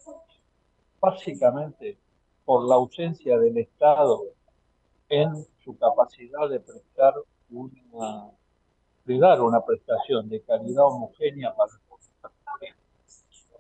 básicamente 1.00 1.96
por 2.44 2.68
la 2.68 2.74
ausencia 2.74 3.38
del 3.38 3.58
Estado 3.58 4.24
en 5.08 5.46
su 5.62 5.78
capacidad 5.78 6.48
de 6.50 6.58
prestar 6.58 7.14
una 7.50 8.30
de 9.04 9.18
dar 9.18 9.40
una 9.40 9.64
prestación 9.64 10.28
de 10.28 10.42
calidad 10.42 10.86
homogénea 10.86 11.54
para 11.54 11.70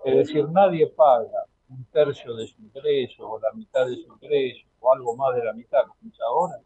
es 0.04 0.16
decir, 0.16 0.48
nadie 0.48 0.88
paga 0.88 1.44
un 1.68 1.84
tercio 1.84 2.34
de 2.34 2.48
su 2.48 2.60
ingreso 2.60 3.30
o 3.30 3.38
la 3.38 3.52
mitad 3.52 3.86
de 3.86 3.94
su 3.94 4.12
ingreso 4.12 4.66
o 4.80 4.92
algo 4.92 5.14
más 5.14 5.36
de 5.36 5.44
la 5.44 5.52
mitad, 5.52 5.82
como 5.86 6.10
es 6.12 6.20
ahora, 6.20 6.60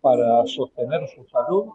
para 0.00 0.46
sostener 0.46 1.08
su 1.08 1.24
salud 1.26 1.70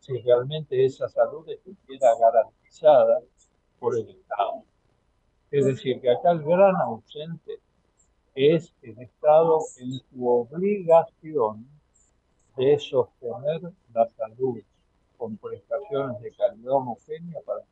si 0.00 0.18
realmente 0.18 0.84
esa 0.84 1.08
salud 1.08 1.48
estuviera 1.48 2.08
garantizada 2.18 3.20
por 3.78 3.96
el 3.96 4.08
Estado. 4.08 4.64
Es 5.50 5.66
decir, 5.66 6.00
que 6.00 6.10
acá 6.10 6.32
el 6.32 6.42
gran 6.42 6.74
ausente 6.76 7.60
es 8.34 8.74
el 8.82 8.98
Estado 9.00 9.60
en 9.78 9.92
su 9.92 10.28
obligación 10.28 11.68
de 12.56 12.78
sostener 12.78 13.60
la 13.94 14.08
salud 14.08 14.58
con 15.16 15.36
prestaciones 15.36 16.20
de 16.20 16.32
calidad 16.32 16.72
homogénea 16.72 17.40
para 17.46 17.60
el 17.60 17.66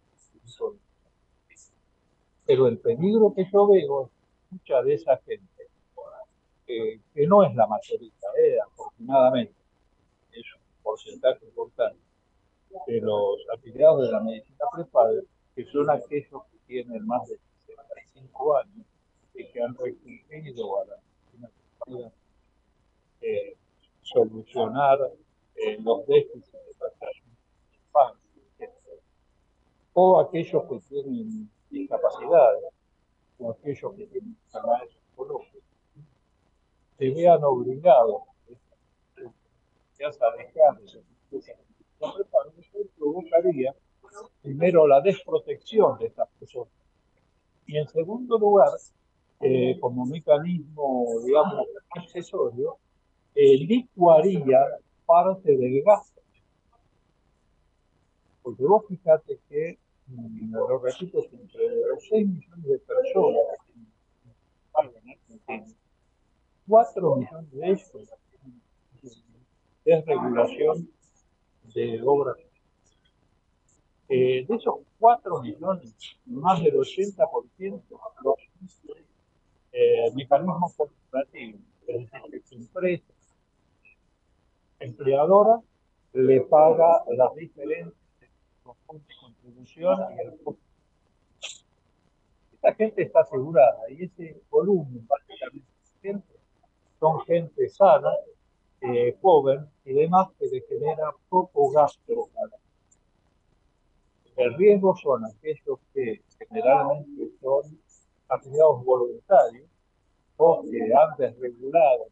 pero 2.46 2.66
el 2.66 2.78
peligro 2.78 3.32
que 3.32 3.48
yo 3.52 3.66
veo 3.68 4.06
es 4.06 4.10
mucha 4.50 4.82
de 4.82 4.94
esa 4.94 5.16
gente, 5.18 5.68
que 6.66 7.26
no 7.26 7.44
es 7.44 7.54
la 7.54 7.66
mayoría, 7.68 8.10
eh, 8.42 8.58
afortunadamente, 9.00 9.54
es 10.32 10.44
un 10.54 10.82
porcentaje 10.82 11.44
importante, 11.44 11.98
de 12.86 13.00
los 13.00 13.36
afiliados 13.56 14.06
de 14.06 14.12
la 14.12 14.20
medicina 14.20 14.64
prepaga, 14.72 15.20
que 15.54 15.64
son 15.64 15.90
aquellos 15.90 16.42
que 16.52 16.58
tienen 16.66 17.04
más 17.06 17.26
de 17.28 17.38
65 17.66 18.56
años, 18.58 18.86
y 19.34 19.46
que 19.46 19.62
han 19.62 19.74
restringido 19.74 20.80
a 20.80 20.84
la 20.86 22.10
eh, 23.22 23.56
solucionar 24.02 24.98
eh, 25.56 25.78
los 25.80 26.06
déficits 26.06 26.52
de 26.52 26.58
la 26.78 28.14
o 29.92 30.20
aquellos 30.20 30.62
que 30.64 30.78
tienen 30.88 31.50
discapacidades 31.68 32.64
o 33.38 33.50
aquellos 33.50 33.92
que 33.94 34.06
tienen 34.06 34.36
enfermedades 34.46 34.90
psicológicas 34.92 35.62
se 36.96 37.10
vean 37.10 37.42
obligados 37.42 38.29
a 40.04 40.36
dejar 40.36 40.78
provocaría 42.96 43.74
primero 44.42 44.86
la 44.86 45.00
desprotección 45.00 45.98
de 45.98 46.06
estas 46.06 46.28
personas. 46.38 46.72
Y 47.66 47.76
en 47.76 47.86
segundo 47.88 48.38
lugar 48.38 48.70
eh, 49.40 49.78
como 49.80 50.06
mecanismo 50.06 51.06
digamos 51.24 51.66
accesorio 51.90 52.78
eh, 53.34 53.56
licuaría 53.58 54.58
parte 55.06 55.56
del 55.56 55.82
gasto. 55.82 56.20
Porque 58.42 58.62
vos 58.64 58.84
fíjate 58.88 59.38
que 59.48 59.78
lo 60.50 60.78
repito 60.78 61.22
entre 61.32 61.66
los 61.86 62.08
6 62.08 62.26
millones 62.26 62.64
de 62.64 62.78
personas 62.78 63.42
en 63.68 63.86
Argentina 64.74 65.66
4 66.66 67.16
millones 67.16 67.50
de 67.52 67.66
ellos 67.66 67.92
es 69.98 70.06
regulación 70.06 70.88
de 71.74 72.00
obras. 72.04 72.36
Eh, 74.08 74.44
de 74.46 74.54
esos 74.56 74.76
4 74.98 75.42
millones, 75.42 75.94
más 76.26 76.60
del 76.62 76.74
80% 76.74 77.82
los 78.24 78.34
eh, 79.72 80.10
mecanismos 80.14 80.74
corporativos, 80.74 81.60
es 81.86 82.10
decir, 82.10 82.42
que 82.48 82.56
empresa 82.56 83.12
empleadora 84.80 85.60
le 86.12 86.40
paga 86.40 87.04
las 87.16 87.34
diferencias 87.36 87.94
de 88.64 89.16
contribución 89.20 89.98
y 90.16 90.20
el 90.26 90.42
costo. 90.42 90.60
Esta 92.54 92.74
gente 92.74 93.02
está 93.02 93.20
asegurada 93.20 93.88
y 93.90 94.04
ese 94.04 94.42
volumen, 94.50 95.06
básicamente, 95.06 95.66
son 96.98 97.20
gente 97.20 97.68
sana, 97.68 98.10
eh, 98.80 99.16
y 99.84 99.92
demás 99.92 100.28
que 100.38 100.46
le 100.46 100.60
genera 100.62 101.14
poco 101.28 101.70
gasto. 101.70 102.28
El 104.36 104.54
riesgo 104.54 104.96
son 104.96 105.24
aquellos 105.26 105.78
que 105.92 106.22
generalmente 106.38 107.30
son 107.40 107.78
afiliados 108.28 108.84
voluntarios 108.84 109.68
o 110.36 110.62
que 110.62 110.94
han 110.94 111.16
desregulado 111.18 112.06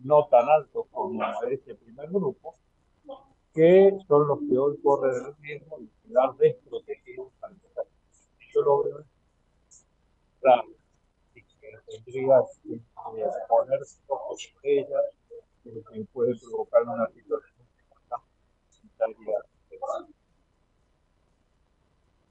no 0.00 0.28
tan 0.28 0.48
altos 0.48 0.86
como 0.92 1.20
este 1.50 1.74
primer 1.74 2.08
grupo, 2.10 2.54
que 3.52 3.96
son 4.06 4.28
los 4.28 4.38
que 4.48 4.56
hoy 4.56 4.76
corren 4.82 5.26
el 5.26 5.36
riesgo 5.42 5.78
de 5.78 5.88
quedar 6.06 6.36
desprotegidos 6.36 7.32
al 7.42 7.56
Yo 8.54 8.62
lo 8.62 8.84
veo 8.84 9.04
tendría 12.04 12.36
que 12.64 12.80
ponerse 13.48 13.98
ojos 14.08 14.54
de 14.62 14.78
ella, 14.80 14.98
que 15.64 16.04
puede 16.12 16.38
provocar 16.38 16.82
una 16.82 17.06
situación 17.08 17.56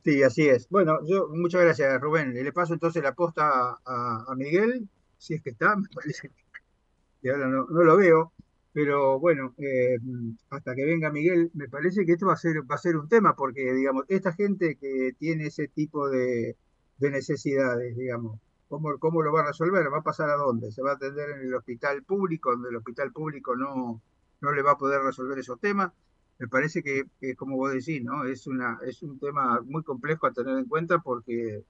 Sí, 0.04 0.22
así 0.22 0.48
es. 0.48 0.70
Bueno, 0.70 1.00
yo 1.08 1.30
muchas 1.30 1.62
gracias, 1.64 2.00
Rubén. 2.00 2.34
Le 2.34 2.54
paso 2.54 2.74
entonces 2.74 3.02
la 3.02 3.16
posta 3.16 3.80
a, 3.84 4.36
Miguel, 4.36 4.88
si 5.18 5.34
es 5.36 5.42
que 5.42 5.50
está, 5.50 5.76
me 5.76 5.88
parece 5.94 6.30
que 7.22 7.32
ahora 7.32 7.48
no, 7.48 7.66
lo 7.66 7.98
veo, 7.98 8.32
pero 8.72 9.20
bueno, 9.20 9.56
eh, 9.58 9.98
hasta 10.52 10.76
que 10.76 10.86
venga 10.86 11.10
Miguel, 11.10 11.50
me 11.56 11.68
parece 11.70 12.06
que 12.06 12.14
esto 12.14 12.28
va 12.28 12.34
a 12.34 12.38
ser, 12.38 12.58
va 12.70 12.76
a 12.76 12.78
ser 12.78 12.98
un 12.98 13.10
tema, 13.10 13.36
porque 13.36 13.74
digamos, 13.74 14.06
esta 14.08 14.32
gente 14.34 14.76
que 14.76 15.14
tiene 15.18 15.48
ese 15.48 15.68
tipo 15.70 16.08
de, 16.08 16.56
de 16.98 17.10
necesidades, 17.10 17.98
digamos, 17.98 18.40
¿Cómo, 18.68 18.98
¿Cómo 18.98 19.22
lo 19.22 19.32
va 19.32 19.42
a 19.42 19.48
resolver? 19.48 19.92
¿Va 19.92 20.00
a 20.00 20.04
pasar 20.04 20.30
a 20.30 20.36
dónde? 20.36 20.72
¿Se 20.72 20.82
va 20.82 20.92
a 20.92 20.96
atender 20.96 21.30
en 21.32 21.42
el 21.42 21.54
hospital 21.54 22.04
público, 22.04 22.52
donde 22.52 22.70
el 22.70 22.76
hospital 22.78 23.12
público 23.12 23.56
no, 23.56 24.02
no 24.42 24.52
le 24.52 24.62
va 24.62 24.72
a 24.72 24.78
poder 24.78 25.02
resolver 25.02 25.38
esos 25.38 25.60
temas? 25.60 25.92
Me 26.40 26.48
parece 26.48 26.84
que, 26.84 27.06
como 27.36 27.56
vos 27.56 27.72
decís, 27.74 28.04
¿no? 28.04 28.26
Es, 28.26 28.48
una, 28.48 28.80
es 28.84 29.02
un 29.04 29.20
tema 29.20 29.62
muy 29.62 29.84
complejo 29.84 30.28
a 30.28 30.34
tener 30.34 30.58
en 30.58 30.66
cuenta 30.66 31.00
porque 31.00 31.64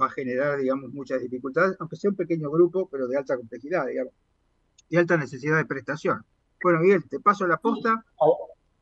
va 0.00 0.06
a 0.06 0.10
generar, 0.10 0.58
digamos, 0.58 0.92
muchas 0.92 1.20
dificultades, 1.20 1.76
aunque 1.80 1.96
sea 1.96 2.10
un 2.10 2.16
pequeño 2.16 2.50
grupo, 2.50 2.88
pero 2.90 3.08
de 3.08 3.16
alta 3.16 3.36
complejidad, 3.36 3.86
digamos, 3.86 4.12
y 4.88 4.96
alta 4.96 5.16
necesidad 5.16 5.56
de 5.56 5.64
prestación. 5.64 6.24
Bueno, 6.62 6.80
Miguel, 6.80 7.08
te 7.08 7.20
paso 7.20 7.46
la 7.46 7.56
posta. 7.56 8.04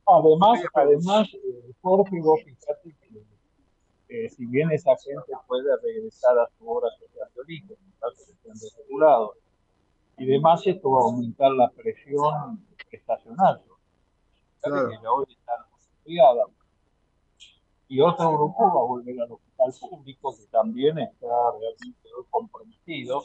Además, 0.07 0.61
además, 0.75 1.29
eh, 1.35 1.73
Jorge, 1.81 2.21
vos 2.21 2.41
fíjate 2.45 2.95
si 4.31 4.47
bien 4.47 4.71
esa 4.71 4.97
gente 4.97 5.33
puede 5.47 5.77
regresar 5.83 6.39
a 6.39 6.49
su 6.59 6.69
obra 6.69 6.89
social 6.99 7.29
de 7.35 7.41
origen, 7.41 7.77
estén 8.29 8.53
desregulados, 8.55 9.37
y 10.19 10.27
demás, 10.27 10.67
esto 10.67 10.91
va 10.91 11.01
a 11.01 11.05
aumentar 11.05 11.51
la 11.53 11.71
presión 11.71 12.65
estacional. 12.91 13.63
Claro. 14.61 14.89
que 14.89 14.95
ya 15.03 15.11
hoy 15.11 15.27
estudiadas. 15.81 16.49
Y 17.89 18.01
otro 18.01 18.33
grupo 18.33 18.63
va 18.63 18.81
a 18.81 18.85
volver 18.85 19.21
al 19.21 19.33
hospital 19.33 19.73
público, 19.81 20.37
que 20.37 20.47
también 20.47 20.99
está 20.99 21.27
realmente 21.59 22.09
comprometido 22.31 23.25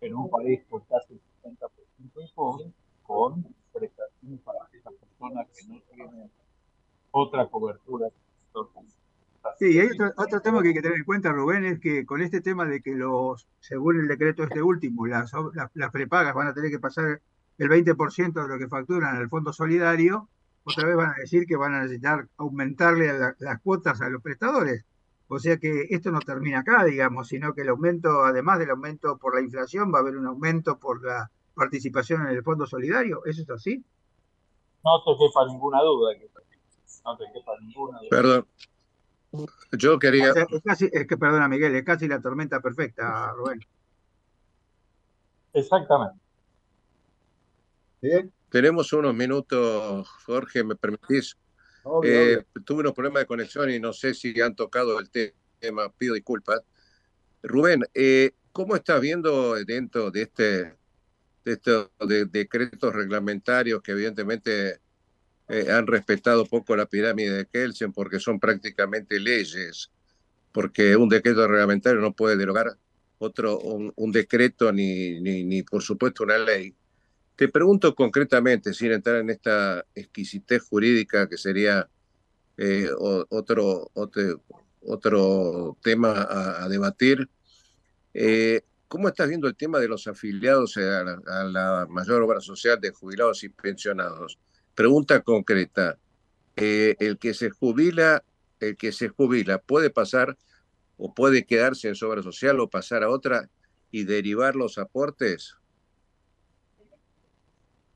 en 0.00 0.14
un 0.14 0.28
país 0.28 0.62
con 0.68 0.82
casi 0.82 1.14
el 1.14 1.20
70% 1.42 2.14
de 2.14 2.28
pobres, 2.34 2.72
con 3.02 3.54
prestaciones 3.72 4.40
para 4.40 4.58
esas 4.72 4.92
personas 4.94 5.48
que 5.48 5.66
no 5.66 5.80
tienen 5.90 6.30
otra 7.10 7.46
cobertura 7.48 8.10
que 8.10 8.16
el 8.16 8.44
sector 8.44 8.68
público. 8.72 8.93
Sí, 9.58 9.72
y 9.72 9.78
hay 9.78 9.88
otro, 10.16 10.40
tema 10.40 10.62
que 10.62 10.68
hay 10.68 10.74
que 10.74 10.82
tener 10.82 10.98
en 10.98 11.04
cuenta, 11.04 11.32
Rubén, 11.32 11.64
es 11.64 11.78
que 11.78 12.04
con 12.06 12.22
este 12.22 12.40
tema 12.40 12.64
de 12.64 12.80
que 12.80 12.94
los, 12.94 13.46
según 13.60 14.00
el 14.00 14.08
decreto 14.08 14.42
este 14.42 14.62
último, 14.62 15.06
las, 15.06 15.32
las, 15.74 15.90
prepagas 15.90 16.34
van 16.34 16.48
a 16.48 16.54
tener 16.54 16.70
que 16.70 16.78
pasar 16.78 17.20
el 17.58 17.68
20% 17.68 18.32
de 18.42 18.48
lo 18.48 18.58
que 18.58 18.68
facturan 18.68 19.16
al 19.16 19.28
Fondo 19.28 19.52
Solidario, 19.52 20.28
otra 20.64 20.86
vez 20.86 20.96
van 20.96 21.10
a 21.10 21.14
decir 21.14 21.46
que 21.46 21.56
van 21.56 21.74
a 21.74 21.82
necesitar 21.82 22.26
aumentarle 22.38 23.12
las 23.38 23.60
cuotas 23.60 24.00
a 24.00 24.08
los 24.08 24.22
prestadores. 24.22 24.84
O 25.28 25.38
sea 25.38 25.58
que 25.58 25.86
esto 25.90 26.10
no 26.10 26.20
termina 26.20 26.60
acá, 26.60 26.84
digamos, 26.84 27.28
sino 27.28 27.54
que 27.54 27.62
el 27.62 27.68
aumento, 27.68 28.24
además 28.24 28.58
del 28.58 28.70
aumento 28.70 29.18
por 29.18 29.34
la 29.34 29.40
inflación, 29.40 29.92
va 29.92 29.98
a 29.98 30.00
haber 30.02 30.16
un 30.16 30.26
aumento 30.26 30.78
por 30.78 31.04
la 31.04 31.30
participación 31.54 32.22
en 32.22 32.28
el 32.28 32.42
Fondo 32.42 32.66
Solidario. 32.66 33.24
¿Eso 33.24 33.42
es 33.42 33.50
así? 33.50 33.84
No 34.84 35.02
te 35.02 35.12
quepa 35.18 35.46
ninguna 35.46 35.82
duda. 35.82 36.12
No 37.04 37.16
te 37.16 37.24
quepa 37.32 37.52
ninguna 37.60 37.98
duda. 37.98 38.08
Perdón, 38.10 38.46
yo 39.72 39.98
quería. 39.98 40.30
es, 40.30 40.62
casi, 40.64 40.88
es 40.92 41.06
que, 41.06 41.16
perdona, 41.16 41.48
Miguel, 41.48 41.74
es 41.74 41.84
casi 41.84 42.08
la 42.08 42.20
tormenta 42.20 42.60
perfecta, 42.60 43.32
Rubén. 43.32 43.60
Exactamente. 45.52 46.18
¿Bien? 48.00 48.32
Tenemos 48.50 48.92
unos 48.92 49.14
minutos, 49.14 50.08
Jorge, 50.26 50.62
¿me 50.62 50.76
permitís? 50.76 51.36
Eh, 52.02 52.42
tuve 52.64 52.80
unos 52.80 52.92
problemas 52.92 53.22
de 53.22 53.26
conexión 53.26 53.70
y 53.70 53.78
no 53.78 53.92
sé 53.92 54.14
si 54.14 54.40
han 54.40 54.54
tocado 54.54 54.98
el 54.98 55.10
tema, 55.10 55.90
pido 55.98 56.14
disculpas. 56.14 56.60
Rubén, 57.42 57.84
eh, 57.94 58.32
¿cómo 58.52 58.76
estás 58.76 59.00
viendo 59.00 59.54
dentro 59.64 60.10
de 60.10 60.22
este 60.22 60.76
de 61.44 61.52
estos 61.52 61.90
de 62.06 62.24
decretos 62.24 62.94
reglamentarios 62.94 63.82
que 63.82 63.92
evidentemente 63.92 64.80
eh, 65.48 65.70
han 65.70 65.86
respetado 65.86 66.46
poco 66.46 66.74
la 66.74 66.86
pirámide 66.86 67.30
de 67.36 67.46
Kelsen 67.46 67.92
porque 67.92 68.18
son 68.18 68.40
prácticamente 68.40 69.20
leyes, 69.20 69.90
porque 70.52 70.96
un 70.96 71.08
decreto 71.08 71.46
reglamentario 71.46 72.00
no 72.00 72.14
puede 72.14 72.36
derogar 72.36 72.78
otro, 73.18 73.58
un, 73.58 74.12
decreto 74.12 74.72
ni, 74.72 75.20
ni, 75.20 75.62
por 75.62 75.82
supuesto, 75.82 76.24
una 76.24 76.38
ley. 76.38 76.74
Te 77.36 77.48
pregunto 77.48 77.94
concretamente, 77.94 78.72
sin 78.72 78.92
entrar 78.92 79.16
en 79.16 79.30
esta 79.30 79.84
exquisitez 79.94 80.62
jurídica 80.62 81.28
que 81.28 81.36
sería 81.36 81.88
eh, 82.56 82.88
otro, 82.98 83.90
otro, 83.94 84.42
otro, 84.82 85.76
tema 85.82 86.26
a, 86.62 86.68
debatir, 86.68 87.28
eh, 88.14 88.62
¿cómo 88.88 89.08
estás 89.08 89.28
viendo 89.28 89.48
el 89.48 89.56
tema 89.56 89.78
de 89.78 89.88
los 89.88 90.06
afiliados 90.06 90.76
a 90.76 91.44
la 91.44 91.86
mayor 91.90 92.22
obra 92.22 92.40
social 92.40 92.80
de 92.80 92.92
jubilados 92.92 93.42
y 93.44 93.48
pensionados? 93.48 94.38
Pregunta 94.74 95.20
concreta. 95.22 95.98
Eh, 96.56 96.96
el 97.00 97.18
que 97.18 97.34
se 97.34 97.50
jubila, 97.50 98.22
el 98.60 98.76
que 98.76 98.92
se 98.92 99.08
jubila, 99.08 99.58
¿puede 99.58 99.90
pasar 99.90 100.36
o 100.96 101.12
puede 101.12 101.44
quedarse 101.44 101.88
en 101.88 101.94
su 101.94 102.06
social 102.22 102.60
o 102.60 102.70
pasar 102.70 103.02
a 103.02 103.10
otra 103.10 103.48
y 103.90 104.04
derivar 104.04 104.54
los 104.54 104.78
aportes? 104.78 105.56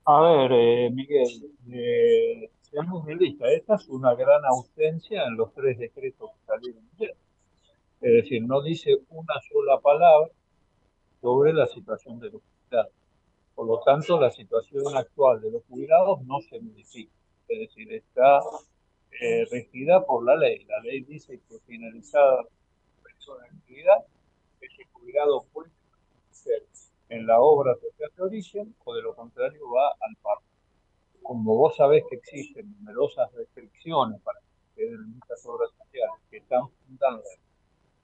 A 0.05 0.23
ver, 0.23 0.53
eh, 0.53 0.91
Miguel, 0.91 1.53
eh, 1.71 2.51
seamos 2.63 3.05
realistas, 3.05 3.49
esta 3.53 3.75
es 3.75 3.89
una 3.89 4.15
gran 4.15 4.45
ausencia 4.47 5.25
en 5.25 5.37
los 5.37 5.53
tres 5.53 5.79
decretos 5.79 6.31
que 6.31 6.47
salieron 6.47 6.83
ayer. 6.97 7.15
Es 8.01 8.13
decir, 8.23 8.43
no 8.43 8.63
dice 8.63 8.97
una 9.11 9.35
sola 9.53 9.81
palabra 9.81 10.31
sobre 11.21 11.53
la 11.53 11.67
situación 11.67 12.19
de 12.21 12.31
los 12.31 12.43
jubilados. 12.43 12.98
Por 13.59 13.67
lo 13.67 13.81
tanto, 13.81 14.21
la 14.21 14.31
situación 14.31 14.97
actual 14.97 15.41
de 15.41 15.51
los 15.51 15.65
jubilados 15.65 16.23
no 16.23 16.39
se 16.49 16.61
modifica. 16.61 17.11
Es 17.49 17.59
decir, 17.59 17.93
está 17.93 18.39
eh, 19.21 19.47
regida 19.51 20.07
por 20.07 20.25
la 20.25 20.37
ley. 20.37 20.65
La 20.67 20.79
ley 20.79 21.01
dice 21.01 21.41
que 21.41 21.59
finalizada 21.67 22.43
la 22.43 23.03
persona 23.03 23.43
de 23.43 23.57
actividad, 23.57 23.97
ese 24.61 24.85
jubilado 24.93 25.45
puede 25.53 25.73
ser 26.31 26.63
en 27.09 27.27
la 27.27 27.41
obra 27.41 27.75
social 27.75 28.13
de 28.17 28.23
origen 28.23 28.77
o 28.85 28.95
de 28.95 29.03
lo 29.03 29.17
contrario 29.17 29.69
va 29.73 29.89
al 29.89 30.17
paro. 30.23 30.43
Como 31.21 31.57
vos 31.57 31.75
sabés 31.75 32.05
que 32.09 32.15
existen 32.15 32.73
numerosas 32.79 33.29
restricciones 33.33 34.23
para 34.23 34.39
que 34.39 34.85
queden 34.85 35.15
muchas 35.15 35.45
obras 35.47 35.71
sociales 35.73 36.23
que 36.31 36.37
están 36.37 36.69
fundadas 36.87 37.41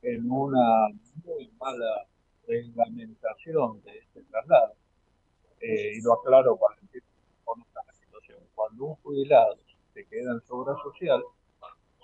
en 0.03 0.29
una 0.29 0.89
muy 1.25 1.49
mala 1.61 2.09
reglamentación 2.45 3.81
de 3.85 3.99
este 3.99 4.21
traslado, 4.25 4.75
eh, 5.65 5.93
y 5.97 6.03
lo 6.03 6.13
aclaro 6.13 6.57
para 6.59 6.77
la 6.77 7.93
situación. 7.95 8.39
Cuando 8.55 8.85
un 8.85 8.95
jubilado 8.97 9.57
se 9.95 10.05
queda 10.07 10.33
en 10.33 10.41
su 10.43 10.57
obra 10.57 10.77
social, 10.83 11.23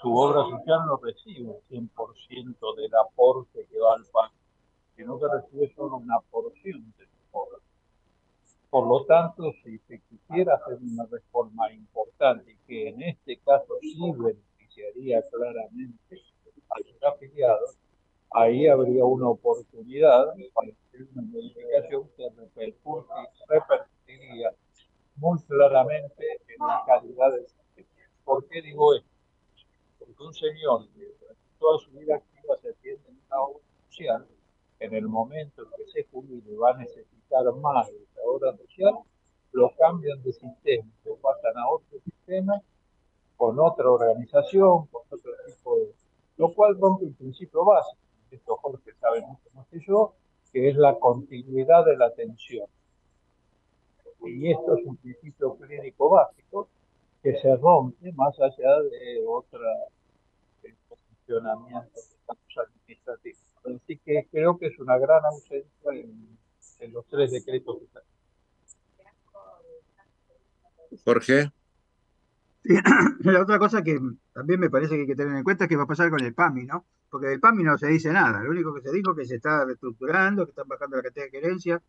su 0.01 0.17
obra 0.17 0.43
social 0.49 0.81
no 0.87 0.97
recibe 0.97 1.61
el 1.71 1.91
100% 1.91 2.77
del 2.77 2.95
aporte 2.95 3.67
que 3.71 3.79
va 3.79 3.95
al 3.95 4.07
PAN, 4.07 4.31
sino 4.97 5.19
que 5.19 5.27
recibe 5.29 5.75
solo 5.75 5.97
una 5.97 6.19
porción 6.31 6.95
de 6.97 7.05
su 7.05 7.13
obra. 7.33 7.59
Por 8.71 8.87
lo 8.87 9.05
tanto, 9.05 9.53
si 9.63 9.79
se 9.81 10.01
quisiera 10.09 10.55
hacer 10.55 10.79
una 10.81 11.05
reforma 11.05 11.71
importante 11.71 12.57
que 12.67 12.89
en 12.89 13.03
este 13.03 13.41
caso 13.41 13.75
sí 13.83 13.99
beneficiaría 14.17 15.23
claramente 15.29 16.23
a 16.71 16.79
los 16.79 17.15
afiliados, 17.15 17.77
ahí 18.33 18.67
habría 18.69 19.05
una 19.05 19.29
oportunidad 19.29 20.27
para 20.55 20.69
hacer 20.69 21.07
una 21.15 21.23
modificación 21.23 22.09
que 22.17 22.29
repercutiría 23.49 24.53
muy 25.17 25.39
claramente 25.43 26.25
en 26.49 26.67
la 26.67 26.83
calidad 26.87 27.33
del 27.33 27.47
sistema. 27.47 27.89
¿Por 28.25 28.47
qué 28.47 28.63
digo 28.63 28.95
esto? 28.95 29.09
Porque 29.99 30.23
un 30.23 30.35
señor 30.35 30.89
que 30.95 31.13
toda 31.59 31.79
su 31.79 31.91
vida 31.91 32.17
activa 32.17 32.57
se 32.63 32.71
atiende 32.71 33.09
en 33.09 33.21
una 33.27 33.43
obra 33.43 33.65
social, 33.89 34.27
en 34.79 34.95
el 34.95 35.09
momento 35.09 35.63
en 35.63 35.69
que 35.77 35.91
se 35.91 36.05
jubile 36.11 36.57
va 36.57 36.71
a 36.71 36.77
necesitar 36.77 37.45
más 37.57 37.91
de 37.91 38.03
esa 38.03 38.21
obra 38.25 38.57
social, 38.57 38.95
lo 39.53 39.75
cambian 39.77 40.23
de 40.23 40.33
sistema, 40.33 40.89
lo 41.05 41.17
pasan 41.17 41.59
a 41.59 41.69
otro 41.69 41.99
sistema, 42.01 42.63
con 43.37 43.59
otra 43.59 43.91
organización, 43.91 44.87
con 44.87 45.03
otro 45.11 45.33
tipo 45.47 45.77
de... 45.79 45.93
Lo 46.37 46.55
cual 46.55 46.79
rompe 46.79 47.07
el 47.07 47.15
principio 47.15 47.65
básico 47.65 48.10
esto 48.37 48.57
Jorge 48.57 48.93
sabe 49.01 49.21
mucho 49.23 49.51
más 49.55 49.67
que 49.69 49.81
yo, 49.87 50.15
que 50.53 50.69
es 50.69 50.77
la 50.77 50.99
continuidad 50.99 51.85
de 51.85 51.97
la 51.97 52.07
atención. 52.07 52.67
Y 54.23 54.51
esto 54.51 54.77
es 54.77 54.85
un 54.85 54.97
principio 54.97 55.57
clínico 55.57 56.11
básico 56.11 56.69
que 57.23 57.37
se 57.37 57.57
rompe 57.57 58.13
más 58.13 58.39
allá 58.41 58.81
de 58.83 59.25
otra 59.27 59.69
funcionamiento 61.31 62.01
administrativos. 62.57 63.41
Así 63.65 63.99
que 63.99 64.27
creo 64.31 64.59
que 64.59 64.67
es 64.67 64.79
una 64.79 64.99
gran 64.99 65.25
ausencia 65.25 65.93
en, 65.93 66.39
en 66.81 66.93
los 66.93 67.07
tres 67.07 67.31
decretos 67.31 67.79
que 67.79 67.85
están. 67.85 68.03
Jorge. 71.05 71.53
La 73.21 73.43
otra 73.43 73.59
cosa 73.59 73.83
que 73.83 73.99
también 74.33 74.61
me 74.61 74.71
parece 74.71 74.95
que 74.95 75.03
hay 75.03 75.07
que 75.07 75.17
tener 75.17 75.37
en 75.37 75.45
cuenta 75.45 75.65
es 75.65 75.69
que 75.69 75.77
va 75.77 75.85
a 75.85 75.87
pasar 75.87 76.11
con 76.11 76.21
el 76.21 76.35
PAMI, 76.35 76.67
¿no? 76.67 76.85
Porque 77.09 77.29
del 77.29 77.41
PAMI 77.41 77.65
no 77.65 77.79
se 77.79 77.89
dice 77.89 78.13
nada, 78.13 78.43
lo 78.43 78.51
único 78.51 78.75
que 78.75 78.83
se 78.83 78.93
dijo 78.93 79.13
es 79.13 79.17
que 79.19 79.25
se 79.25 79.37
está 79.37 79.65
reestructurando, 79.65 80.45
que 80.45 80.51
están 80.51 80.69
bajando 80.69 80.97
la 80.97 81.03
cantidad 81.03 81.25
de 81.25 81.31
querencia, 81.31 81.83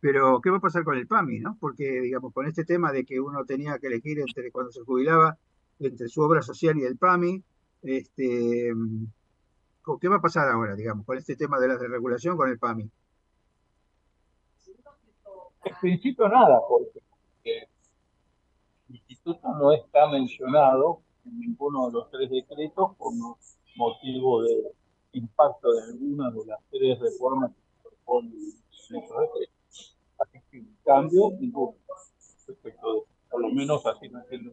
pero 0.00 0.40
¿qué 0.40 0.50
va 0.50 0.58
a 0.58 0.60
pasar 0.60 0.84
con 0.84 0.96
el 0.96 1.06
PAMI, 1.06 1.40
no? 1.40 1.56
Porque, 1.60 2.00
digamos, 2.00 2.32
con 2.32 2.46
este 2.46 2.64
tema 2.64 2.92
de 2.92 3.04
que 3.04 3.20
uno 3.20 3.44
tenía 3.44 3.78
que 3.78 3.86
elegir 3.86 4.18
entre 4.20 4.50
cuando 4.50 4.72
se 4.72 4.82
jubilaba, 4.82 5.38
entre 5.78 6.08
su 6.08 6.20
obra 6.22 6.42
social 6.42 6.76
y 6.78 6.84
el 6.84 6.96
PAMI, 6.96 7.42
este, 7.82 8.72
¿qué 10.00 10.08
va 10.08 10.16
a 10.16 10.20
pasar 10.20 10.48
ahora, 10.48 10.74
digamos, 10.74 11.06
con 11.06 11.16
este 11.16 11.36
tema 11.36 11.58
de 11.60 11.68
la 11.68 11.76
desregulación 11.76 12.36
con 12.36 12.48
el 12.48 12.58
PAMI? 12.58 12.90
En 15.64 15.74
principio 15.80 16.28
nada, 16.28 16.60
porque 16.68 17.00
instituto 19.28 19.58
no 19.58 19.72
está 19.72 20.08
mencionado 20.08 21.02
en 21.24 21.38
ninguno 21.38 21.88
de 21.88 21.92
los 21.92 22.10
tres 22.10 22.30
decretos 22.30 22.96
como 22.96 23.38
motivo 23.76 24.42
de 24.42 24.72
impacto 25.12 25.72
de 25.72 25.82
alguna 25.82 26.30
de 26.30 26.46
las 26.46 26.58
tres 26.70 26.98
reformas 26.98 27.52
que 27.52 27.88
propone 27.88 28.28
el 28.28 29.48
Así 30.20 30.40
que, 30.50 30.64
cambio, 30.84 31.30
ninguno 31.38 31.76
respecto 32.46 32.94
de, 32.94 33.00
por 33.30 33.40
lo 33.40 33.50
menos 33.50 33.84
así 33.86 34.08
no 34.08 34.20
entiendo. 34.20 34.52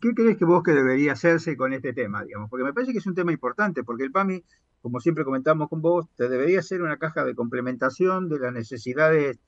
¿Qué 0.00 0.14
crees 0.14 0.36
que 0.36 0.44
vos 0.44 0.64
que 0.64 0.72
debería 0.72 1.12
hacerse 1.12 1.56
con 1.56 1.72
este 1.72 1.92
tema, 1.92 2.24
digamos? 2.24 2.50
Porque 2.50 2.64
me 2.64 2.72
parece 2.72 2.92
que 2.92 2.98
es 2.98 3.06
un 3.06 3.14
tema 3.14 3.30
importante, 3.32 3.84
porque 3.84 4.02
el 4.02 4.10
PAMI, 4.10 4.42
como 4.82 4.98
siempre 4.98 5.24
comentamos 5.24 5.68
con 5.68 5.80
vos, 5.80 6.06
te 6.16 6.28
debería 6.28 6.60
ser 6.62 6.82
una 6.82 6.96
caja 6.96 7.24
de 7.24 7.36
complementación 7.36 8.28
de 8.28 8.40
las 8.40 8.52
necesidades 8.52 9.38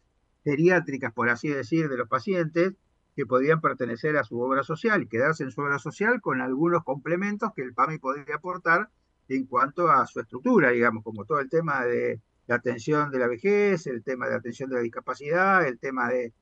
geriátricas, 0.45 1.13
por 1.13 1.29
así 1.29 1.49
decir, 1.49 1.89
de 1.89 1.97
los 1.97 2.09
pacientes, 2.09 2.75
que 3.19 3.27
podían 3.27 3.61
pertenecer 3.61 4.17
a 4.17 4.23
su 4.23 4.41
obra 4.41 4.63
social 4.63 5.03
y 5.03 5.09
quedarse 5.09 5.43
en 5.43 5.51
su 5.51 5.61
obra 5.61 5.81
social 5.81 6.21
con 6.21 6.41
algunos 6.41 6.85
complementos 6.85 7.51
que 7.53 7.63
el 7.63 7.75
PAMI 7.75 7.99
podría 7.99 8.37
aportar 8.37 8.91
en 9.29 9.45
cuanto 9.47 9.91
a 9.91 10.07
su 10.07 10.21
estructura, 10.21 10.71
digamos, 10.71 11.03
como 11.03 11.25
todo 11.25 11.41
el 11.41 11.49
tema 11.49 11.85
de 11.85 12.21
la 12.47 12.55
atención 12.55 13.11
de 13.11 13.19
la 13.19 13.27
vejez, 13.27 13.89
el 13.89 14.05
tema 14.05 14.29
de 14.29 14.37
atención 14.37 14.71
de 14.71 14.77
la 14.77 14.83
discapacidad, 14.83 15.67
el 15.67 15.81
tema 15.81 16.09
de, 16.09 16.33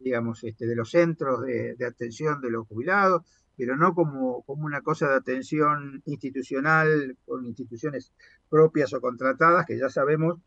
digamos, 0.00 0.42
este, 0.42 0.66
de 0.66 0.74
los 0.74 0.90
centros 0.90 1.42
de, 1.42 1.76
atención 1.86 2.40
de 2.40 2.50
los 2.50 2.66
jubilados, 2.66 3.22
pero 3.56 3.76
no 3.76 3.94
como, 3.94 4.42
como 4.42 4.64
una 4.64 4.80
cosa 4.80 5.08
de 5.08 5.14
atención 5.14 6.02
institucional 6.06 7.16
con 7.24 7.46
instituciones 7.46 8.12
propias 8.50 8.92
o 8.94 9.00
contratadas, 9.00 9.64
que 9.64 9.78
ya 9.78 9.90
sabemos 9.90 10.40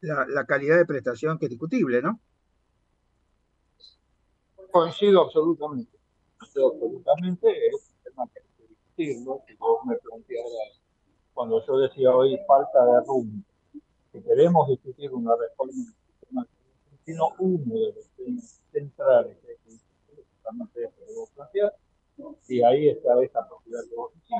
la, 0.00 0.26
la 0.26 0.46
calidad 0.46 0.78
de 0.78 0.86
prestación 0.86 1.38
que 1.38 1.44
es 1.44 1.50
discutible, 1.50 2.00
¿no? 2.00 2.18
Coincido 4.78 5.22
absolutamente. 5.22 5.98
Coincido 6.38 6.72
absolutamente, 6.72 7.66
es 7.66 7.74
un 7.74 8.02
tema 8.04 8.28
que 8.32 8.40
hay 8.40 8.46
que 8.56 8.66
discutirlo. 8.68 9.42
Si 9.46 9.54
vos 9.56 9.84
me 9.86 9.96
plantearas, 9.96 10.80
cuando 11.34 11.64
yo 11.66 11.78
decía 11.78 12.14
hoy 12.14 12.38
falta 12.46 12.84
de 12.84 13.00
rumbo, 13.06 13.44
si 14.12 14.22
queremos 14.22 14.68
discutir 14.68 15.12
una 15.12 15.34
reforma 15.36 15.72
del 15.72 15.94
sistema 15.94 16.46
sino 17.04 17.28
uno 17.38 17.74
de 17.74 17.92
los 17.94 18.08
temas 18.16 18.60
centrales 18.70 19.36
que 19.38 19.50
hay 19.50 19.56
que 19.64 19.70
discutir, 19.70 20.24
justamente 20.34 20.84
es 20.84 20.90
que 20.92 21.14
vos 21.14 21.30
plantear, 21.30 21.74
y 22.48 22.62
ahí 22.62 22.88
está 22.90 23.22
esa 23.22 23.48
propiedad 23.48 23.80
que 23.88 23.96
vos 23.96 24.12
decís, 24.14 24.30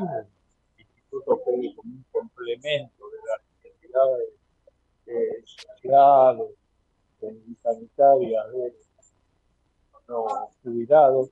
el 0.76 0.84
instituto 0.84 1.40
que 1.44 1.74
como 1.74 1.94
un 1.94 2.04
complemento 2.12 3.04
de 3.10 3.18
las 3.26 3.64
necesidades 3.64 4.28
eh, 5.06 5.42
sociales, 5.46 6.50
sanitarias 7.62 8.52
de 8.52 8.87
no 10.08 10.50
jubilados 10.62 11.30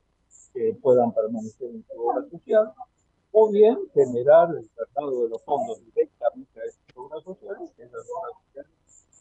que 0.53 0.77
puedan 0.81 1.13
permanecer 1.13 1.71
en 1.71 1.85
su 1.85 2.01
obra 2.01 2.23
social, 2.31 2.73
o 3.33 3.51
bien 3.51 3.79
generar 3.93 4.49
el 4.57 4.69
tratado 4.71 5.25
de 5.25 5.29
los 5.31 5.43
fondos 5.43 5.85
directamente 5.85 6.61
a 6.61 6.65
estas 6.65 6.97
obras 6.97 7.23
sociales, 7.25 7.73
que 7.77 7.83
esas 7.83 8.07
obras 8.09 8.33
sociales 8.47 8.73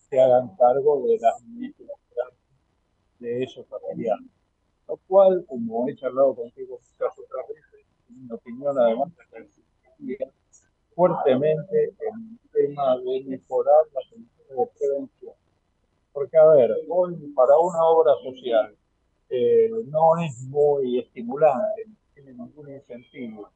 se 0.10 0.22
hagan 0.22 0.56
cargo 0.56 1.06
de 1.08 1.20
las 1.20 1.42
necesidades 1.44 2.36
de 3.20 3.44
esos 3.44 3.66
afiliados. 3.72 4.26
Lo 4.88 4.98
cual, 5.08 5.44
como 5.48 5.90
he 5.90 5.96
charlado 5.96 6.36
contigo 6.36 6.80
muchas 6.80 7.20
otras 7.20 7.48
veces, 7.50 7.86
en 8.10 8.28
mi 8.28 8.34
opinión, 8.34 8.78
además, 8.80 9.10
fuertemente 10.94 11.84
en 11.84 12.40
el 12.42 12.50
tema 12.52 12.98
de 12.98 13.24
mejorar 13.26 13.84
las 13.94 14.06
condiciones 14.10 14.58
de 14.58 14.80
prevención. 14.80 15.34
Porque, 16.14 16.38
a 16.38 16.46
ver, 16.46 16.72
hoy 16.88 17.16
para 17.36 17.58
una 17.58 17.84
obra 17.84 18.14
social 18.24 18.78
eh, 19.30 19.70
no 19.88 20.18
es 20.24 20.42
muy 20.44 21.00
estimulante, 21.00 21.86
no 21.88 21.96
tiene 22.14 22.34
ningún 22.34 22.70
incentivo 22.70 23.50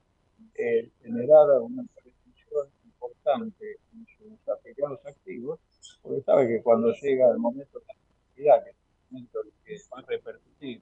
el 0.56 0.92
generar 1.02 1.62
una 1.62 1.86
prevención 1.96 2.68
importante 2.84 3.80
en 3.94 4.06
sus 4.18 4.50
afiliados 4.50 5.06
activos, 5.06 5.60
porque 6.02 6.22
sabe 6.22 6.48
que 6.48 6.62
cuando 6.62 6.92
llega 6.94 7.32
el 7.32 7.38
momento 7.38 7.80
de 7.80 7.86
la 7.86 7.94
necesidad, 7.94 8.64
que 8.64 8.70
es 8.72 8.76
el 8.76 9.12
momento 9.12 9.40
en 9.44 9.52
que 9.64 9.78
va 9.94 10.00
a 10.00 10.06
repercutir 10.06 10.82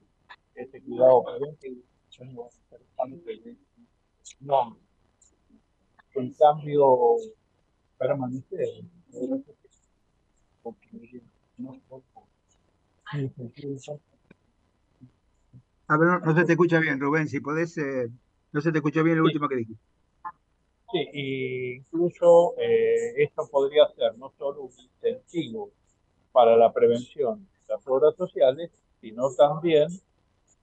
este 0.56 0.82
cuidado 0.82 1.24
preventivo, 1.24 1.82
no 2.20 2.42
va 2.42 2.48
a 2.48 2.96
parte 2.96 3.58
no. 4.40 4.78
En 6.16 6.34
cambio, 6.34 7.18
permanecer, 7.98 8.84
porque 10.64 11.22
no 11.58 11.80
a 15.90 15.98
ver, 15.98 16.22
no, 16.22 16.36
se 16.36 16.44
te 16.44 16.52
escucha 16.54 16.80
bien, 16.80 17.00
Rubén. 17.00 17.28
Si 17.28 17.40
podés, 17.40 17.78
eh, 17.78 18.10
no 18.52 18.62
se 18.62 18.72
te 18.72 18.80
escucha 18.80 19.02
bien 19.02 19.18
lo 19.18 19.24
último 19.24 19.48
que 19.48 19.56
dijiste. 19.56 19.84
Sí, 20.92 21.10
y 21.14 21.76
incluso 21.76 22.56
eh, 22.58 23.24
esto 23.24 23.48
podría 23.50 23.88
ser 23.96 24.18
no 24.18 24.32
solo 24.38 24.64
un 24.64 24.72
incentivo 24.80 25.72
para 26.32 26.56
la 26.58 26.72
prevención 26.74 27.40
de 27.40 27.74
las 27.74 27.88
obras 27.88 28.16
sociales, 28.16 28.72
sino 29.02 29.34
también 29.36 29.88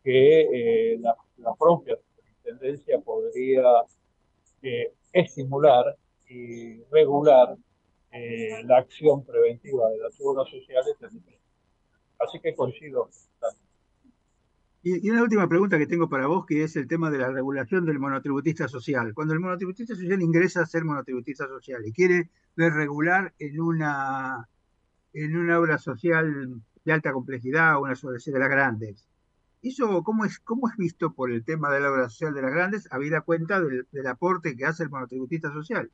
que 0.02 0.92
eh, 0.92 0.98
la, 0.98 1.16
propia 1.58 1.96
superintendencia 1.96 2.98
podría 3.00 3.64
estimular 5.12 5.96
y 6.28 6.82
regular 6.84 7.56
la 8.64 8.78
acción 8.78 9.24
preventiva 9.24 9.90
de 9.90 9.98
las 9.98 10.18
obras 10.20 10.48
sociales. 10.48 10.96
Así 12.18 12.40
que 12.40 12.54
coincido 12.54 13.10
y, 14.84 15.08
una 15.08 15.22
última 15.22 15.48
pregunta 15.48 15.78
que 15.78 15.86
tengo 15.86 16.10
para 16.10 16.26
vos, 16.26 16.44
que 16.44 16.62
es 16.62 16.76
el 16.76 16.86
tema 16.86 17.10
de 17.10 17.16
la 17.16 17.30
regulación 17.30 17.86
del 17.86 17.98
monotributista 17.98 18.68
social. 18.68 19.14
Cuando 19.14 19.32
el 19.32 19.40
monotributista 19.40 19.94
social 19.94 20.20
ingresa 20.20 20.60
a 20.60 20.66
ser 20.66 20.84
monotributista 20.84 21.48
social 21.48 21.86
y 21.86 21.92
quiere 21.92 22.30
regular 22.54 23.32
en 23.38 23.60
una, 23.60 24.46
en 25.14 25.36
una 25.36 25.58
obra 25.58 25.78
social 25.78 26.60
de 26.84 26.92
alta 26.92 27.14
complejidad 27.14 27.80
una 27.80 27.94
de 27.94 28.38
las 28.38 28.50
grandes, 28.50 29.08
¿eso 29.62 30.02
cómo 30.02 30.26
es, 30.26 30.38
cómo 30.40 30.68
es 30.68 30.76
visto 30.76 31.14
por 31.14 31.32
el 31.32 31.46
tema 31.46 31.72
de 31.72 31.80
la 31.80 31.90
obra 31.90 32.10
social 32.10 32.34
de 32.34 32.42
las 32.42 32.52
grandes, 32.52 32.86
habida 32.92 33.22
cuenta 33.22 33.62
del, 33.62 34.06
aporte 34.06 34.54
que 34.54 34.66
hace 34.66 34.82
el 34.82 34.90
monotributista 34.90 35.50
social? 35.50 35.90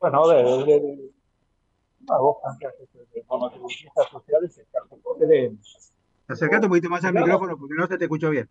Bueno, 0.00 0.22
vos 2.16 2.36
de 2.58 3.24
monotributistas 3.28 4.08
sociales 4.10 4.60
Acercate 6.28 6.66
un 6.66 6.70
poquito 6.70 6.90
más 6.90 7.04
al 7.04 7.14
micrófono 7.14 7.56
porque 7.58 7.74
no 7.74 7.86
se 7.86 7.98
te 7.98 8.04
escuchó 8.04 8.30
bien. 8.30 8.48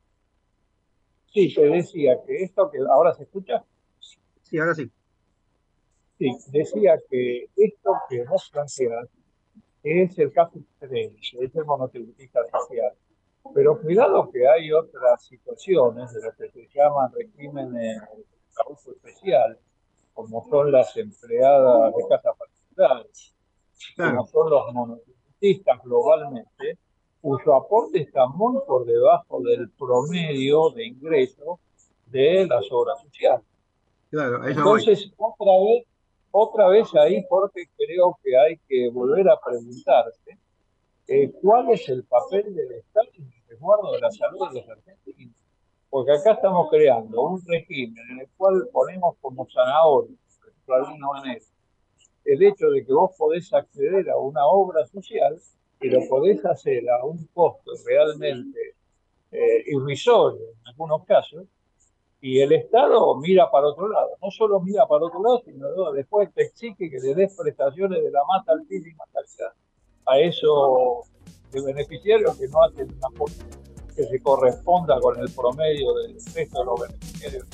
Sí, 1.28 1.54
te 1.54 1.62
decía 1.68 2.18
que 2.26 2.44
esto 2.44 2.70
que 2.72 2.80
ahora 2.80 3.14
se 3.14 3.24
escucha. 3.24 3.64
Sí, 4.42 4.58
ahora 4.58 4.74
sí. 4.74 4.90
Sí, 6.18 6.36
decía 6.52 6.98
que 7.10 7.48
esto 7.56 7.94
que 8.10 8.24
vos 8.26 8.50
planteas 8.52 9.08
es 9.84 10.18
el 10.18 10.32
caso 10.34 10.58
extremo, 10.58 11.16
es 11.20 11.56
el 11.56 11.66
monotributista 11.66 12.40
social. 12.52 12.94
Pero 13.54 13.80
cuidado 13.80 14.30
que 14.32 14.48
hay 14.48 14.72
otras 14.72 15.24
situaciones 15.24 16.12
de 16.14 16.22
lo 16.22 16.34
que 16.36 16.50
se 16.50 16.68
llaman 16.74 17.12
regímenes 17.14 18.02
de 18.02 18.74
uso 18.74 18.92
especial, 18.92 19.60
como 20.14 20.44
son 20.50 20.72
las 20.72 20.98
empleadas 20.98 21.94
de 21.96 22.08
casa 22.10 22.34
particulares, 22.34 23.37
como 23.96 24.28
son 24.28 24.50
los 24.50 24.74
monotributistas 24.74 25.82
globalmente, 25.84 26.78
cuyo 27.22 27.56
aporte 27.56 28.00
está 28.00 28.28
muy 28.28 28.60
por 28.66 28.86
debajo 28.86 29.42
del 29.42 29.70
promedio 29.72 30.70
de 30.72 30.88
ingreso 30.88 31.60
de 32.06 32.48
las 32.48 32.66
obras 32.72 33.02
sociales. 33.02 33.46
Entonces, 34.12 35.12
otra 35.18 35.52
vez, 35.66 35.86
otra 36.32 36.68
vez 36.70 36.96
ahí, 36.96 37.26
porque 37.30 37.68
creo 37.76 38.18
que 38.24 38.38
hay 38.38 38.58
que 38.68 38.90
volver 38.90 39.30
a 39.30 39.40
preguntarse 39.40 40.38
eh, 41.08 41.32
cuál 41.42 41.70
es 41.72 41.88
el 41.90 42.04
papel 42.04 42.56
del 42.56 42.72
Estado 42.74 43.08
en 43.18 43.24
el 43.24 43.48
resguardo 43.50 43.92
de 43.94 44.00
la 44.00 44.12
salud 44.12 44.50
de 44.50 44.62
los 44.62 44.70
argentinos. 44.70 45.36
Porque 45.90 46.12
acá 46.12 46.34
estamos 46.34 46.70
creando 46.70 47.22
un 47.22 47.46
régimen 47.46 48.04
en 48.12 48.20
el 48.20 48.28
cual 48.38 48.68
ponemos 48.72 49.16
como 49.22 49.48
zanahoria, 49.50 50.16
por 50.66 50.76
alguna 50.76 51.08
manera, 51.08 51.44
el 52.28 52.44
hecho 52.44 52.70
de 52.70 52.86
que 52.86 52.94
vos 52.94 53.12
podés 53.18 53.54
acceder 53.54 54.10
a 54.10 54.18
una 54.18 54.46
obra 54.46 54.86
social 54.86 55.40
y 55.80 55.90
lo 55.90 56.02
podés 56.10 56.44
hacer 56.46 56.84
a 56.90 57.06
un 57.06 57.26
costo 57.34 57.72
realmente 57.86 58.76
eh, 59.32 59.64
irrisorio 59.68 60.42
en 60.42 60.68
algunos 60.68 61.06
casos, 61.06 61.46
y 62.20 62.40
el 62.40 62.52
Estado 62.52 63.16
mira 63.18 63.50
para 63.50 63.68
otro 63.68 63.88
lado. 63.88 64.10
No 64.22 64.30
solo 64.32 64.60
mira 64.60 64.86
para 64.88 65.06
otro 65.06 65.24
lado, 65.24 65.42
sino 65.46 65.92
después 65.94 66.34
te 66.34 66.44
exige 66.44 66.90
que 66.90 67.00
le 67.00 67.16
des 67.16 67.36
prestaciones 67.36 68.04
de 68.04 68.12
la 68.12 68.22
más 68.28 68.48
altísima 68.50 69.06
calidad 69.14 69.54
a 70.06 70.20
esos 70.20 71.08
beneficiarios 71.52 72.38
que 72.38 72.48
no 72.48 72.64
hacen 72.64 72.88
una 72.92 73.26
que 73.96 74.04
se 74.04 74.22
corresponda 74.22 75.00
con 75.00 75.18
el 75.20 75.30
promedio 75.32 75.94
del 75.94 76.16
resto 76.34 76.60
de 76.60 76.66
los 76.66 76.82
beneficiarios. 76.82 77.48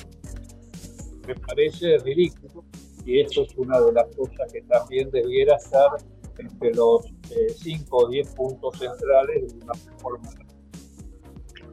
Me 1.26 1.34
parece 1.36 1.98
ridículo 1.98 2.64
y 3.04 3.20
eso 3.20 3.42
es 3.42 3.54
una 3.56 3.80
de 3.80 3.92
las 3.92 4.06
cosas 4.16 4.52
que 4.52 4.62
también 4.62 5.10
debiera 5.10 5.56
estar 5.56 5.90
entre 6.38 6.74
los 6.74 7.06
eh, 7.30 7.54
5 7.56 7.96
o 7.96 8.08
10 8.08 8.28
puntos 8.30 8.78
centrales 8.78 9.52
de 9.52 9.64
una 9.64 9.72
reforma. 9.72 10.30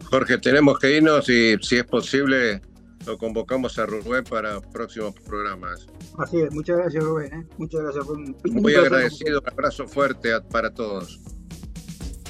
Jorge, 0.09 0.37
tenemos 0.37 0.77
que 0.77 0.97
irnos 0.97 1.29
y 1.29 1.57
si 1.61 1.77
es 1.77 1.85
posible 1.85 2.61
lo 3.05 3.17
convocamos 3.17 3.79
a 3.79 3.85
Rubén 3.85 4.23
para 4.23 4.59
próximos 4.59 5.15
programas. 5.21 5.87
Así 6.17 6.39
es, 6.41 6.53
muchas 6.53 6.77
gracias 6.77 7.03
Rubén, 7.03 7.33
¿eh? 7.33 7.47
muchas 7.57 7.81
gracias. 7.81 8.05
Por... 8.05 8.17
Muy 8.51 8.75
agradecido, 8.75 9.39
un 9.39 9.49
abrazo 9.49 9.87
fuerte 9.87 10.29
para 10.51 10.71
todos. 10.73 11.19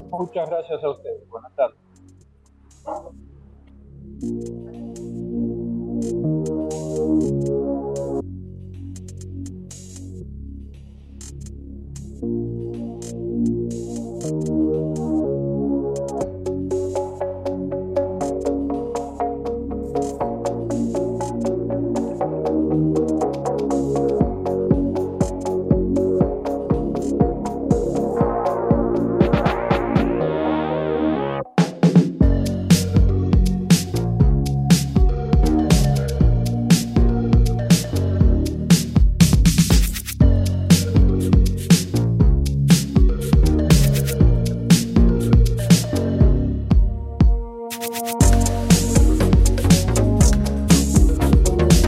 Muchas 0.09 0.49
gracias 0.49 0.83
a 0.83 0.89
ustedes, 0.91 1.27
buenas 1.27 1.55
tardes. 1.55 1.77